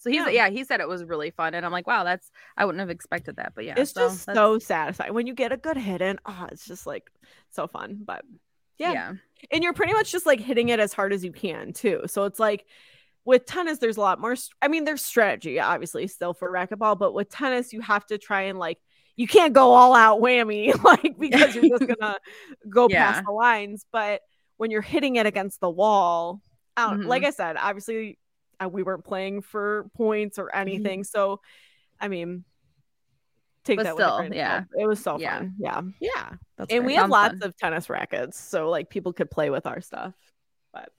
[0.07, 0.29] So he's Yeah.
[0.47, 0.49] yeah.
[0.51, 3.37] he said it was really fun, and I'm like, wow, that's I wouldn't have expected
[3.37, 6.19] that, but yeah, it's so just so satisfying when you get a good hit in.
[6.25, 7.11] Oh, it's just like
[7.51, 8.03] so fun.
[8.07, 8.25] But
[8.79, 8.93] yeah.
[8.93, 9.13] yeah,
[9.51, 12.03] and you're pretty much just like hitting it as hard as you can too.
[12.07, 12.67] So it's like
[13.25, 14.37] with tennis, there's a lot more.
[14.63, 18.43] I mean, there's strategy obviously still for racquetball, but with tennis, you have to try
[18.43, 18.79] and like
[19.17, 22.17] you can't go all out whammy like because you're just gonna
[22.69, 23.13] go Yeah.
[23.13, 23.85] past the lines.
[23.91, 24.21] But
[24.59, 26.41] when you're hitting it against the wall,
[26.77, 27.07] don't, Mhm.
[27.07, 28.19] like I said, obviously
[28.71, 31.05] we weren't playing for points or anything.
[31.05, 31.41] So
[32.01, 32.45] I mean.
[33.65, 34.59] Take But that still, grain of yeah.
[34.61, 34.69] salt.
[34.79, 35.39] it was so Yeah.
[35.39, 35.55] fun.
[35.59, 36.87] Yeah, Yeah, that's and great.
[36.87, 37.49] we have Sounds lots fun.
[37.49, 40.15] of tennis rackets so like people could play with our stuff
[40.73, 40.91] but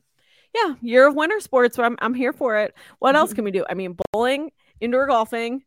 [0.53, 3.35] yeah year of winter sports I'm, I'm here for it what else Mhm.
[3.35, 4.51] can we do i mean bowling
[4.81, 5.63] indoor golfing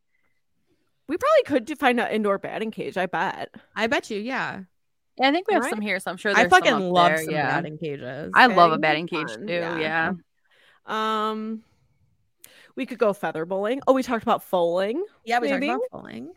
[1.07, 4.21] we probably could do- find an indoor batting cage i bet I bet you.
[4.21, 4.61] Yeah,
[5.17, 5.29] yeah.
[5.29, 5.71] I think we have Right?
[5.71, 7.47] some here, so I'm sure I there's some fucking up love there, some yeah.
[7.63, 8.31] batting cages.
[8.35, 9.51] I love a Batting batting cage too.
[9.51, 9.79] yeah.
[9.79, 10.13] Yeah,
[10.87, 11.63] um
[12.77, 15.67] we could go feather bowling oh we talked about bowling yeah, we maybe.
[15.69, 16.33] talked about bowling.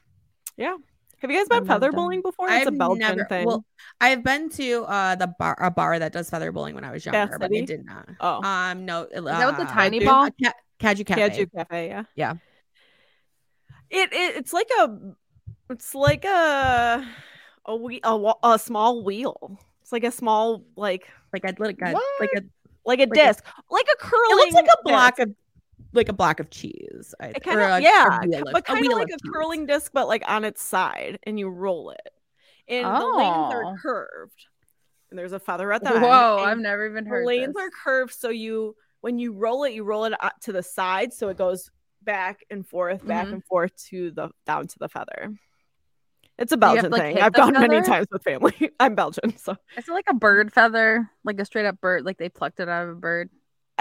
[0.57, 2.49] Have you guys been feather done bowling before?
[2.49, 3.45] It's a I've Belgian never- thing.
[3.47, 3.63] Well,
[4.01, 7.05] I've been to uh the bar a bar that does feather bowling when I was
[7.05, 7.61] younger, but City?
[7.61, 8.09] I did not.
[8.19, 10.09] oh, Um, no, Is that with the tiny Cadieux?
[10.11, 10.29] ball?
[10.43, 11.21] Ca- Cadieux Cafe.
[11.29, 12.03] Cadieux Cafe, yeah.
[12.15, 12.33] Yeah.
[13.89, 14.97] It, it it's like a
[15.69, 17.07] it's like a
[17.67, 19.59] a we a, a small wheel.
[19.81, 22.03] It's like a small like Like a like a What?
[22.19, 22.41] like a
[22.85, 24.25] like a Like a- disc, like a curling.
[24.31, 24.83] it looks like a disc.
[24.83, 25.33] block of
[25.93, 27.13] like a block of cheese.
[27.19, 29.31] I, It kind of yeah, of- but kind of like a cheese.
[29.33, 32.09] curling disc, but like on its side, and you roll it.
[32.67, 33.75] And the lanes are Oh.
[33.81, 34.45] curved,
[35.09, 36.49] and there's a feather at the Whoa, end.
[36.49, 37.23] I've never even heard.
[37.23, 37.63] the lanes this.
[37.63, 41.11] are curved, so you when you roll it, you roll it out to the side,
[41.13, 41.69] so it goes
[42.03, 43.33] back and forth, back Mhm.
[43.33, 45.33] and forth to the down to the feather.
[46.39, 47.19] It's a Belgian to, like, thing.
[47.19, 48.53] I've gone many times with family.
[48.79, 51.09] I'm Belgian, so Is it like a bird feather?
[51.23, 53.29] Like a straight up bird, like they plucked it out of a bird?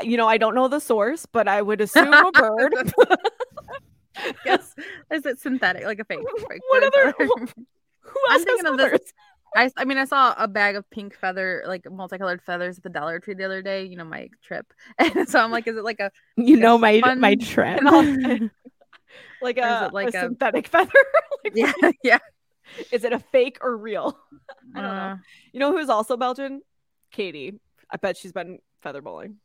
[0.02, 2.74] You know I don't know the source, but I would assume a bird.
[4.44, 4.74] Yes.
[5.10, 6.20] Is it synthetic, like a fake?
[6.48, 7.14] fake What other-?
[7.18, 9.12] Who I'm else thinking has of this- feathers?
[9.56, 12.88] I, I mean, I saw a bag of pink feather, like multicolored feathers at the
[12.90, 13.84] Dollar Tree the other day.
[13.84, 16.10] You know, my trip, and so I'm like, is it like a?
[16.36, 17.80] You like know my my fun- trip.
[19.42, 20.90] Like a, it like a a- synthetic feather.
[21.44, 22.18] like, Yeah, yeah.
[22.90, 24.18] Is it a fake or real?
[24.74, 24.96] I don't know.
[25.02, 25.16] Uh,
[25.52, 26.62] You know who's also Belgian?
[27.10, 27.58] Katie.
[27.90, 29.36] I bet she's been feather bowling.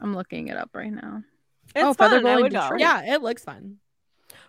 [0.00, 1.22] I'm looking it up right now.
[1.74, 2.14] It's Oh, fun.
[2.14, 2.70] I bowling would go.
[2.78, 3.78] Yeah, it looks fun.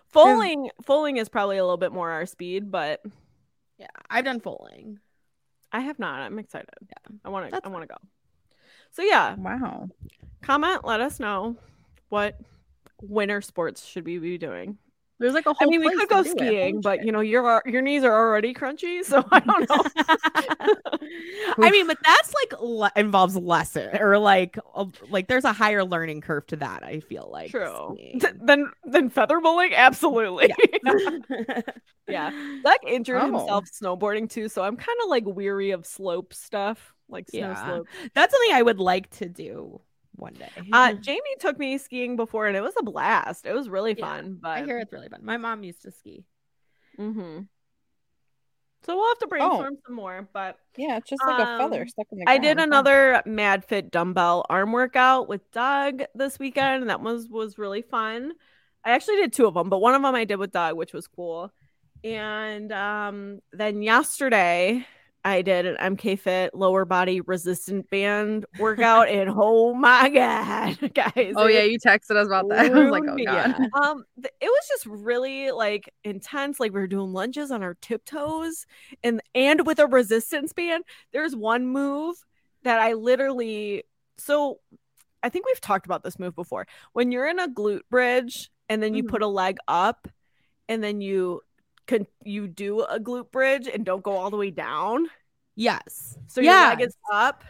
[0.06, 3.00] Foaling, foaling is probably a little bit more our speed, but
[3.78, 4.98] Yeah, I've done foaling.
[5.72, 6.20] I have not.
[6.20, 6.68] I'm excited.
[6.82, 7.16] Yeah.
[7.24, 7.60] I want to.
[7.64, 7.96] I want to go.
[8.90, 9.88] So yeah, Wow.
[10.42, 10.84] comment.
[10.84, 11.56] Let us know
[12.08, 12.38] what
[13.00, 14.78] winter sports should we be doing.
[15.20, 15.68] There's like a whole.
[15.68, 16.38] I mean, we could go do it.
[16.38, 19.84] skiing, but you know your your knees are already crunchy, so I don't know.
[21.62, 25.84] I mean, but that's like le- involves lesson or like a, like there's a higher
[25.84, 26.82] learning curve to that.
[26.82, 27.96] I feel like True.
[27.98, 30.52] Th- then then feather bowling, absolutely.
[30.86, 31.60] Yeah.
[32.08, 32.30] Yeah.
[32.86, 33.26] Injured Oh.
[33.26, 37.64] himself snowboarding too, so I'm kind of like weary of slope stuff, like snow Yeah.
[37.64, 37.88] slope.
[38.14, 39.80] That's something I would like to do
[40.16, 40.50] one day.
[40.72, 43.46] Uh, Jamie took me skiing before, and it was a blast.
[43.46, 44.38] It was really Yeah, fun.
[44.40, 45.20] But I hear it's really fun.
[45.24, 46.24] My mom used to ski.
[46.98, 47.42] Mm-hmm.
[48.86, 50.28] So we'll have to brainstorm some more.
[50.32, 52.24] But Yeah, it's just like a feather Um, stuck in the.
[52.28, 57.28] I did another Mad Fit dumbbell arm workout with Doug this weekend, and that was
[57.28, 58.32] was really fun.
[58.84, 60.94] I actually did two of them, but one of them I did with Doug, which
[60.94, 61.52] was cool.
[62.02, 64.86] And um, then yesterday
[65.24, 71.34] I did an MK Fit lower body resistant band workout, and oh my god, guys!
[71.36, 72.66] Oh yeah, you texted us about that.
[72.72, 73.54] I was like, oh god.
[73.74, 76.58] Um, th- it was just really like intense.
[76.60, 78.66] Like we were doing lunges on our tiptoes,
[79.04, 80.84] and and with a resistance band.
[81.12, 82.16] There's one move
[82.62, 83.84] that I literally.
[84.18, 84.60] So,
[85.22, 86.66] I think we've talked about this move before.
[86.92, 89.08] When you're in a glute bridge, and then you Mhm.
[89.08, 90.08] put a leg up,
[90.68, 91.40] and then you
[91.90, 95.08] can you do a glute bridge and don't go all the way down.
[95.56, 96.16] Yes.
[96.28, 96.68] So your yeah.
[96.68, 97.42] leg is up.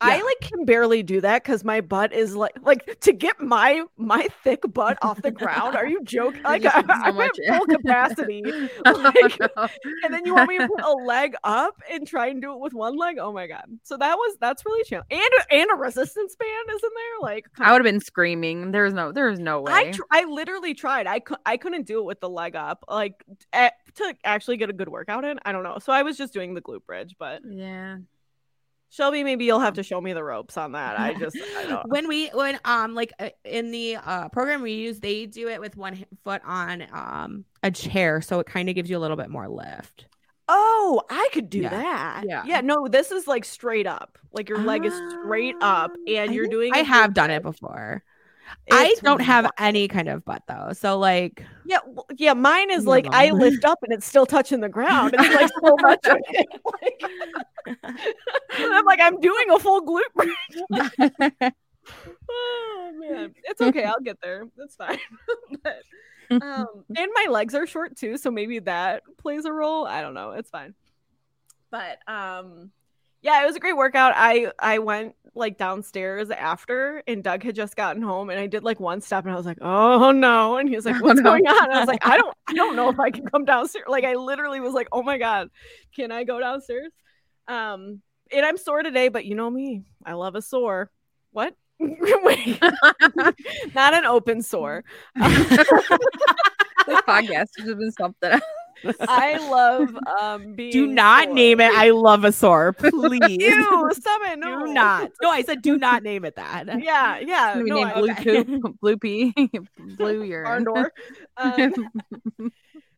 [0.00, 3.82] I like can barely do that because my butt is like like to get my
[3.96, 5.74] my thick butt off the ground.
[5.76, 6.42] Are you joking?
[6.44, 8.42] Like I, so I'm much- at full capacity,
[8.86, 9.68] Oh, no.
[10.04, 12.60] and then you want me to put a leg up and try and do it
[12.60, 13.18] with one leg?
[13.20, 13.64] Oh my god!
[13.82, 15.18] So that was that's really challenging.
[15.18, 17.20] And a- and a resistance band is in there.
[17.20, 18.70] Like I would have been screaming.
[18.70, 19.10] There's no.
[19.12, 19.72] there's no way.
[19.72, 21.06] I tr- I literally tried.
[21.06, 22.84] I cou- I couldn't do it with the leg up.
[22.88, 25.38] Like a- to actually get a good workout in.
[25.44, 25.78] I don't know.
[25.80, 27.96] So I was just doing the glute bridge, but yeah.
[28.90, 30.96] Shelby, maybe you'll have to show me the ropes on that.
[30.98, 31.88] I just I don't.
[31.88, 35.60] when we when um like uh, in the uh program we use they do it
[35.60, 39.16] with one foot on um a chair so it kind of gives you a little
[39.16, 40.06] bit more lift
[40.50, 41.68] Oh, I could do Yeah.
[41.68, 42.24] that.
[42.26, 42.42] Yeah.
[42.46, 42.60] Yeah.
[42.62, 44.18] No, this is like straight up.
[44.32, 46.72] Like your leg is straight up, Um, and I you're doing.
[46.72, 47.56] I have done it bridge.
[48.66, 51.78] Before i don't have any kind of butt though so like Yeah,
[52.16, 52.32] yeah.
[52.32, 55.14] Mine is like I lift up and it's still touching the ground.
[55.18, 56.46] It's like so much of it.
[56.80, 57.02] Like,
[58.56, 61.52] I'm like I'm doing a full glute bridge.
[62.30, 63.84] Oh man, it's okay.
[63.84, 64.44] I'll get there.
[64.56, 64.98] That's fine.
[65.62, 65.82] but,
[66.30, 69.86] um, and my legs are short too, so maybe that plays a role.
[69.86, 70.32] I don't know.
[70.32, 70.74] It's fine.
[71.70, 72.70] But um,
[73.22, 74.12] yeah, it was a great workout.
[74.16, 78.64] I I went like downstairs after, and Doug had just gotten home, and I did
[78.64, 81.20] like one step, and I was like, oh no, and he was like, Oh, what's
[81.20, 81.30] no.
[81.30, 81.64] going on?
[81.64, 83.84] And I was like, I don't I don't know if I can come downstairs.
[83.88, 85.48] Like I literally was like, oh my god,
[85.94, 86.92] can I go downstairs?
[87.46, 90.90] Um, and I'm sore today, but you know me, I love a sore.
[91.32, 91.54] What?
[91.80, 92.74] Not
[93.94, 94.84] an open sore.
[96.86, 98.30] This podcast should have been something.
[98.32, 98.42] else.
[99.00, 101.34] I love um being do not sore.
[101.34, 104.38] name it i love a sore please Ew, stop it.
[104.38, 104.66] No.
[104.66, 107.58] do not no i said do not name it that Yeah, yeah.
[107.58, 108.44] We no, named I- blue okay.
[108.44, 109.34] poop, blue pee,
[109.96, 110.66] blue urine.
[111.36, 111.72] Um,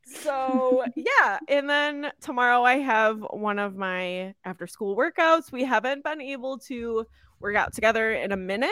[0.05, 6.02] so yeah and then tomorrow i have one of my after school workouts we haven't
[6.02, 7.07] been able to
[7.39, 8.70] work out together in a minute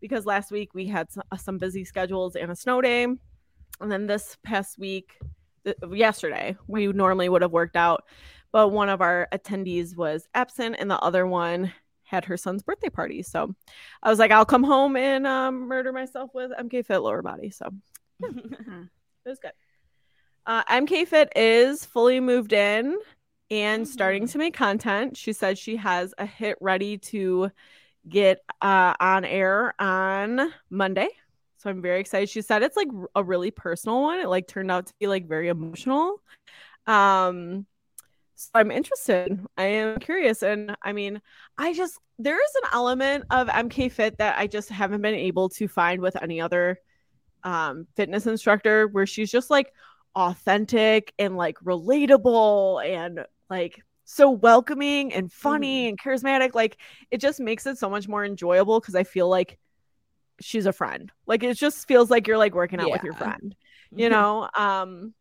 [0.00, 4.06] because last week we had some, some busy schedules and a snow day and then
[4.06, 5.18] this past week
[5.64, 8.04] th- yesterday we normally would have worked out
[8.52, 11.72] but one of our attendees was absent and the other one
[12.02, 13.54] had her son's birthday party so
[14.02, 17.50] i was like i'll come home and um, murder myself with mk fit lower body
[17.50, 17.70] so
[18.20, 18.88] it
[19.24, 19.52] was good
[20.46, 22.98] uh, MK Fit is fully moved in
[23.50, 25.16] and starting to make content.
[25.16, 27.50] She said she has a hit ready to
[28.08, 31.08] get uh, on air on Monday.
[31.60, 32.30] So I'm very excited.
[32.30, 34.18] She said it's like a really personal one.
[34.18, 36.22] It like turned out to be like very emotional.
[36.86, 37.66] Um
[38.36, 39.38] so I'm interested.
[39.58, 40.42] I am curious.
[40.42, 41.20] And I mean,
[41.58, 45.50] I just there is an element of MK Fit that I just haven't been able
[45.50, 46.80] to find with any other
[47.44, 49.72] um fitness instructor where she's just like
[50.16, 56.76] authentic and like relatable and like so welcoming and funny and charismatic like
[57.10, 59.56] it just makes it so much more enjoyable because i feel like
[60.40, 61.12] she's a friend.
[61.26, 63.54] Like it just feels like you're like working out with your friend
[63.90, 64.48] you know?
[64.56, 65.14] Um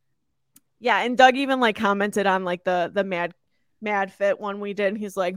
[0.79, 3.33] yeah and doug even like commented on like the the mad
[3.81, 5.35] mad fit one we did and he's like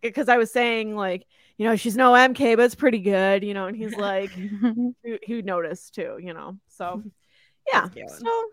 [0.00, 1.26] because i was saying like
[1.58, 3.66] you know she's no mk but it's pretty good you know?
[3.66, 4.30] And he's like
[4.62, 4.94] who,
[5.26, 6.58] who noticed too, you know.
[6.68, 7.02] So
[7.72, 8.44] yeah, so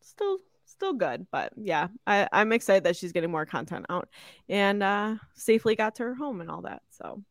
[0.00, 4.08] still still good, but yeah, I, I'm excited that she's getting more content out
[4.48, 6.82] and uh safely got to her home and all that.
[6.90, 7.22] So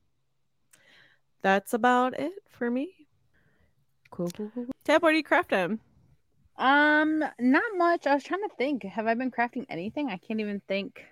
[1.42, 2.90] that's about it for me.
[4.12, 4.66] Cool, cool, cool.
[4.84, 5.80] Tabb, what are you crafting?
[6.58, 8.06] Um, not much.
[8.06, 8.84] I was trying to think.
[8.84, 10.10] Have I been crafting anything?
[10.10, 11.06] I can't even think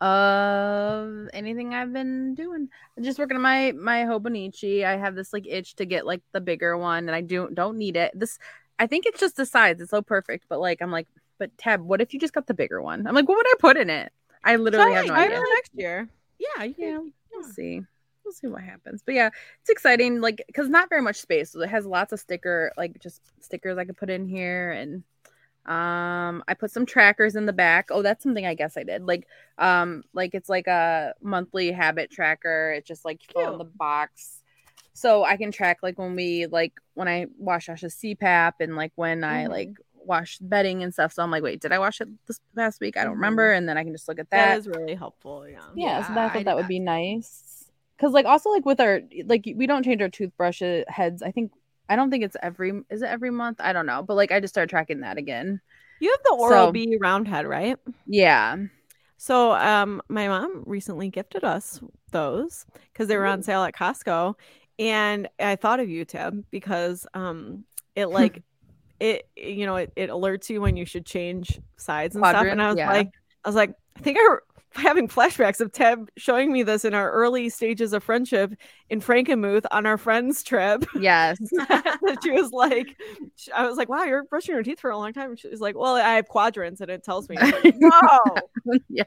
[0.00, 2.68] of anything I've been doing.
[2.96, 4.84] I'm just working on my my Hobonichi.
[4.84, 7.76] I have this like itch to get like the bigger one, and I don't don't
[7.76, 8.12] need it.
[8.18, 8.38] This
[8.78, 9.80] I think it's just the size.
[9.80, 11.08] It's so perfect, but like I'm like,
[11.38, 13.06] but Tabb, what if you just got the bigger one?
[13.06, 14.12] I'm like, what would I put in it?
[14.42, 15.40] I literally have no idea.
[15.54, 16.08] next year.
[16.38, 17.12] Yeah, you Yeah, can.
[17.32, 17.82] we'll see.
[18.24, 19.02] We'll see what happens.
[19.04, 19.30] But yeah,
[19.60, 20.20] it's exciting.
[20.20, 21.50] Like, cause not very much space.
[21.52, 25.02] So it has lots of sticker, like just stickers I could put in here, and
[25.66, 27.88] um, I put some trackers in the back.
[27.90, 29.02] Oh, that's something I guess I did.
[29.06, 29.26] Like,
[29.58, 32.72] um, like it's like a monthly habit tracker.
[32.76, 34.42] It's just like fill in the box.
[34.92, 38.92] So I can track like when we like when I wash Asha's CPAP and like
[38.96, 39.50] when I Mhm.
[39.50, 41.12] like wash bedding and stuff.
[41.12, 42.96] So I'm like, wait, did I wash it this past week?
[42.96, 43.16] I don't Mhm.
[43.16, 43.52] remember.
[43.52, 45.48] And then I can just look at that that is really helpful.
[45.48, 45.60] Yeah.
[45.74, 47.63] yeah, so Yeah, that's I thought that would be nice
[47.96, 51.30] because like also like with our like we don't change our toothbrush uh, heads i
[51.30, 51.52] think
[51.88, 54.40] i don't think it's every is it every month i don't know but like i
[54.40, 55.60] just started tracking that again
[56.00, 57.78] You have the Oral So- B round head, right?
[58.06, 58.56] yeah
[59.16, 61.80] So um my mom recently gifted us
[62.10, 64.34] those because they were on sale at Costco.
[64.78, 67.64] And I thought of you, Tim, because um
[67.94, 68.42] it like
[69.00, 72.44] it you know it, it alerts you when you should change sides and stuff.
[72.44, 72.90] And I was yeah.
[72.90, 73.12] like
[73.44, 74.38] I was like, I think I'm
[74.84, 78.54] having flashbacks of Tabb showing me this in our early stages of friendship
[78.90, 80.84] in Frankenmuth on our friends trip.
[80.98, 81.38] yes
[82.22, 82.96] she was like,
[83.54, 85.30] I was like, wow, you're brushing your teeth for a long time.
[85.30, 87.36] And she was like, well, I have quadrants and it tells me.
[87.36, 87.90] Like, no.
[88.88, 89.04] yeah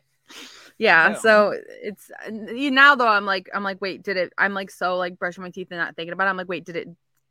[0.77, 4.98] yeah so it's now though i'm like i'm like wait did it i'm like so
[4.98, 6.88] like brushing my teeth and not thinking about it i'm like wait did it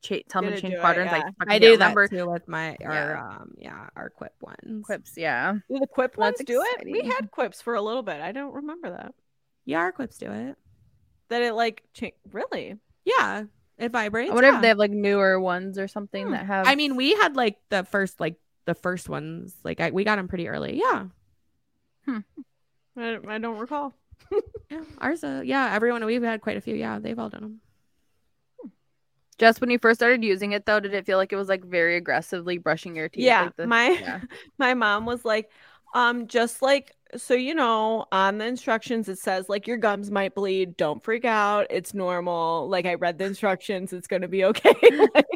[0.07, 0.81] cha- tell me Did to change do it?
[0.81, 1.19] quadrants Yeah.
[1.19, 3.29] like I do that too with my our Yeah.
[3.41, 4.85] um yeah our quip ones.
[4.85, 6.87] quips yeah Do the quip Well, ones that's do it?
[6.91, 8.21] We had quips for a little bit.
[8.21, 9.15] I don't remember that.
[9.65, 10.57] Yeah, our quips do it.
[11.29, 12.77] That it like cha- really.
[13.05, 13.45] Yeah,
[13.79, 14.31] it vibrates.
[14.31, 14.57] i wonder yeah.
[14.57, 16.33] if they have like newer ones or something Hmm.
[16.33, 19.55] that have I mean, we had like the first like the first ones.
[19.65, 20.79] Like I, we got them pretty early.
[20.79, 21.05] Yeah,
[22.97, 23.95] I, I don't recall.
[24.71, 24.83] yeah.
[24.99, 25.71] Ours, uh, yeah.
[25.75, 26.75] Everyone we've had quite a few.
[26.75, 27.61] Yeah, they've all done them.
[29.39, 31.65] Just when you first started using it, though, did it feel like it was like
[31.65, 33.25] very aggressively brushing your teeth?
[33.25, 34.21] Yeah, like the- my yeah.
[34.59, 35.51] my mom was like,
[35.95, 40.35] um, just like so you know, on the instructions it says like your gums might
[40.35, 40.77] bleed.
[40.77, 41.67] Don't freak out.
[41.71, 42.69] It's normal.
[42.69, 43.93] Like I read the instructions.
[43.93, 44.75] It's gonna be okay.
[45.15, 45.27] like,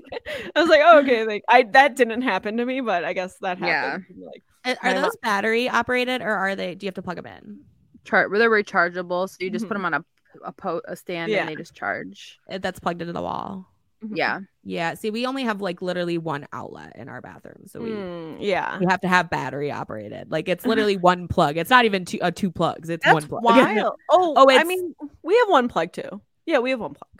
[0.56, 1.24] I was like, oh, okay.
[1.27, 4.06] Like I that didn't happen to me, but I guess that happened.
[4.18, 6.74] Like Uh, Are mo- those battery operated or are they?
[6.74, 7.60] Do you have to plug them in?
[8.05, 9.82] char- were they're rechargeable, so you just put Mhm.
[9.82, 10.05] them on a
[10.44, 11.40] a, po- a stand Yeah.
[11.40, 12.39] and they just charge.
[12.51, 13.69] Uh, That's plugged into the wall.
[14.02, 14.16] Mhm.
[14.16, 14.94] Yeah, Yeah.
[14.94, 17.90] See, we only have like literally one outlet in our bathroom, so we.
[17.90, 18.78] Mm, yeah.
[18.78, 20.31] We have to have battery operated.
[20.31, 21.56] Like it's literally one plug.
[21.56, 22.89] It's not even two uh, two plugs.
[22.89, 23.43] It's That's one plug.
[23.44, 23.94] wild.
[24.10, 26.20] Oh, Oh, I mean, we have one plug too.
[26.47, 27.10] Yeah, we have one plug.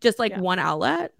[0.00, 0.40] Just like Yeah.
[0.40, 1.12] one outlet.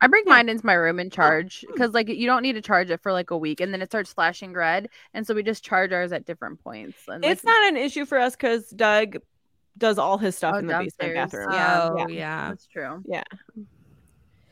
[0.00, 0.32] I bring Yeah.
[0.34, 1.72] mine into my room and charge Hmm.
[1.72, 3.90] because like you don't need to charge it for like a week, and then it
[3.90, 6.98] starts flashing red, and so we just charge ours at different points.
[7.08, 9.16] And It's like, not an issue for us because Doug
[9.76, 11.50] does all his stuff Oh, in the basement bathroom.
[11.52, 11.88] Yeah.
[11.90, 12.06] Oh Yeah.
[12.08, 12.48] yeah.
[12.50, 13.02] That's true.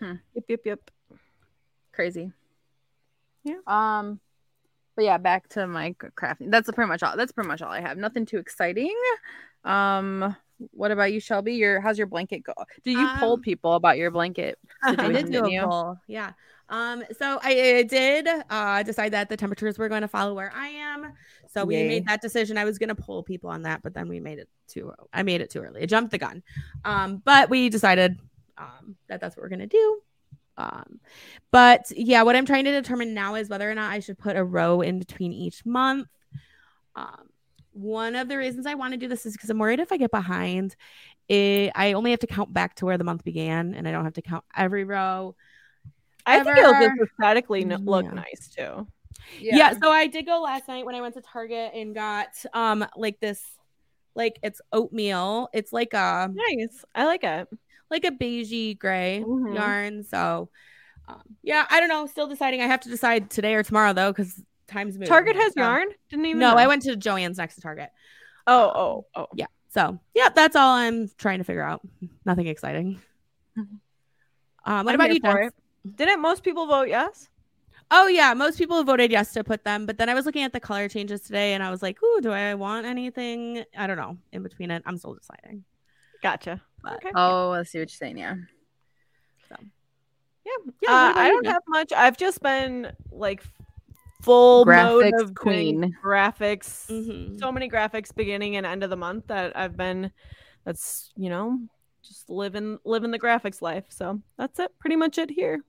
[0.02, 0.90] Yep, yep, yep.
[1.92, 2.32] Crazy.
[3.44, 3.58] Yeah.
[3.66, 4.20] Um.
[4.96, 6.50] but yeah, back to my crafting.
[6.50, 7.16] That's pretty much all.
[7.16, 7.96] That's pretty much all I have.
[7.98, 8.94] Nothing too exciting.
[9.64, 10.36] Um,
[10.72, 11.54] what about you, Shelby?
[11.54, 12.52] Your how's your blanket go?
[12.84, 15.60] Did you poll Um, people about your blanket I did do didn't a you?
[15.60, 15.96] poll.
[16.06, 16.32] Yeah.
[16.68, 20.52] Um, so I, I did uh decide that the temperatures were going to follow where
[20.54, 21.12] I am.
[21.48, 21.86] So we Yay.
[21.86, 22.56] made that decision.
[22.56, 25.40] I was gonna poll people on that, but then we made it too I made
[25.40, 25.82] it too early.
[25.82, 26.42] I jumped the gun.
[26.84, 28.18] Um, but we decided
[28.58, 30.00] um that that's what we're gonna do.
[30.56, 31.00] Um,
[31.50, 34.36] but yeah, what I'm trying to determine now is whether or not I should put
[34.36, 36.08] a row in between each month.
[36.94, 37.30] Um,
[37.72, 39.96] one of the reasons I want to do this is because I'm worried if I
[39.96, 40.76] get behind,
[41.28, 44.04] it, I only have to count back to where the month began, and I don't
[44.04, 45.34] have to count every row.
[46.26, 48.10] I think it'll just aesthetically look Yeah.
[48.10, 48.86] nice too.
[49.40, 49.72] Yeah.
[49.80, 53.18] so I did go last night when I went to Target and got um like
[53.20, 53.42] this,
[54.14, 55.48] like it's oatmeal.
[55.52, 56.84] It's like a Nice.
[56.94, 57.48] I like it.
[57.92, 59.54] Like a beigey gray Mhm.
[59.54, 60.02] yarn.
[60.02, 60.48] So
[61.08, 62.06] um, yeah, I don't know.
[62.06, 62.60] Still deciding.
[62.60, 65.08] I have to decide today or tomorrow though, because time's moving.
[65.08, 65.88] Target has So- yarn.
[66.10, 66.40] Didn't even.
[66.40, 66.56] No, know.
[66.56, 67.90] I went to Joann's next to Target.
[68.46, 69.26] Oh, oh, oh.
[69.34, 69.46] Yeah.
[69.68, 71.80] So yeah, that's all I'm trying to figure out.
[72.24, 73.00] Nothing exciting.
[74.64, 75.52] Um, what I'm about you, Jess?
[75.96, 77.28] Didn't most people vote yes?
[77.90, 80.52] Oh yeah, most people voted yes to put them, but then I was looking at
[80.52, 83.64] the color changes today, and I was like, "Ooh, do I want anything?
[83.76, 84.16] I don't know.
[84.32, 85.64] In between it, I'm still deciding."
[86.22, 86.60] Gotcha.
[86.82, 87.10] But, Okay.
[87.14, 88.18] Oh, I see what you're saying.
[88.18, 88.36] Yeah.
[89.48, 89.56] So
[90.44, 90.72] Yeah.
[90.82, 91.52] Yeah, Uh, I don't Jen?
[91.52, 91.92] have much.
[91.92, 93.42] I've just been like
[94.22, 95.96] full mode of queen.
[96.02, 96.88] graphics.
[96.90, 97.38] Mhm.
[97.38, 100.12] So many graphics beginning and end of the month that I've been.
[100.64, 101.58] That's you know
[102.02, 103.84] just living living the graphics life.
[103.88, 104.76] So that's it.
[104.78, 105.64] Pretty much it here.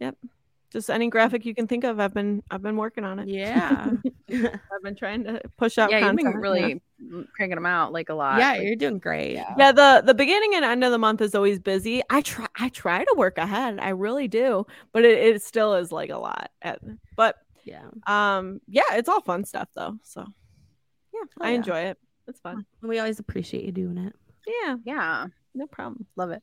[0.00, 0.16] Yep.
[0.72, 1.98] Just any graphic you can think of.
[1.98, 3.28] I've been I've been working on it.
[3.28, 3.90] yeah,
[4.32, 5.90] I've been trying to push out.
[5.90, 6.50] Yeah, you've been content, yeah.
[6.50, 6.82] really
[7.34, 8.38] cranking them out like a lot.
[8.38, 9.32] yeah, Like, you're doing great.
[9.32, 9.54] yeah.
[9.58, 12.68] yeah the the beginning and end of the month is always busy i try i
[12.68, 16.50] try to work ahead i really do but it, it still is like a lot
[16.60, 16.78] at,
[17.16, 17.86] but yeah.
[18.06, 20.20] um yeah it's all fun stuff though so
[21.14, 21.56] yeah Oh, i yeah.
[21.56, 21.98] enjoy it
[22.28, 24.14] it's fun We always appreciate you doing it.
[24.46, 25.26] yeah Yeah.
[25.54, 26.42] no problem Love it.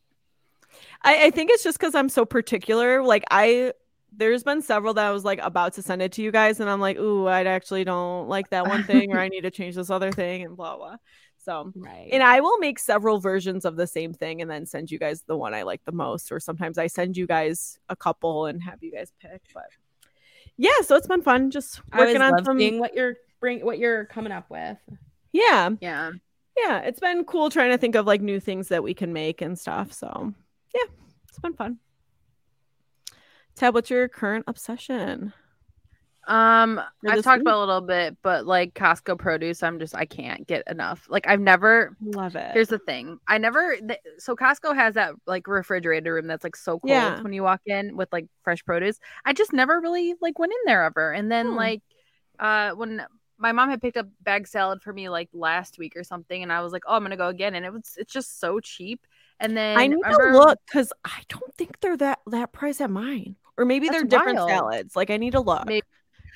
[1.03, 3.71] i i think it's just because i'm so particular like i
[4.11, 6.69] there's been several that I was like about to send it to you guys, and
[6.69, 9.75] I'm like, ooh, I actually don't like that one thing, or I need to change
[9.75, 10.95] this other thing, and blah blah.
[11.37, 12.09] So Right.
[12.11, 15.21] And I will make several versions of the same thing and then send you guys
[15.21, 16.29] the one I like the most.
[16.29, 19.41] Or sometimes I send you guys a couple and have you guys pick.
[19.53, 19.67] But
[20.57, 22.59] yeah, so it's been fun just working on some.
[22.59, 24.77] seeing what you're bring what you're coming up with.
[25.31, 26.11] Yeah, Yeah.
[26.57, 29.41] yeah, it's been cool trying to think of like new things that we can make
[29.41, 29.93] and stuff.
[29.93, 30.33] So
[30.75, 30.89] yeah,
[31.29, 31.77] it's been fun.
[33.57, 35.33] Tabb, what's your current obsession?
[36.27, 37.47] Um, I've talked week?
[37.47, 41.07] about a little bit, but like Costco produce, I'm just I can't get enough.
[41.09, 41.95] Like I've never.
[42.01, 42.51] Love it.
[42.53, 43.17] Here's the thing.
[43.27, 43.77] I never.
[43.77, 47.21] Th- so Costco has that like refrigerator room that's like so cold Yeah.
[47.21, 48.99] when you walk in with like fresh produce.
[49.25, 51.13] I just never really like went in there ever.
[51.13, 51.55] And then Hmm.
[51.55, 51.81] like,
[52.39, 53.05] uh, when
[53.37, 56.51] my mom had picked up bag salad for me like last week or something, and
[56.51, 58.99] I was like, oh, I'm gonna go again, and it was it's just so cheap.
[59.39, 62.81] And then I need remember- to look because I don't think they're that that price
[62.81, 64.49] at mine, or maybe That's they're different wild.
[64.49, 64.95] salads.
[64.95, 65.65] Like I need to look.
[65.65, 65.85] Maybe-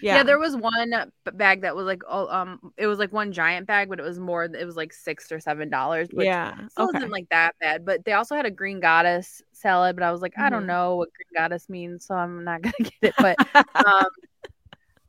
[0.01, 0.23] Yeah, Yeah.
[0.23, 0.93] there was one
[1.33, 4.19] bag that was like oh um it was like one giant bag, but it was
[4.19, 6.09] more it was like six or seven dollars.
[6.11, 6.55] Yeah.
[6.69, 6.97] still Okay.
[6.97, 7.85] wasn't like that bad.
[7.85, 10.51] But they also had a green goddess salad, but I was like, I Mhm.
[10.51, 13.13] don't know what green goddess means, so I'm not gonna get it.
[13.19, 13.35] But
[13.85, 14.07] um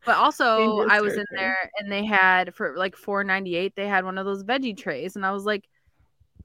[0.04, 3.86] but also I was in there and they had for like four ninety eight, they
[3.88, 5.64] had one of those veggie trays, and I was like,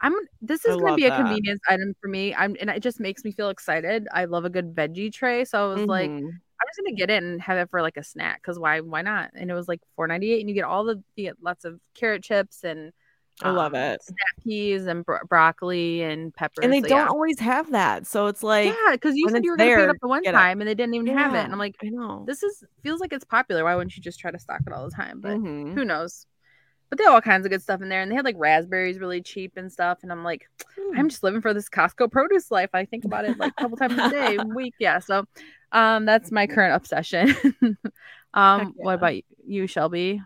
[0.01, 1.17] I'm this I is gonna be a that.
[1.17, 2.33] convenience item for me.
[2.35, 4.07] I'm and it just makes me feel excited.
[4.13, 5.45] I love a good veggie tray.
[5.45, 6.27] So I was like, Mhm.
[6.59, 9.01] I'm just gonna get it and have it for like a snack because why why
[9.01, 9.31] not?
[9.35, 11.65] And it was like four ninety eight, and you get all the you get lots
[11.65, 12.91] of carrot chips and
[13.43, 14.01] I love um, it.
[14.03, 16.63] snap peas and bro- broccoli and peppers.
[16.63, 17.07] and they So, don't yeah.
[17.07, 19.81] always have that, so it's like yeah, because you said you were gonna pick it
[19.81, 20.37] there, up the one get it.
[20.37, 22.23] time and they didn't even have it, and I'm like, I know.
[22.25, 23.63] this is feels like it's popular.
[23.63, 25.21] Why wouldn't you just try to stock it all the time?
[25.21, 25.75] But Mhm.
[25.75, 26.25] who knows?
[26.89, 28.99] But they have all kinds of good stuff in there, and they had like raspberries
[28.99, 29.99] really cheap and stuff.
[30.03, 30.97] And I'm like, Hmm.
[30.97, 32.69] I'm just living for this Costco produce life.
[32.73, 34.75] I think about it like a couple times a day, a week.
[34.79, 34.99] Yeah.
[34.99, 35.25] So
[35.71, 37.35] um that's my current obsession.
[38.33, 39.15] um Heck what about
[39.45, 40.21] you, Shelby?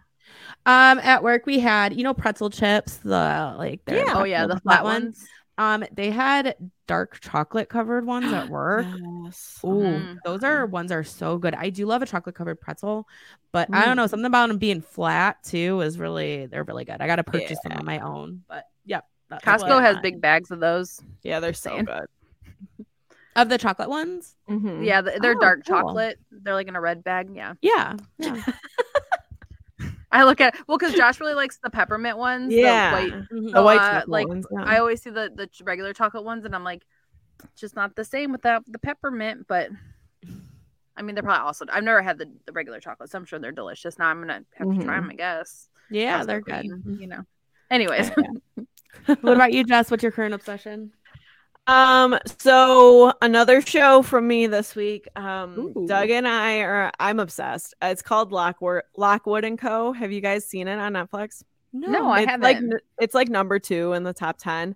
[0.65, 4.13] Um, at work we had you know pretzel chips, the like Yeah.
[4.15, 5.25] Oh yeah, the flat ones.
[5.61, 6.55] Um, they had
[6.87, 8.85] dark chocolate covered ones at work.
[9.25, 9.59] Yes.
[9.63, 10.17] Ooh, Mm.
[10.25, 11.53] those are ones are so good.
[11.53, 13.07] I do love a chocolate covered pretzel,
[13.51, 13.97] but I don't Mm.
[13.97, 16.97] know something about them being flat too is really they're really good.
[16.99, 19.05] I got to purchase them on my own, but yep.
[19.29, 20.99] that's Costco has I- big bags of those.
[21.21, 21.85] Yeah, they're so Saying.
[21.85, 22.07] good.
[23.37, 24.35] of the chocolate ones.
[24.49, 24.85] Mhm.
[24.85, 25.77] Yeah, they're Oh, dark cool.
[25.77, 26.19] chocolate.
[26.31, 27.29] They're like in a red bag.
[27.33, 27.53] Yeah.
[27.61, 28.35] Yeah, yeah.
[30.11, 32.53] I look at well because Josh really likes the peppermint ones.
[32.53, 33.01] Yeah.
[33.01, 33.47] Mm-hmm.
[33.47, 33.53] Uh, the white.
[33.53, 34.63] The white uh, like, ones, yeah.
[34.63, 36.83] I always see the the regular chocolate ones, and I'm like,
[37.43, 39.47] it's just not the same without the peppermint.
[39.47, 39.69] But
[40.97, 41.65] I mean, they're probably also.
[41.71, 43.13] I've never had the, the regular chocolates.
[43.13, 43.97] So I'm sure they're delicious.
[43.97, 45.07] Now I'm gonna have to try mm-hmm.
[45.07, 45.09] them.
[45.11, 45.69] I guess.
[45.89, 46.59] Yeah, Costco they're good.
[46.59, 47.01] queen, mm-hmm.
[47.01, 47.23] You know.
[47.69, 48.09] Anyways,
[49.05, 49.89] what about you, Jess?
[49.89, 50.91] What's your current obsession?
[51.67, 55.07] Um, so another show from me this week.
[55.15, 55.87] Um, Ooh.
[55.87, 57.73] Doug and I are I'm obsessed.
[57.81, 59.93] It's called Lockwood Lockwood and Co.
[59.93, 61.43] Have you guys seen it on Netflix?
[61.73, 62.73] No, I it's like haven't.
[62.73, 64.75] n- it's like number two in the top ten.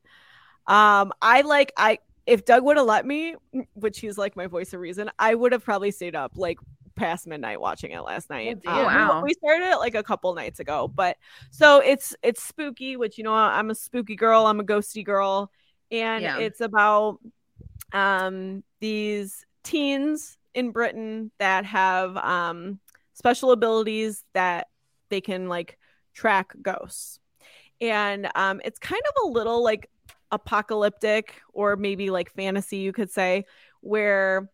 [0.68, 3.36] Um, I like I if Doug would have let me,
[3.76, 6.60] which he's like my voice of reason, I would have probably stayed up like
[6.96, 8.62] past midnight watching it last night.
[8.62, 8.86] dear.
[8.86, 9.22] Um, Wow.
[9.22, 11.18] we started it like a couple nights ago, but
[11.52, 15.52] so it's it's spooky, which you know I'm a spooky girl, I'm a ghosty girl,
[16.02, 16.38] and Yeah.
[16.40, 17.20] it's about
[17.94, 22.80] um these teens in Britain that have um
[23.14, 24.68] special abilities that
[25.10, 25.78] they can like
[26.14, 27.20] track ghosts.
[27.82, 29.90] And um it's kind of a little like
[30.32, 33.46] apocalyptic or maybe like fantasy you could say
[33.82, 34.50] where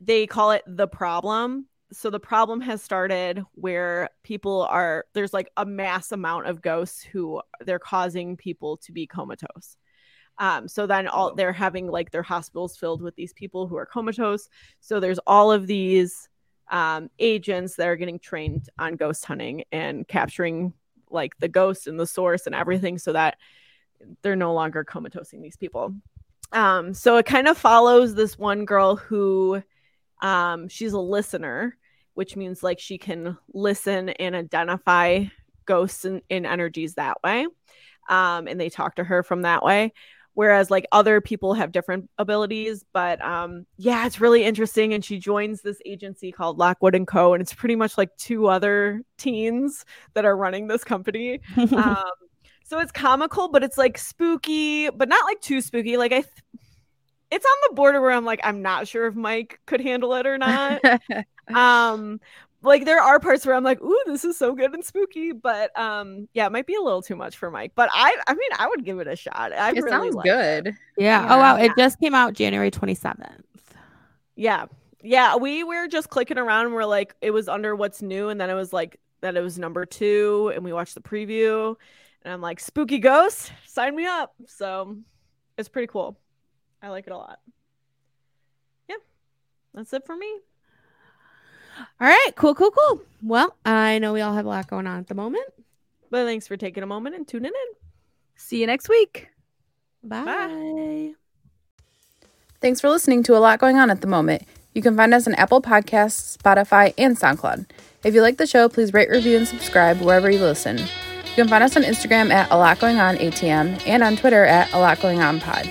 [0.00, 1.66] they call it the problem.
[1.92, 7.02] So the problem has started where people are there's like a mass amount of ghosts
[7.02, 9.76] who they're causing people to be comatose.
[10.40, 13.84] Um, so then all they're having like their hospitals filled with these people who are
[13.84, 14.48] comatose.
[14.80, 16.28] So there's all of these
[16.70, 20.72] um, agents that are getting trained on ghost hunting and capturing
[21.10, 23.36] like the ghost and the source and everything so that
[24.22, 25.94] they're no longer comatosing these people.
[26.52, 29.62] Um, so it kind of follows this one girl who
[30.22, 31.76] um, she's a listener,
[32.14, 35.24] which means like she can listen and identify
[35.66, 37.46] ghosts and, and energies that way.
[38.08, 39.92] Um, and they talk to her from that way
[40.34, 45.18] whereas like other people have different abilities but um yeah it's really interesting and she
[45.18, 49.84] joins this agency called lockwood and co and it's pretty much like two other teens
[50.14, 51.40] that are running this company.
[51.72, 52.04] Um
[52.64, 55.96] so it's comical but it's like spooky but not like too spooky.
[55.96, 56.26] Like i th-
[57.30, 60.26] it's on the border where i'm like i'm not sure if mike could handle it
[60.26, 60.80] or not.
[61.54, 62.20] Um
[62.62, 65.76] like there are parts where i'm like ooh this is so good and spooky but
[65.78, 68.50] um yeah it might be a little too much for mike but i i mean
[68.58, 70.66] i would give it a shot i it really sounds good.
[70.68, 70.74] it.
[70.98, 71.22] yeah.
[71.26, 71.34] Yeah.
[71.34, 71.64] Oh wow, Yeah.
[71.64, 73.42] it just came out January 27th.
[74.36, 74.66] yeah
[75.02, 78.38] yeah we were just clicking around and we're like it was under what's new and
[78.40, 81.74] then it was like that it was number two and we watched the preview
[82.22, 84.96] and i'm like spooky ghost sign me up so
[85.56, 86.18] it's pretty cool
[86.82, 87.38] i like it a lot
[88.88, 88.96] yeah
[89.72, 90.30] that's it for me
[92.00, 93.00] All right, cool, cool, cool.
[93.22, 95.46] Well, I know we all have a lot going on at the moment.
[96.10, 97.74] but thanks for taking a moment and tuning in
[98.40, 99.28] See you next week.
[100.02, 101.12] Bye.
[102.60, 104.42] Thanks for listening to a lot going on at the moment.
[104.74, 107.66] You can find us on Apple Podcasts, Spotify, and SoundCloud.
[108.02, 110.78] If you like the show, please rate, review, and subscribe wherever you listen.
[110.78, 114.44] You can find us on Instagram at a lot going on ATM and on Twitter
[114.44, 115.68] at a lot going on pod.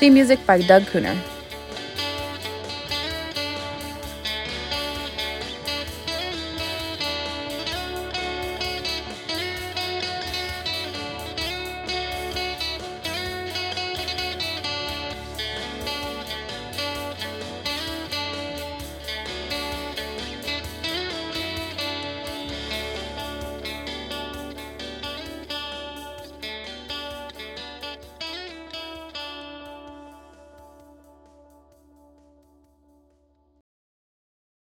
[0.00, 1.16] Theme music by Doug Luenner.